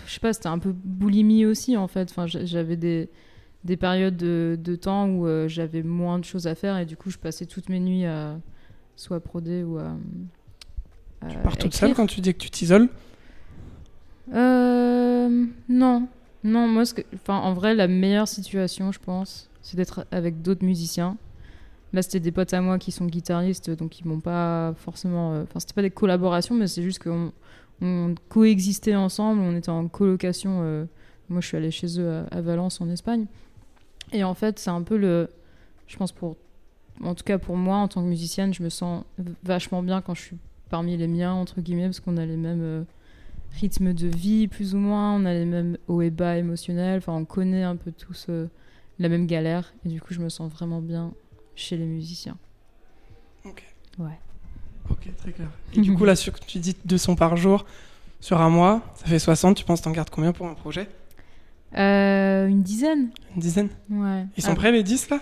je 0.05 0.13
sais 0.13 0.19
pas, 0.19 0.33
c'était 0.33 0.47
un 0.47 0.59
peu 0.59 0.71
boulimie 0.71 1.47
aussi, 1.47 1.75
en 1.77 1.87
fait. 1.87 2.11
Enfin, 2.11 2.27
j'a- 2.27 2.45
j'avais 2.45 2.77
des, 2.77 3.09
des 3.63 3.75
périodes 3.75 4.17
de, 4.17 4.75
temps 4.75 5.09
où 5.09 5.27
j'avais 5.47 5.81
moins 5.81 6.19
de 6.19 6.25
choses 6.25 6.45
à 6.45 6.53
faire 6.53 6.77
et 6.77 6.85
du 6.85 6.95
coup, 6.95 7.09
je 7.09 7.17
passais 7.17 7.47
toutes 7.47 7.69
mes 7.69 7.79
nuits 7.79 8.05
à 8.05 8.37
soit 8.95 9.19
proder 9.19 9.63
ou 9.63 9.79
à. 9.79 9.95
Tu 11.30 11.38
pars 11.39 11.57
toute 11.57 11.74
seule 11.74 11.93
quand 11.95 12.07
tu 12.07 12.22
dis 12.22 12.34
que 12.34 12.38
tu 12.39 12.49
t'isoles 12.49 12.89
Euh, 14.34 15.45
non, 15.70 16.07
non, 16.43 16.68
moi, 16.68 16.86
ce 16.86 16.93
que, 16.93 17.01
enfin, 17.15 17.38
en 17.38 17.53
vrai, 17.53 17.76
la 17.76 17.88
meilleure 17.88 18.28
situation, 18.28 18.91
je 18.91 18.99
pense, 18.99 19.49
c'est 19.61 19.78
d'être 19.78 20.05
avec 20.11 20.41
d'autres 20.41 20.65
musiciens. 20.65 21.18
Là, 21.93 22.01
c'était 22.01 22.20
des 22.20 22.32
potes 22.32 22.53
à 22.53 22.61
moi 22.61 22.78
qui 22.78 22.91
sont 22.91 23.05
guitaristes, 23.05 23.70
donc 23.72 23.99
ils 23.99 24.07
m'ont 24.07 24.20
pas 24.20 24.74
forcément. 24.78 25.34
euh, 25.34 25.43
Enfin, 25.43 25.59
c'était 25.59 25.74
pas 25.74 25.82
des 25.82 25.89
collaborations, 25.91 26.55
mais 26.55 26.68
c'est 26.68 26.84
juste 26.84 27.01
qu'on 27.01 27.32
on 27.82 28.15
coexistait 28.30 28.95
ensemble, 28.95 29.41
on 29.41 29.55
était 29.55 29.70
en 29.70 29.88
colocation. 29.88 30.59
euh, 30.63 30.86
moi, 31.30 31.41
je 31.41 31.47
suis 31.47 31.57
allée 31.57 31.72
chez 31.72 31.99
eux 31.99 32.09
à, 32.32 32.38
à 32.38 32.41
Valence, 32.41 32.82
en 32.82 32.89
Espagne. 32.89 33.26
Et 34.11 34.24
en 34.24 34.34
fait, 34.34 34.59
c'est 34.59 34.70
un 34.70 34.82
peu 34.84 34.97
le. 34.97 35.30
Je 35.88 35.95
pense 35.97 36.11
pour. 36.11 36.36
En 37.03 37.13
tout 37.15 37.24
cas, 37.24 37.38
pour 37.38 37.55
moi, 37.55 37.78
en 37.78 37.88
tant 37.88 38.01
que 38.01 38.07
musicienne, 38.07 38.53
je 38.53 38.63
me 38.63 38.70
sens 38.70 39.03
vachement 39.43 39.84
bien 39.84 40.01
quand 40.01 40.15
je 40.15 40.22
suis 40.22 40.38
parmi 40.70 40.95
les 40.97 41.07
miens, 41.07 41.34
entre 41.34 41.61
guillemets, 41.61 41.86
parce 41.86 41.99
qu'on 41.99 42.18
a 42.18 42.26
les 42.26 42.38
mêmes. 42.38 42.61
euh, 42.61 42.84
rythme 43.59 43.93
de 43.93 44.07
vie 44.07 44.47
plus 44.47 44.76
ou 44.76 44.78
moins, 44.78 45.15
on 45.15 45.26
a 45.26 45.34
les 45.34 45.45
mêmes 45.45 45.78
hauts 45.88 46.01
et 46.01 46.09
bas 46.11 46.38
émotionnels, 46.38 46.97
enfin 46.99 47.13
on 47.13 47.24
connaît 47.26 47.63
un 47.63 47.76
peu 47.78 47.91
tous 47.93 48.26
euh, 48.30 48.47
la 48.99 49.07
même 49.09 49.26
galère 49.26 49.74
et 49.86 49.89
du 49.89 50.01
coup 50.01 50.13
je 50.13 50.20
me 50.20 50.28
sens 50.30 50.51
vraiment 50.51 50.82
bien 50.82 51.13
chez 51.55 51.78
les 51.78 51.86
musiciens. 51.86 52.38
Ok. 53.45 53.63
Ouais. 53.99 54.20
Ok, 54.91 55.07
très 55.18 55.32
clair. 55.32 55.47
Et 55.74 55.80
du 55.82 55.93
coup, 55.95 56.03
là, 56.05 56.15
sur, 56.15 56.38
tu 56.41 56.59
dis 56.59 56.76
deux 56.86 56.97
sons 56.97 57.15
par 57.15 57.36
jour 57.38 57.65
sur 58.20 58.41
un 58.41 58.49
mois, 58.49 58.82
ça 58.95 59.05
fait 59.07 59.18
60, 59.18 59.55
tu 59.55 59.63
penses 59.63 59.82
t'en 59.82 59.91
gardes 59.91 60.09
combien 60.09 60.34
pour 60.34 60.47
un 60.47 60.53
projet? 60.53 60.88
Euh, 61.78 62.47
une 62.47 62.61
dizaine 62.63 63.09
Une 63.34 63.41
dizaine? 63.41 63.70
Ouais. 63.89 64.26
Ils 64.38 64.43
sont 64.43 64.51
Ah, 64.51 64.55
prêts 64.55 64.72
les 64.72 64.84
10 64.84 65.09
là? 65.09 65.20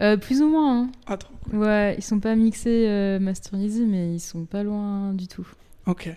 Euh, 0.00 0.16
Plus 0.16 0.42
ou 0.42 0.48
moins. 0.48 0.82
hein. 0.82 0.90
Ah, 1.06 1.16
trop 1.16 1.32
Ouais, 1.52 1.94
ils 1.98 2.02
sont 2.02 2.20
pas 2.20 2.34
mixés, 2.34 2.86
euh, 2.88 3.18
masterisés, 3.18 3.84
mais 3.84 4.14
ils 4.14 4.20
sont 4.20 4.44
pas 4.44 4.62
loin 4.62 5.12
du 5.12 5.28
tout. 5.28 5.46
Ok. 5.86 6.10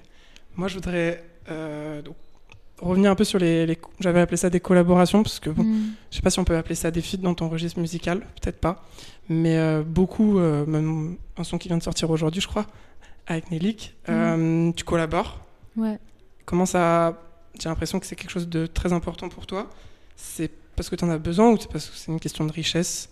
Moi, 0.55 0.67
je 0.67 0.75
voudrais 0.75 1.23
euh, 1.49 2.01
donc, 2.01 2.15
revenir 2.79 3.11
un 3.11 3.15
peu 3.15 3.23
sur 3.23 3.39
les. 3.39 3.65
les- 3.65 3.77
J'avais 3.99 4.19
appelé 4.21 4.37
ça 4.37 4.49
des 4.49 4.59
collaborations, 4.59 5.21
parce 5.23 5.39
que 5.39 5.49
bon, 5.49 5.63
Mm. 5.63 5.91
je 6.11 6.15
sais 6.15 6.21
pas 6.21 6.29
si 6.29 6.39
on 6.39 6.43
peut 6.43 6.57
appeler 6.57 6.75
ça 6.75 6.89
des 6.91 7.01
feats 7.01 7.17
dans 7.17 7.33
ton 7.35 7.47
registre 7.49 7.79
musical, 7.79 8.19
peut-être 8.41 8.59
pas. 8.59 8.83
Mais 9.29 9.57
euh, 9.57 9.83
beaucoup, 9.83 10.39
même 10.39 11.17
un 11.37 11.43
son 11.43 11.57
qui 11.59 11.67
vient 11.67 11.77
de 11.77 11.83
sortir 11.83 12.09
aujourd'hui, 12.09 12.41
je 12.41 12.47
crois, 12.47 12.65
avec 13.27 13.51
Nelik, 13.51 13.95
euh, 14.09 14.71
tu 14.73 14.83
collabores. 14.83 15.39
Ouais. 15.77 15.99
Comment 16.45 16.65
ça. 16.65 17.21
J'ai 17.59 17.69
l'impression 17.69 17.99
que 17.99 18.05
c'est 18.07 18.15
quelque 18.15 18.31
chose 18.31 18.47
de 18.49 18.65
très 18.65 18.91
important 18.93 19.29
pour 19.29 19.45
toi? 19.45 19.69
C'est 20.15 20.49
parce 20.75 20.89
que 20.89 20.95
tu 20.95 21.03
en 21.05 21.09
as 21.09 21.17
besoin 21.19 21.51
ou 21.51 21.57
c'est 21.59 21.69
parce 21.71 21.87
que 21.89 21.95
c'est 21.95 22.11
une 22.11 22.19
question 22.19 22.45
de 22.45 22.51
richesse? 22.51 23.09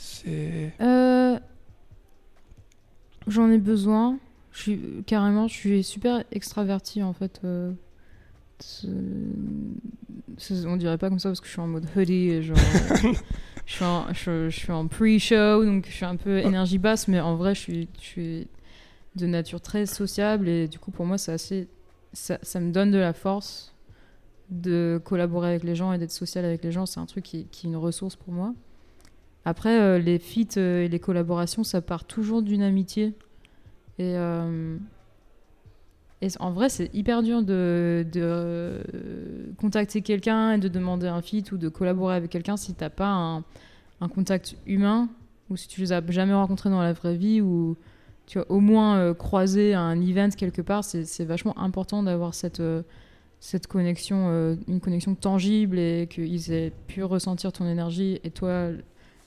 C'est. 0.00 0.72
Euh, 0.80 1.38
J'en 3.26 3.50
ai 3.50 3.58
besoin. 3.58 4.18
Je 4.52 4.60
suis 4.62 4.80
carrément, 5.06 5.48
je 5.48 5.54
suis 5.54 5.84
super 5.84 6.24
extravertie 6.32 7.02
en 7.02 7.12
fait. 7.12 7.40
euh, 7.44 7.72
on 10.66 10.76
dirait 10.76 10.98
pas 10.98 11.08
comme 11.08 11.18
ça 11.18 11.28
parce 11.28 11.40
que 11.40 11.46
je 11.46 11.52
suis 11.52 11.60
en 11.60 11.66
mode 11.66 11.86
hoodie 11.96 12.30
et 12.30 12.42
genre. 12.42 12.56
euh, 12.56 13.12
je 13.66 13.72
suis 13.74 13.84
en, 13.84 14.12
je, 14.12 14.48
je 14.48 14.56
suis 14.58 14.72
en 14.72 14.86
pre-show 14.86 15.64
donc 15.64 15.86
je 15.86 15.92
suis 15.92 16.04
un 16.04 16.16
peu 16.16 16.38
énergie 16.38 16.78
basse, 16.78 17.08
mais 17.08 17.20
en 17.20 17.36
vrai 17.36 17.54
je 17.54 17.60
suis, 17.60 17.88
je 18.00 18.04
suis 18.04 18.48
de 19.16 19.26
nature 19.26 19.60
très 19.60 19.84
sociable 19.86 20.48
et 20.48 20.68
du 20.68 20.78
coup 20.78 20.90
pour 20.90 21.04
moi 21.06 21.18
c'est 21.18 21.32
assez, 21.32 21.68
ça, 22.12 22.38
ça 22.42 22.60
me 22.60 22.72
donne 22.72 22.90
de 22.90 22.98
la 22.98 23.12
force 23.12 23.74
de 24.50 25.00
collaborer 25.04 25.48
avec 25.50 25.64
les 25.64 25.74
gens 25.74 25.92
et 25.92 25.98
d'être 25.98 26.10
social 26.12 26.44
avec 26.44 26.64
les 26.64 26.72
gens. 26.72 26.86
C'est 26.86 27.00
un 27.00 27.06
truc 27.06 27.24
qui, 27.24 27.44
qui 27.46 27.66
est 27.66 27.70
une 27.70 27.76
ressource 27.76 28.16
pour 28.16 28.32
moi. 28.32 28.54
Après, 29.48 29.80
euh, 29.80 29.98
les 29.98 30.18
feats 30.18 30.58
euh, 30.58 30.84
et 30.84 30.88
les 30.88 30.98
collaborations, 30.98 31.64
ça 31.64 31.80
part 31.80 32.04
toujours 32.04 32.42
d'une 32.42 32.60
amitié. 32.60 33.14
Et, 33.98 34.14
euh, 34.14 34.76
en 36.38 36.50
vrai, 36.50 36.68
c'est 36.68 36.94
hyper 36.94 37.22
dur 37.22 37.42
de, 37.42 38.04
contacter 39.56 40.02
quelqu'un 40.02 40.52
et 40.52 40.58
de 40.58 40.68
demander 40.68 41.06
un 41.06 41.22
feat 41.22 41.50
ou 41.50 41.56
de 41.56 41.70
collaborer 41.70 42.14
avec 42.14 42.30
quelqu'un 42.30 42.58
si 42.58 42.74
t'as 42.74 42.90
pas 42.90 43.08
un, 44.00 44.08
contact 44.08 44.54
humain 44.66 45.08
ou 45.48 45.56
si 45.56 45.66
tu 45.66 45.80
les 45.80 45.94
as 45.94 46.02
jamais 46.10 46.34
rencontrés 46.34 46.68
dans 46.68 46.82
la 46.82 46.92
vraie 46.92 47.16
vie 47.16 47.40
ou 47.40 47.78
tu 48.26 48.40
as 48.40 48.50
au 48.50 48.60
moins 48.60 48.98
euh, 48.98 49.14
croisé 49.14 49.72
à 49.72 49.80
un 49.80 49.98
event 49.98 50.28
quelque 50.28 50.60
part. 50.60 50.84
C'est 50.84 51.24
vachement 51.24 51.58
important 51.58 52.02
d'avoir 52.02 52.34
cette, 52.34 52.62
cette 53.40 53.66
connexion, 53.66 54.58
une 54.68 54.80
connexion 54.80 55.14
tangible 55.14 55.78
et 55.78 56.06
qu'ils 56.10 56.52
aient 56.52 56.74
pu 56.86 57.02
ressentir 57.02 57.50
ton 57.50 57.66
énergie 57.66 58.20
et 58.24 58.30
toi 58.30 58.72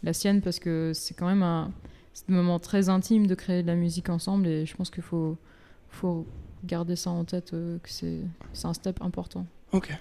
la 0.03 0.13
sienne 0.13 0.41
parce 0.41 0.59
que 0.59 0.91
c'est 0.93 1.13
quand 1.13 1.27
même 1.27 1.43
un, 1.43 1.71
moment 2.27 2.59
très 2.59 2.89
intime 2.89 3.27
de 3.27 3.35
créer 3.35 3.61
de 3.61 3.67
la 3.67 3.75
musique 3.75 4.09
ensemble 4.09 4.47
et 4.47 4.65
je 4.65 4.75
pense 4.75 4.89
qu'il 4.89 5.03
faut, 5.03 5.37
faut 5.89 6.25
garder 6.65 6.95
ça 6.95 7.09
en 7.09 7.23
tête, 7.23 7.53
euh, 7.53 7.77
que 7.79 7.89
c'est 7.89 8.19
c'est 8.53 8.67
un 8.67 8.73
step 8.73 9.01
important. 9.01 9.45
Ok. 9.71 9.91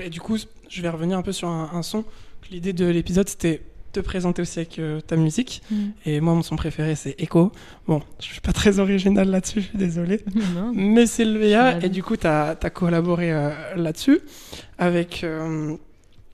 Et 0.00 0.10
du 0.10 0.20
coup, 0.20 0.36
je 0.68 0.82
vais 0.82 0.88
revenir 0.88 1.18
un 1.18 1.22
peu 1.22 1.32
sur 1.32 1.48
un, 1.48 1.70
un 1.72 1.82
son. 1.82 2.04
L'idée 2.50 2.72
de 2.72 2.86
l'épisode, 2.86 3.28
c'était 3.28 3.62
te 3.92 4.00
présenter 4.00 4.42
aussi 4.42 4.58
avec 4.58 4.78
euh, 4.78 5.00
ta 5.00 5.16
musique. 5.16 5.62
Mm. 5.70 5.76
Et 6.06 6.20
moi, 6.20 6.34
mon 6.34 6.42
son 6.42 6.56
préféré, 6.56 6.94
c'est 6.94 7.14
Echo. 7.18 7.52
Bon, 7.86 8.02
je 8.18 8.24
suis 8.24 8.40
pas 8.40 8.52
très 8.52 8.78
original 8.78 9.28
là-dessus, 9.28 9.60
je 9.60 9.68
suis 9.68 9.78
désolé. 9.78 10.20
Non. 10.54 10.72
Mais 10.74 11.06
c'est 11.06 11.24
le 11.24 11.38
VA. 11.38 11.78
Et 11.82 11.88
du 11.88 12.02
coup, 12.02 12.16
tu 12.16 12.26
as, 12.26 12.56
collaboré 12.74 13.32
euh, 13.32 13.50
là-dessus 13.76 14.20
avec. 14.78 15.22
euh, 15.24 15.76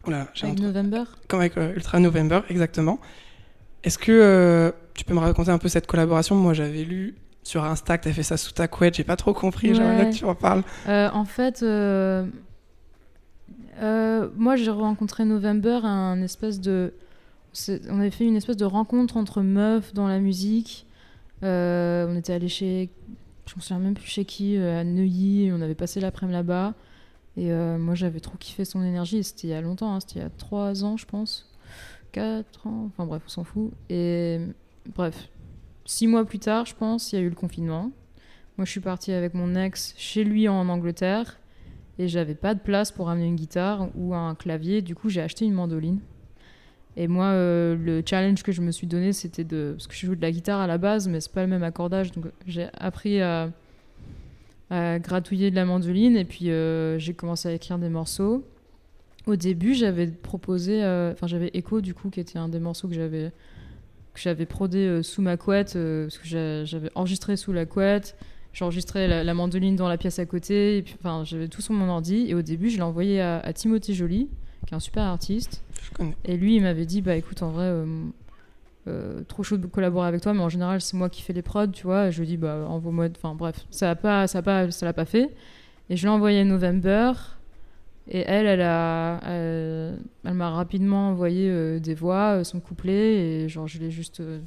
oula, 0.09 0.29
j'ai 0.35 0.47
Avec. 0.47 0.59
November 0.61 1.05
Comme 1.29 1.41
avec 1.41 1.57
euh, 1.57 1.73
Ultra 1.75 2.01
November, 2.01 2.41
exactement. 2.51 2.99
Est-ce 3.85 3.99
que 3.99 4.11
euh, 4.13 4.71
tu 4.95 5.05
peux 5.05 5.15
me 5.15 5.21
raconter 5.21 5.51
un 5.51 5.59
peu 5.59 5.69
cette 5.69 5.87
collaboration? 5.87 6.35
Moi, 6.35 6.53
j'avais 6.55 6.83
lu 6.85 7.15
sur 7.45 7.65
Insta 7.65 7.97
que 7.99 8.03
tu 8.05 8.09
as 8.09 8.13
fait 8.13 8.23
ça 8.23 8.37
sous 8.37 8.53
ta 8.53 8.67
couette. 8.69 8.95
J'ai 8.95 9.05
pas 9.05 9.17
trop 9.17 9.33
compris. 9.33 9.75
J'aimerais 9.75 9.95
bien 9.97 10.05
Ouais. 10.07 10.11
que 10.11 10.17
tu 10.17 10.25
en 10.25 10.35
parles. 10.35 10.63
Euh, 10.89 11.09
en 11.13 11.25
fait, 11.25 11.63
moi 14.37 14.57
j'ai 14.57 14.71
rencontré 14.71 15.25
November 15.25 15.81
un 15.85 16.21
espèce 16.23 16.61
de. 16.61 16.93
c'est- 17.53 17.83
On 17.91 18.01
avait 18.01 18.11
fait 18.11 18.25
une 18.27 18.37
espèce 18.37 18.57
de 18.57 18.65
rencontre 18.65 19.17
entre 19.17 19.43
meufs 19.43 19.95
dans 19.95 20.09
la 20.09 20.19
musique. 20.19 20.87
On 21.43 22.15
était 22.17 22.33
allé 22.33 22.49
chez. 22.49 22.91
Je 23.47 23.55
me 23.57 23.61
souviens 23.63 23.79
même 23.79 23.95
plus 23.95 24.07
chez 24.07 24.25
qui, 24.25 24.59
à 24.59 24.85
Neuilly. 24.85 25.51
On 25.53 25.61
avait 25.63 25.75
passé 25.75 26.01
l'après-midi 26.01 26.35
là-bas. 26.37 26.75
Et 27.39 27.53
euh, 27.53 27.79
moi 27.79 27.95
j'avais 27.95 28.19
trop 28.19 28.37
kiffé 28.37 28.65
son 28.65 28.83
énergie. 28.83 29.23
C'était 29.23 29.47
il 29.47 29.51
y 29.51 29.55
a 29.55 29.61
longtemps, 29.61 29.95
hein, 29.95 30.01
c'était 30.01 30.19
il 30.19 30.23
y 30.23 30.27
a 30.27 30.31
3 30.31 30.85
ans, 30.85 30.97
je 30.97 31.07
pense. 31.07 31.49
4 32.11 32.67
ans, 32.67 32.87
enfin 32.87 33.07
bref, 33.07 33.23
on 33.27 33.29
s'en 33.29 33.45
fout. 33.45 33.71
Et 33.89 34.41
bref, 34.95 35.29
6 35.85 36.09
mois 36.09 36.25
plus 36.25 36.41
tard, 36.41 36.67
je 36.67 36.75
pense, 36.75 37.13
il 37.13 37.17
y 37.17 37.19
a 37.19 37.23
eu 37.23 37.29
le 37.29 37.37
confinement. 37.37 37.93
Moi, 38.57 38.65
je 38.65 38.73
suis 38.73 38.81
partie 38.81 39.13
avec 39.13 39.35
mon 39.35 39.55
ex 39.55 39.95
chez 39.97 40.25
lui 40.25 40.49
en 40.49 40.69
Angleterre 40.69 41.39
et 42.01 42.09
j'avais 42.09 42.35
pas 42.35 42.55
de 42.55 42.61
place 42.61 42.91
pour 42.91 43.09
amener 43.09 43.27
une 43.27 43.37
guitare 43.37 43.89
ou 43.95 44.17
un 44.17 44.35
clavier. 44.35 44.83
Du 44.83 44.97
coup, 44.97 45.09
j'ai 45.09 45.21
acheté 45.21 45.45
une 45.45 45.55
mandoline. 45.55 46.01
Et 46.97 47.07
moi, 47.07 47.27
euh, 47.27 47.77
le 47.77 48.03
challenge 48.05 48.43
que 48.43 48.51
je 48.51 48.63
me 48.63 48.73
suis 48.73 48.89
donné, 48.89 49.13
c'était 49.13 49.45
de. 49.45 49.75
Parce 49.77 49.87
que 49.87 49.95
je 49.95 50.07
joue 50.07 50.17
de 50.17 50.23
la 50.23 50.33
guitare 50.33 50.61
à 50.61 50.67
la 50.67 50.79
base, 50.79 51.07
mais 51.07 51.21
c'est 51.21 51.31
pas 51.31 51.43
le 51.43 51.49
même 51.49 51.63
accordage. 51.63 52.11
Donc, 52.11 52.25
j'ai 52.47 52.67
appris 52.77 53.21
à, 53.21 53.53
à 54.71 54.99
gratouiller 54.99 55.51
de 55.51 55.57
la 55.57 55.65
mandoline 55.65 56.17
et 56.17 56.25
puis 56.25 56.51
euh, 56.51 56.99
j'ai 56.99 57.15
commencé 57.15 57.49
à 57.49 57.53
écrire 57.53 57.79
des 57.79 57.89
morceaux. 57.89 58.45
Au 59.27 59.37
début, 59.37 59.75
j'avais 59.75 60.07
proposé. 60.07 60.83
euh, 60.83 61.13
Enfin, 61.13 61.27
j'avais 61.27 61.51
Echo, 61.55 61.81
du 61.81 61.95
coup, 61.95 62.09
qui 62.11 62.21
était 62.21 62.39
un 62.39 62.49
des 62.49 62.61
morceaux 62.61 62.89
que 62.89 62.95
j'avais 62.95 63.31
que 64.15 64.21
j'avais 64.21 64.47
prodé 64.47 64.79
euh, 64.79 65.03
sous 65.03 65.23
ma 65.23 65.37
couette, 65.37 65.75
parce 65.75 66.19
que 66.19 66.27
j'a- 66.27 66.65
j'avais 66.65 66.91
enregistré 66.97 67.37
sous 67.37 67.53
la 67.53 67.67
couette, 67.67 68.17
j'enregistrais 68.53 69.07
la, 69.07 69.23
la 69.23 69.35
mandoline 69.35 69.77
dans 69.77 69.87
la 69.89 69.97
pièce 69.99 70.19
à 70.19 70.27
côté, 70.27 70.79
et 70.79 70.83
puis 70.83 70.97
enfin 70.99 71.23
j'avais 71.25 71.47
tout 71.47 71.61
sur 71.63 71.73
mon 71.75 71.89
ordi, 71.89 72.25
et 72.29 72.35
au 72.35 72.43
début 72.43 72.69
je 72.71 72.77
l'ai 72.77 72.83
envoyé 72.83 73.21
à, 73.21 73.39
à 73.39 73.53
Timothy 73.53 73.95
Joly, 73.95 74.29
qui 74.67 74.75
est 74.75 74.77
un 74.77 74.81
super 74.81 75.05
artiste, 75.05 75.63
Je 75.83 75.91
connais. 75.93 76.17
et 76.25 76.37
lui 76.37 76.57
il 76.57 76.63
m'avait 76.63 76.87
dit 76.87 77.01
bah 77.01 77.15
écoute 77.15 77.43
en 77.43 77.51
vrai 77.51 77.67
euh, 77.67 77.85
euh, 78.89 79.23
trop 79.29 79.43
chaud 79.43 79.57
de 79.59 79.67
collaborer 79.67 80.09
avec 80.09 80.21
toi, 80.23 80.33
mais 80.35 80.41
en 80.41 80.49
général 80.49 80.81
c'est 80.81 80.97
moi 80.97 81.09
qui 81.09 81.23
fais 81.23 81.33
les 81.33 81.43
prods, 81.43 81.67
tu 81.69 81.85
vois, 81.85 82.09
et 82.09 82.13
je 82.13 82.21
lui 82.21 82.27
dis 82.27 82.37
bah 82.37 82.65
envoie-moi, 82.69 83.09
enfin 83.17 83.35
bref, 83.35 83.67
ça 83.71 83.91
a 83.91 83.95
pas, 83.95 84.27
ça 84.27 84.39
a 84.39 84.43
pas, 84.43 84.71
ça 84.71 84.87
l'a 84.87 84.93
pas 84.93 85.05
fait, 85.05 85.35
et 85.91 85.97
je 85.97 86.03
l'ai 86.05 86.09
envoyé 86.11 86.41
à 86.41 86.45
November. 86.45 87.13
Et 88.11 88.21
elle, 88.27 88.47
elle 88.47 88.63
a, 88.63 89.21
elle, 89.27 89.99
elle 90.25 90.33
m'a 90.33 90.49
rapidement 90.49 91.11
envoyé 91.11 91.51
euh, 91.51 91.79
des 91.79 91.95
voix, 91.95 92.39
euh, 92.39 92.45
son 92.45 92.59
couplet, 92.59 93.17
et 93.45 93.49
genre 93.51 93.69
je 93.69 93.79
l'ai 93.79 93.91
juste, 93.91 94.21
euh, 94.21 94.39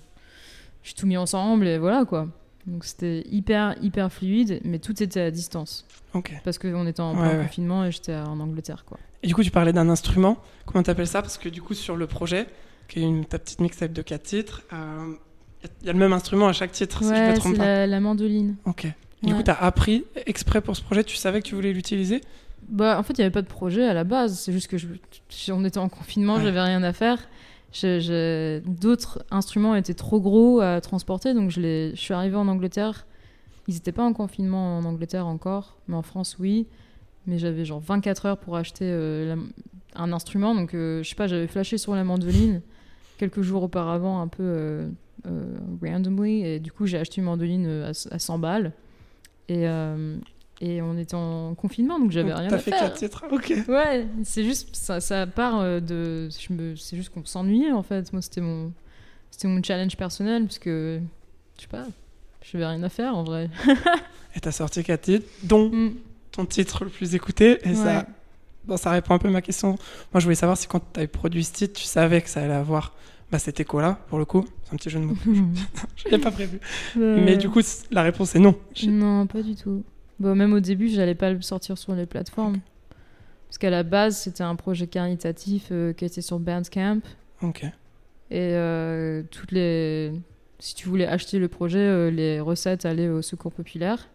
j'ai 0.81 0.93
tout 0.93 1.05
mis 1.05 1.15
ensemble 1.17 1.67
et 1.67 1.77
voilà 1.77 2.03
quoi. 2.05 2.27
Donc 2.65 2.85
c'était 2.85 3.23
hyper 3.29 3.75
hyper 3.81 4.11
fluide, 4.11 4.61
mais 4.63 4.79
tout 4.79 5.03
était 5.03 5.21
à 5.21 5.29
distance. 5.29 5.85
Ok. 6.15 6.33
Parce 6.43 6.57
qu'on 6.57 6.87
était 6.87 7.01
en 7.01 7.13
Ouais, 7.13 7.21
plein 7.21 7.37
ouais. 7.37 7.43
confinement 7.45 7.85
et 7.85 7.91
j'étais 7.91 8.15
en 8.15 8.39
Angleterre 8.39 8.83
quoi. 8.83 8.97
Et 9.23 9.27
du 9.27 9.35
coup, 9.35 9.43
tu 9.43 9.51
parlais 9.51 9.73
d'un 9.73 9.89
instrument. 9.89 10.37
Comment 10.65 10.81
t'appelles 10.81 11.05
ça? 11.07 11.21
Parce 11.21 11.37
que 11.37 11.47
du 11.47 11.61
coup, 11.61 11.75
sur 11.75 11.95
le 11.95 12.07
projet, 12.07 12.47
qui 12.91 12.99
est 12.99 13.03
une, 13.03 13.25
ta 13.25 13.39
petite 13.39 13.59
mixtape 13.61 13.93
de 13.93 14.01
quatre 14.01 14.23
titres, 14.23 14.61
euh, 14.73 15.13
il 15.81 15.87
y 15.87 15.89
a 15.89 15.93
le 15.93 15.99
même 15.99 16.13
instrument 16.13 16.47
à 16.47 16.53
chaque 16.53 16.71
titre, 16.73 16.99
si 17.03 17.09
je 17.09 17.13
me 17.13 17.27
ouais, 17.29 17.33
trompe 17.35 17.53
c'est 17.53 17.57
pas. 17.59 17.65
la, 17.65 17.87
la 17.87 17.99
mandoline. 17.99 18.55
Ok. 18.65 18.87
Du 19.23 19.31
Ouais. 19.31 19.37
coup, 19.37 19.43
t'as 19.43 19.53
appris 19.53 20.03
exprès 20.25 20.61
pour 20.61 20.75
ce 20.75 20.81
projet, 20.81 21.03
tu 21.03 21.15
savais 21.15 21.41
que 21.41 21.47
tu 21.47 21.55
voulais 21.55 21.73
l'utiliser? 21.73 22.21
Bah, 22.67 22.97
en 22.99 23.03
fait, 23.03 23.13
il 23.13 23.21
n'y 23.21 23.25
avait 23.25 23.31
pas 23.31 23.41
de 23.43 23.47
projet 23.47 23.85
à 23.85 23.93
la 23.93 24.03
base. 24.03 24.37
C'est 24.39 24.51
juste 24.51 24.67
que 24.67 24.77
je, 24.77 24.87
on 25.51 25.63
était 25.65 25.77
en 25.77 25.89
confinement, 25.89 26.35
Ouais. 26.35 26.43
j'avais 26.43 26.61
rien 26.61 26.81
à 26.83 26.91
faire. 26.93 27.19
D'autres 28.65 29.23
instruments 29.31 29.75
étaient 29.75 29.93
trop 29.93 30.19
gros 30.19 30.59
à 30.59 30.81
transporter, 30.81 31.33
donc 31.33 31.51
je, 31.51 31.91
suis 31.95 32.13
arrivée 32.13 32.35
en 32.35 32.47
Angleterre. 32.47 33.05
Ils 33.67 33.75
n'étaient 33.75 33.91
pas 33.91 34.03
en 34.03 34.13
confinement 34.13 34.77
en 34.79 34.83
Angleterre 34.85 35.27
encore, 35.27 35.77
mais 35.87 35.95
en 35.95 36.01
France, 36.01 36.37
oui. 36.39 36.67
Mais 37.27 37.37
j'avais 37.37 37.63
genre 37.65 37.79
24 37.79 38.25
heures 38.25 38.37
pour 38.37 38.55
acheter 38.57 38.85
euh, 38.85 39.35
la- 39.35 40.01
un 40.01 40.11
instrument, 40.13 40.55
donc 40.55 40.73
euh, 40.73 41.03
je 41.03 41.09
sais 41.09 41.15
pas, 41.15 41.27
j'avais 41.27 41.47
flashé 41.47 41.77
sur 41.77 41.93
la 41.95 42.03
mandoline 42.03 42.61
quelques 43.21 43.41
jours 43.41 43.63
auparavant, 43.63 44.19
un 44.21 44.27
peu 44.27 44.43
euh, 44.43 44.89
euh, 45.27 45.57
randomly, 45.81 46.43
et 46.45 46.59
du 46.59 46.71
coup, 46.71 46.85
j'ai 46.87 46.97
acheté 46.97 47.21
une 47.21 47.25
mandoline 47.25 47.65
euh, 47.67 47.91
à, 47.91 48.15
à 48.15 48.19
100 48.19 48.39
balles. 48.39 48.73
Et, 49.47 49.67
euh, 49.67 50.17
et 50.59 50.81
on 50.81 50.97
était 50.97 51.15
en 51.15 51.53
confinement, 51.55 51.99
donc 51.99 52.11
j'avais 52.11 52.33
rien 52.33 52.49
T'as 52.49 52.55
à 52.55 52.59
fait 52.59 52.71
faire. 52.71 52.79
quatre 52.81 52.97
titres, 52.97 53.25
ok. 53.31 53.53
Ouais, 53.67 54.07
c'est 54.23 54.43
juste 54.43 54.75
ça, 54.75 54.99
ça 54.99 55.25
part 55.27 55.63
de 55.81 56.27
c'est 56.31 56.95
juste 56.95 57.09
qu'on 57.09 57.25
s'ennuyait 57.25 57.71
en 57.71 57.81
fait. 57.83 58.13
Moi 58.13 58.21
c'était 58.21 58.41
mon 58.41 58.71
mon 59.45 59.63
challenge 59.63 59.97
personnel 59.97 60.43
parce 60.43 60.59
que 60.59 60.99
je 61.57 61.61
sais 61.63 61.67
pas, 61.67 61.87
j'avais 62.43 62.65
rien 62.67 62.83
à 62.83 62.89
faire 62.89 63.15
en 63.17 63.23
vrai. 63.23 63.49
Et 64.35 64.39
t'as 64.39 64.51
sorti 64.51 64.83
quatre 64.83 65.01
titres, 65.01 65.25
dont 65.43 65.69
Mm. 65.71 65.93
ton 66.31 66.45
titre 66.45 66.83
le 66.85 66.91
plus 66.91 67.15
écouté. 67.15 67.57
Et 67.67 67.73
ça. 67.75 68.05
Bon, 68.65 68.77
ça 68.77 68.91
répond 68.91 69.13
un 69.13 69.17
peu 69.19 69.27
à 69.27 69.31
ma 69.31 69.41
question. 69.41 69.71
Moi, 70.13 70.19
je 70.19 70.23
voulais 70.23 70.35
savoir 70.35 70.57
si 70.57 70.67
quand 70.67 70.79
t'avais 70.79 71.07
produit 71.07 71.43
ce 71.43 71.53
titre, 71.53 71.79
tu 71.79 71.85
savais 71.85 72.21
que 72.21 72.29
ça 72.29 72.41
allait 72.41 72.53
avoir 72.53 72.93
bah, 73.31 73.39
cet 73.39 73.59
écho-là, 73.59 73.99
pour 74.07 74.19
le 74.19 74.25
coup. 74.25 74.45
C'est 74.63 74.73
un 74.73 74.77
petit 74.77 74.89
jeu 74.89 74.99
de 74.99 75.05
mots. 75.05 75.15
je 75.95 76.09
l'ai 76.09 76.17
pas 76.17 76.31
prévu. 76.31 76.59
Euh, 76.97 77.21
Mais 77.23 77.37
du 77.37 77.49
coup, 77.49 77.61
la 77.91 78.03
réponse 78.03 78.35
est 78.35 78.39
non. 78.39 78.55
non, 78.87 79.27
pas 79.27 79.41
du 79.41 79.55
tout. 79.55 79.83
Bon, 80.19 80.35
même 80.35 80.53
au 80.53 80.59
début, 80.59 80.89
j'allais 80.89 81.15
pas 81.15 81.31
le 81.31 81.41
sortir 81.41 81.77
sur 81.77 81.95
les 81.95 82.05
plateformes. 82.05 82.59
Parce 83.47 83.57
qu'à 83.57 83.69
la 83.69 83.83
base, 83.83 84.17
c'était 84.17 84.43
un 84.43 84.55
projet 84.55 84.87
caritatif 84.87 85.69
euh, 85.71 85.91
qui 85.91 86.05
était 86.05 86.21
sur 86.21 86.39
Bandcamp. 86.39 87.01
Ok. 87.41 87.63
Et 87.63 88.53
euh, 88.53 89.23
toutes 89.29 89.51
les. 89.51 90.13
Si 90.59 90.73
tu 90.73 90.87
voulais 90.87 91.05
acheter 91.05 91.37
le 91.37 91.49
projet, 91.49 91.79
euh, 91.79 92.09
les 92.11 92.39
recettes 92.39 92.85
allaient 92.85 93.09
au 93.09 93.21
secours 93.21 93.51
populaire. 93.51 94.07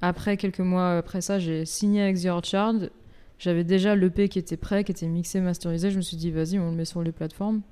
Après, 0.00 0.36
quelques 0.36 0.60
mois 0.60 0.96
après 0.96 1.20
ça, 1.20 1.38
j'ai 1.38 1.64
signé 1.64 2.02
avec 2.02 2.20
The 2.20 2.26
Orchard. 2.26 2.74
J'avais 3.40 3.64
déjà 3.64 3.96
l'EP 3.96 4.28
qui 4.28 4.38
était 4.38 4.56
prêt, 4.58 4.84
qui 4.84 4.92
était 4.92 5.06
mixé, 5.08 5.40
masterisé. 5.40 5.90
Je 5.90 5.96
me 5.96 6.02
suis 6.02 6.16
dit, 6.16 6.30
vas-y, 6.30 6.58
on 6.58 6.70
le 6.70 6.76
met 6.76 6.84
sur 6.84 7.02
les 7.02 7.10
plateformes. 7.10 7.62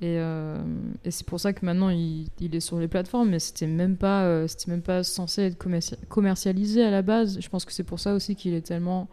Et, 0.00 0.18
euh, 0.18 0.62
c'est 1.08 1.26
pour 1.26 1.40
ça 1.40 1.52
que 1.52 1.64
maintenant 1.66 1.88
il, 1.88 2.28
il 2.38 2.54
est 2.54 2.60
sur 2.60 2.78
les 2.78 2.86
plateformes, 2.86 3.30
mais 3.30 3.38
c'était 3.38 3.66
même 3.66 3.96
euh, 4.24 4.46
même 4.68 4.82
pas 4.82 5.02
censé 5.02 5.42
être 5.42 5.58
commerci- 5.58 5.96
commercialisé 6.08 6.84
à 6.84 6.90
la 6.90 7.02
base. 7.02 7.38
Je 7.40 7.48
pense 7.48 7.64
que 7.64 7.72
c'est 7.72 7.82
pour 7.82 7.98
ça 7.98 8.14
aussi 8.14 8.36
qu'il 8.36 8.54
est 8.54 8.60
tellement 8.60 9.08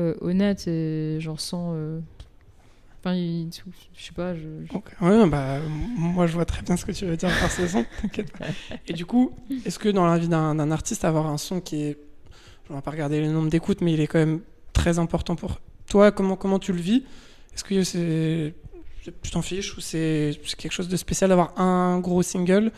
euh, 0.00 0.14
honnête 0.20 0.66
et 0.68 1.18
sans. 1.40 1.72
euh, 1.74 2.00
Enfin, 3.00 3.14
il- 3.14 3.50
je 3.94 4.04
sais 4.04 4.12
pas. 4.12 4.34
Je. 4.34 4.48
Ouais, 5.00 5.28
bah, 5.28 5.60
moi, 5.96 6.26
je 6.26 6.32
vois 6.32 6.44
très 6.46 6.62
bien 6.62 6.76
ce 6.76 6.84
que 6.84 6.90
tu 6.92 7.04
veux 7.06 7.16
dire 7.16 7.28
par 7.38 7.50
ce 7.52 7.64
son. 7.68 7.84
t'inquiète. 8.02 8.32
Et 8.88 8.92
du 8.94 9.06
coup, 9.06 9.30
est-ce 9.64 9.78
que 9.78 9.88
dans 9.90 10.06
la 10.06 10.18
vie 10.18 10.26
d'un 10.28 10.70
artiste, 10.72 11.04
avoir 11.04 11.26
un 11.26 11.38
son 11.38 11.60
qui 11.60 11.82
est. 11.82 11.98
Je 12.66 12.72
ne 12.72 12.78
vais 12.78 12.82
pas 12.82 12.90
regarder 12.90 13.20
le 13.20 13.28
nombre 13.30 13.48
d'écoutes, 13.50 13.80
mais 13.82 13.92
il 13.92 14.00
est 14.00 14.08
quand 14.08 14.18
même 14.18 14.40
très 14.80 14.98
important 14.98 15.34
pour 15.36 15.58
toi. 15.88 16.12
Comment, 16.12 16.36
comment 16.36 16.58
tu 16.58 16.72
le 16.72 16.78
vis? 16.80 17.02
Est-ce 17.54 17.64
que 17.64 17.82
c'est. 17.82 18.54
Tu 19.22 19.30
t'en 19.30 19.42
fiches 19.42 19.76
ou 19.76 19.80
c'est 19.80 20.38
c'est 20.44 20.56
quelque 20.56 20.72
chose 20.72 20.88
de 20.88 20.96
spécial 20.96 21.28
d'avoir 21.30 21.58
un 21.60 22.00
gros 22.00 22.22
single 22.22 22.72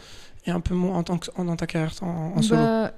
et 0.46 0.50
un 0.50 0.60
peu 0.60 0.74
moins 0.74 0.98
en 0.98 1.02
tant 1.02 1.18
que, 1.18 1.28
en- 1.36 1.44
dans 1.44 1.56
ta 1.56 1.66
carrière 1.66 1.92
en, 2.02 2.34
en 2.36 2.42
solo? 2.42 2.60
Bah, 2.60 2.92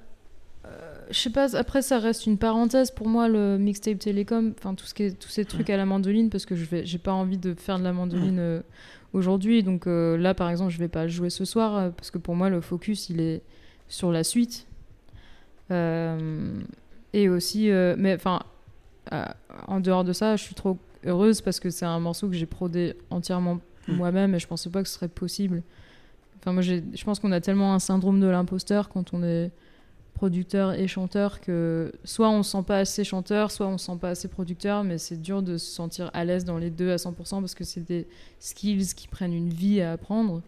euh, 0.67 1.07
je 1.11 1.19
sais 1.19 1.31
pas, 1.31 1.57
après 1.57 1.81
ça 1.81 1.99
reste 2.01 2.27
une 2.27 2.39
parenthèse. 2.39 2.91
Pour 2.91 3.09
moi 3.09 3.29
le 3.29 3.57
mixtape 3.57 4.01
télécom, 4.01 4.53
enfin 4.59 4.75
tout 4.75 4.85
ce 4.85 4.95
qui 4.95 5.05
est, 5.05 5.13
tous 5.19 5.29
ces 5.29 5.45
trucs 5.45 5.71
à 5.71 5.77
la 5.77 5.87
mandoline 5.87 6.29
parce 6.29 6.45
que 6.45 6.57
je 6.57 6.65
vais 6.65 6.85
j'ai 6.85 6.99
pas 6.99 7.13
envie 7.13 7.39
de 7.39 7.55
faire 7.55 7.79
de 7.79 7.85
la 7.85 7.93
mandoline 7.93 8.39
euh, 8.41 8.61
aujourd'hui. 9.13 9.63
Donc 9.63 9.87
euh, 9.87 10.17
là 10.19 10.35
par 10.35 10.51
exemple 10.51 10.73
je 10.73 10.79
vais 10.79 10.89
pas 10.89 11.07
jouer 11.07 11.31
ce 11.31 11.45
soir 11.45 11.93
parce 11.93 12.11
que 12.11 12.19
pour 12.19 12.35
moi 12.35 12.51
le 12.51 12.61
focus 12.61 13.11
il 13.11 13.21
est 13.21 13.43
sur 13.89 14.11
la 14.11 14.25
suite. 14.25 14.67
Et 17.13 17.29
aussi 17.29 17.71
mais 17.97 18.15
enfin 18.15 18.41
en 19.67 19.81
dehors 19.81 20.05
de 20.05 20.13
ça 20.13 20.37
je 20.37 20.43
suis 20.43 20.55
trop 20.55 20.79
heureuse 21.05 21.41
parce 21.41 21.61
que 21.61 21.71
c'est 21.71 21.87
un 21.87 21.99
morceau 22.01 22.29
que 22.29 22.35
j'ai 22.35 22.47
prodé 22.47 22.95
entièrement 23.11 23.61
Mm. 23.89 23.95
moi-même 23.95 24.35
et 24.35 24.39
je 24.39 24.47
pensais 24.47 24.71
pas 24.71 24.83
que 24.83 24.89
ce 24.89 24.95
serait 24.95 25.09
possible 25.09 25.63
Enfin, 26.39 26.53
moi, 26.55 26.63
je 26.63 27.05
pense 27.05 27.19
qu'on 27.19 27.33
a 27.33 27.41
tellement 27.43 27.75
un 27.75 27.79
syndrome 27.79 28.19
de 28.19 28.27
l'imposteur 28.27 28.89
quand 28.89 29.13
on 29.13 29.23
est 29.23 29.51
producteur 30.15 30.73
et 30.73 30.89
chanteur 30.89 31.39
que 31.43 31.93
soit 32.05 32.31
on 32.31 32.43
se 32.43 32.53
sent 32.53 32.63
pas 32.67 32.79
assez 32.79 33.05
chanteur, 33.05 33.51
soit 33.51 33.67
on 33.67 33.77
se 33.77 33.85
sent 33.85 33.99
pas 34.01 34.09
assez 34.09 34.27
producteur, 34.27 34.83
mais 34.83 34.97
c'est 34.97 35.21
dur 35.21 35.43
de 35.43 35.59
se 35.59 35.67
sentir 35.71 36.11
à 36.15 36.25
l'aise 36.25 36.47
dans 36.47 36.57
les 36.57 36.71
deux 36.71 36.93
à 36.93 36.97
100% 36.97 37.41
parce 37.41 37.55
que 37.55 37.65
c'est 37.65 37.83
des 37.83 38.07
skills 38.39 38.95
qui 38.97 39.07
prennent 39.07 39.35
une 39.35 39.51
vie 39.51 39.83
à 39.83 39.93
apprendre. 39.93 40.41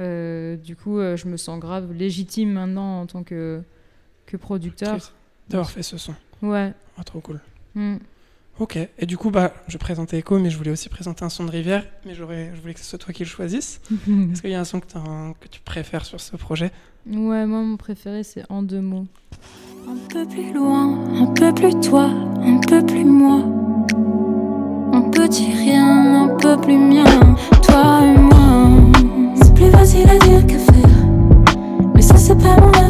Euh, 0.00 0.56
du 0.56 0.76
coup, 0.76 0.98
euh, 0.98 1.16
je 1.16 1.28
me 1.28 1.38
sens 1.38 1.58
grave 1.58 1.92
légitime 1.94 2.52
maintenant 2.52 3.00
en 3.00 3.06
tant 3.06 3.22
que, 3.22 3.62
que 4.26 4.36
producteur. 4.36 4.98
D'avoir 5.48 5.70
fait 5.70 5.82
ce 5.82 5.96
son. 5.96 6.14
Ouais. 6.42 6.74
Ah, 6.98 7.04
trop 7.04 7.20
cool. 7.20 7.40
Mm. 7.74 7.96
Ok, 8.58 8.76
et 8.76 9.06
du 9.06 9.16
coup, 9.16 9.30
bah, 9.30 9.54
je 9.68 9.78
présentais 9.78 10.18
Echo, 10.18 10.38
mais 10.38 10.50
je 10.50 10.58
voulais 10.58 10.70
aussi 10.70 10.90
présenter 10.90 11.24
un 11.24 11.30
son 11.30 11.44
de 11.44 11.50
Rivière, 11.50 11.82
mais 12.04 12.14
j'aurais, 12.14 12.50
je 12.54 12.60
voulais 12.60 12.74
que 12.74 12.80
ce 12.80 12.84
soit 12.86 12.98
toi 12.98 13.14
qui 13.14 13.22
le 13.22 13.28
choisisses. 13.28 13.80
Est-ce 13.90 14.42
qu'il 14.42 14.50
y 14.50 14.54
a 14.54 14.60
un 14.60 14.64
son 14.64 14.80
que, 14.80 14.86
que 14.86 15.48
tu 15.48 15.60
préfères 15.60 16.04
sur 16.04 16.20
ce 16.20 16.36
projet? 16.36 16.70
Ouais, 17.06 17.46
moi, 17.46 17.62
mon 17.62 17.78
préféré, 17.78 18.22
c'est 18.22 18.44
En 18.50 18.62
deux 18.62 18.82
mots. 18.82 19.06
Un 19.88 19.96
peu 20.10 20.26
plus 20.26 20.52
loin, 20.52 21.22
un 21.22 21.26
peu 21.28 21.54
plus 21.54 21.80
toi, 21.80 22.04
un 22.04 22.58
peu 22.58 22.84
plus 22.84 23.04
moi. 23.04 23.42
Un 24.92 25.08
petit 25.10 25.52
rien, 25.52 26.24
un 26.24 26.36
peu 26.36 26.60
plus 26.60 26.76
mien, 26.76 27.04
toi 27.62 28.02
et 28.04 28.18
moi. 28.18 28.68
C'est 29.42 29.54
plus 29.54 29.70
facile 29.70 30.08
à 30.10 30.18
dire 30.18 30.46
que 30.46 30.58
faire, 30.58 31.08
mais 31.94 32.02
ça 32.02 32.18
c'est 32.18 32.36
pas 32.36 32.60
mon 32.60 32.68
affaire. 32.68 32.89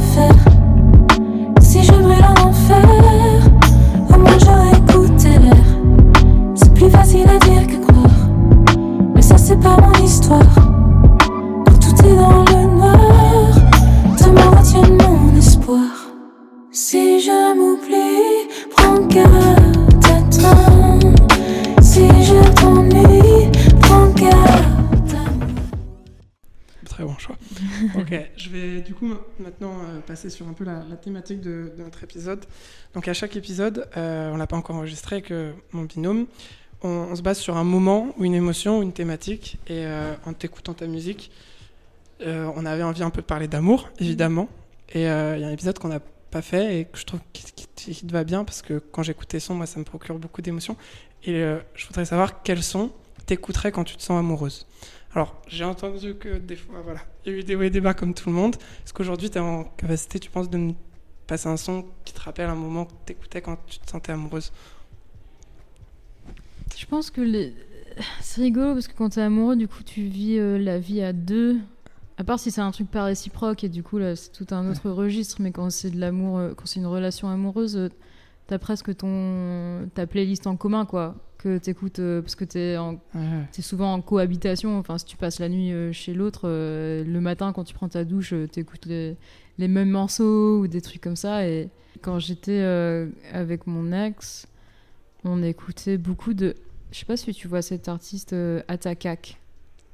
Passer 30.11 30.29
sur 30.29 30.49
un 30.49 30.55
peu 30.55 30.65
la, 30.65 30.83
thématique 31.01 31.41
de, 31.41 31.73
notre 31.79 32.03
épisode. 32.03 32.45
Donc 32.95 33.07
à 33.07 33.15
chaque 33.15 33.37
épisode, 33.37 33.89
euh, 33.97 34.33
on 34.33 34.37
l'a 34.37 34.49
pas 34.49 34.57
encore 34.57 34.75
enregistré 34.75 35.17
avec 35.17 35.31
euh, 35.31 35.53
mon 35.71 35.85
binôme, 35.85 36.27
on, 36.83 37.15
se 37.15 37.23
base 37.23 37.39
sur 37.39 37.57
un 37.57 37.63
moment 37.63 38.13
ou 38.19 38.25
une 38.25 38.35
émotion 38.35 38.81
ou 38.81 38.83
une 38.83 38.93
thématique. 38.93 39.59
Et 39.69 39.85
euh, 39.87 40.13
en 40.27 40.33
t'écoutant 40.33 40.75
ta 40.75 40.89
musique, 40.89 41.31
euh, 42.23 42.51
on 42.57 42.67
avait 42.67 42.83
envie 42.83 43.05
un 43.05 43.11
peu 43.11 43.21
de 43.21 43.27
parler 43.27 43.47
d'amour, 43.47 43.89
évidemment. 44.01 44.49
Et 44.93 45.09
euh, 45.09 45.37
il 45.37 45.43
y 45.43 45.45
a 45.45 45.47
un 45.49 45.53
épisode 45.53 45.79
qu'on 45.79 45.89
n'a 45.89 46.01
pas 46.01 46.43
fait 46.43 46.81
et 46.81 46.85
que 46.87 46.99
je 46.99 47.05
trouve 47.05 47.21
qui, 47.33 47.45
qui- 47.77 48.07
te 48.07 48.13
va 48.13 48.25
bien 48.25 48.45
parce 48.45 48.63
que 48.63 48.79
quand 48.79 49.05
j'écoute 49.05 49.29
tes 49.29 49.41
sons, 49.41 49.55
moi 49.55 49.67
ça 49.67 49.79
me 49.79 49.85
procure 49.85 50.19
beaucoup 50.19 50.43
d'émotions. 50.43 50.77
Et 51.25 51.43
je 51.75 51.87
voudrais 51.87 52.07
savoir 52.07 52.43
quels 52.43 52.63
sons 52.63 52.91
t'écouterais 53.27 53.73
quand 53.73 53.85
tu 53.85 53.97
te 53.97 54.03
sens 54.03 54.19
amoureuse. 54.19 54.67
Alors, 55.15 55.43
j'ai 55.49 55.65
entendu 55.65 56.15
que 56.15 56.39
des 56.39 56.55
fois, 56.55 56.81
voilà, 56.85 57.01
il 57.25 57.33
y 57.33 57.35
a 57.35 57.39
eu 57.39 57.43
des 57.43 57.57
hauts 57.57 57.63
et 57.63 57.71
des 57.71 57.81
bas 57.81 57.95
comme 57.95 58.15
tout 58.15 58.29
le 58.29 58.35
monde. 58.35 58.57
Est-ce 58.85 58.93
qu'aujourd'hui, 58.93 59.29
tu 59.29 59.39
es 59.39 59.41
en 59.41 59.65
capacité, 59.65 60.21
tu 60.21 60.31
penses, 60.31 60.49
de 60.49 60.57
me 60.57 60.73
passer 61.27 61.49
un 61.49 61.57
son 61.57 61.85
qui 62.05 62.13
te 62.13 62.21
rappelle 62.21 62.49
un 62.49 62.55
moment 62.55 62.85
que 62.85 62.93
tu 63.07 63.13
écoutais 63.13 63.41
quand 63.41 63.59
tu 63.67 63.81
te 63.81 63.91
sentais 63.91 64.13
amoureuse 64.13 64.53
Je 66.77 66.87
pense 66.87 67.11
que 67.11 67.21
les... 67.21 67.55
c'est 68.21 68.43
rigolo 68.43 68.75
parce 68.75 68.87
que 68.87 68.95
quand 68.97 69.11
t'es 69.11 69.21
amoureux, 69.21 69.57
du 69.57 69.67
coup, 69.67 69.83
tu 69.83 70.03
vis 70.03 70.39
euh, 70.39 70.59
la 70.59 70.79
vie 70.79 71.03
à 71.03 71.13
deux. 71.13 71.59
À 72.17 72.23
part 72.23 72.39
si 72.39 72.53
c'est 72.53 72.61
un 72.61 72.71
truc 72.71 72.89
pas 72.89 73.05
réciproque 73.05 73.65
et 73.65 73.69
du 73.69 73.83
coup, 73.83 73.99
là, 73.99 74.15
c'est 74.15 74.31
tout 74.31 74.47
un 74.51 74.71
autre 74.71 74.91
registre. 74.91 75.39
Mais 75.41 75.51
quand 75.51 75.71
c'est 75.71 75.91
de 75.91 75.99
l'amour, 75.99 76.39
euh, 76.39 76.53
quand 76.55 76.67
c'est 76.67 76.79
une 76.79 76.87
relation 76.87 77.29
amoureuse, 77.29 77.77
euh, 77.77 77.89
t'as 78.47 78.59
presque 78.59 78.97
ton 78.97 79.89
ta 79.95 80.07
playlist 80.07 80.47
en 80.47 80.57
commun, 80.57 80.85
quoi. 80.85 81.17
Que 81.43 81.57
t'écoutes 81.57 82.01
euh, 82.01 82.21
parce 82.21 82.35
que 82.35 82.45
t'es 82.45 82.77
en... 82.77 83.01
t'es 83.51 83.63
souvent 83.63 83.95
en 83.95 84.03
cohabitation. 84.03 84.79
Enfin, 84.79 84.99
si 84.99 85.07
tu 85.07 85.17
passes 85.17 85.39
la 85.39 85.49
nuit 85.49 85.73
euh, 85.73 85.91
chez 85.91 86.13
l'autre, 86.13 86.43
euh, 86.45 87.03
le 87.03 87.21
matin 87.21 87.55
quand 87.55 87.65
tu 87.65 87.73
prends 87.73 87.89
ta 87.89 88.05
douche, 88.05 88.35
euh, 88.35 88.47
t'écoutes 88.47 88.85
les... 88.85 89.17
les 89.57 89.69
mêmes 89.69 89.89
morceaux 89.89 90.59
ou 90.61 90.67
des 90.69 90.83
trucs 90.83 91.01
comme 91.01 91.17
ça. 91.17 91.49
Et 91.49 91.71
quand 92.03 92.19
j'étais 92.19 92.61
avec 93.33 93.67
mon 93.67 93.91
ex, 93.91 94.49
on 95.25 95.43
écoutait 95.43 95.97
beaucoup 95.97 96.35
de. 96.35 96.55
Je 96.93 96.99
sais 96.99 97.07
pas 97.07 97.17
si 97.17 97.33
tu 97.33 97.49
vois 97.49 97.63
cet 97.63 97.89
artiste 97.89 98.35
Atakak. 98.69 99.41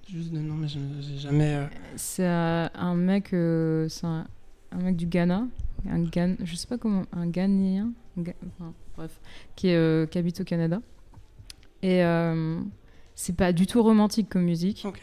Juste 0.08 0.32
de 0.32 0.38
nom, 0.40 0.54
mais 0.54 0.66
je 0.66 0.78
j'ai 1.00 1.18
jamais. 1.18 1.68
C'est 1.94 2.26
un 2.26 2.94
mec, 2.94 3.28
c'est 3.30 4.04
un, 4.06 4.26
un 4.72 4.78
mec 4.78 4.96
du 4.96 5.06
Ghana, 5.06 5.46
un 5.88 6.02
Gan, 6.02 6.34
je 6.42 6.56
sais 6.56 6.66
pas 6.66 6.78
comment, 6.78 7.04
un 7.12 7.28
Ghanéen, 7.28 7.92
un 8.18 8.22
Ga- 8.22 8.34
enfin, 8.46 8.72
bref, 8.96 9.20
qui, 9.54 9.68
est, 9.68 10.10
qui 10.10 10.18
habite 10.18 10.40
au 10.40 10.44
Canada. 10.44 10.80
Et 11.82 12.04
euh, 12.04 12.60
c'est 13.14 13.36
pas 13.36 13.52
du 13.52 13.66
tout 13.66 13.82
romantique 13.82 14.28
comme 14.28 14.44
musique. 14.44 14.84
Ok. 14.84 15.00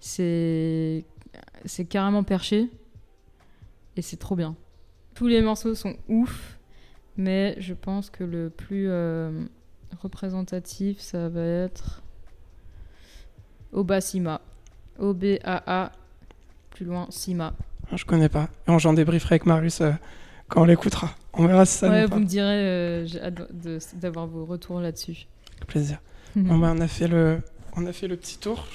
C'est 0.00 1.04
c'est 1.64 1.84
carrément 1.84 2.24
perché 2.24 2.68
et 3.96 4.02
c'est 4.02 4.16
trop 4.16 4.36
bien. 4.36 4.56
Tous 5.14 5.26
les 5.26 5.42
morceaux 5.42 5.74
sont 5.74 5.96
ouf, 6.08 6.58
mais 7.16 7.54
je 7.58 7.74
pense 7.74 8.10
que 8.10 8.24
le 8.24 8.50
plus 8.50 8.86
euh, 8.88 9.44
représentatif, 10.00 10.98
ça 11.00 11.28
va 11.28 11.42
être 11.42 12.02
Obasima. 13.72 14.40
O-B-A-A, 14.98 15.92
plus 16.70 16.84
loin, 16.84 17.06
Sima. 17.10 17.54
Je 17.94 18.04
connais 18.04 18.28
pas. 18.28 18.48
Et 18.66 18.70
on 18.70 18.78
j'en 18.78 18.92
débrieferai 18.92 19.34
avec 19.34 19.46
Marius 19.46 19.80
euh, 19.80 19.92
quand 20.48 20.62
on 20.62 20.64
l'écoutera. 20.64 21.10
On 21.34 21.46
verra 21.46 21.64
si 21.64 21.78
ça 21.78 21.88
ouais, 21.90 22.06
vous 22.06 22.18
me 22.18 22.26
direz, 22.26 22.46
euh, 22.46 23.06
j'ai 23.06 23.20
hâte 23.22 23.34
d'avoir 23.94 24.26
vos 24.26 24.44
retours 24.44 24.80
là-dessus. 24.80 25.26
Avec 25.56 25.66
plaisir. 25.66 25.98
Bon, 26.34 26.58
bah, 26.58 26.72
on, 26.74 26.80
a 26.80 26.88
fait 26.88 27.08
le, 27.08 27.42
on 27.76 27.86
a 27.86 27.92
fait 27.92 28.08
le 28.08 28.16
petit 28.16 28.38
tour. 28.38 28.66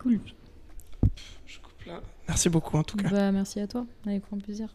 Cool. 0.00 0.20
Je 1.46 1.58
coupe 1.58 1.84
là. 1.86 2.00
Merci 2.26 2.48
beaucoup 2.48 2.76
en 2.76 2.82
tout 2.82 2.96
cas. 2.96 3.08
Bah, 3.08 3.32
merci 3.32 3.60
à 3.60 3.66
toi, 3.66 3.86
avec 4.04 4.24
grand 4.24 4.38
plaisir. 4.38 4.74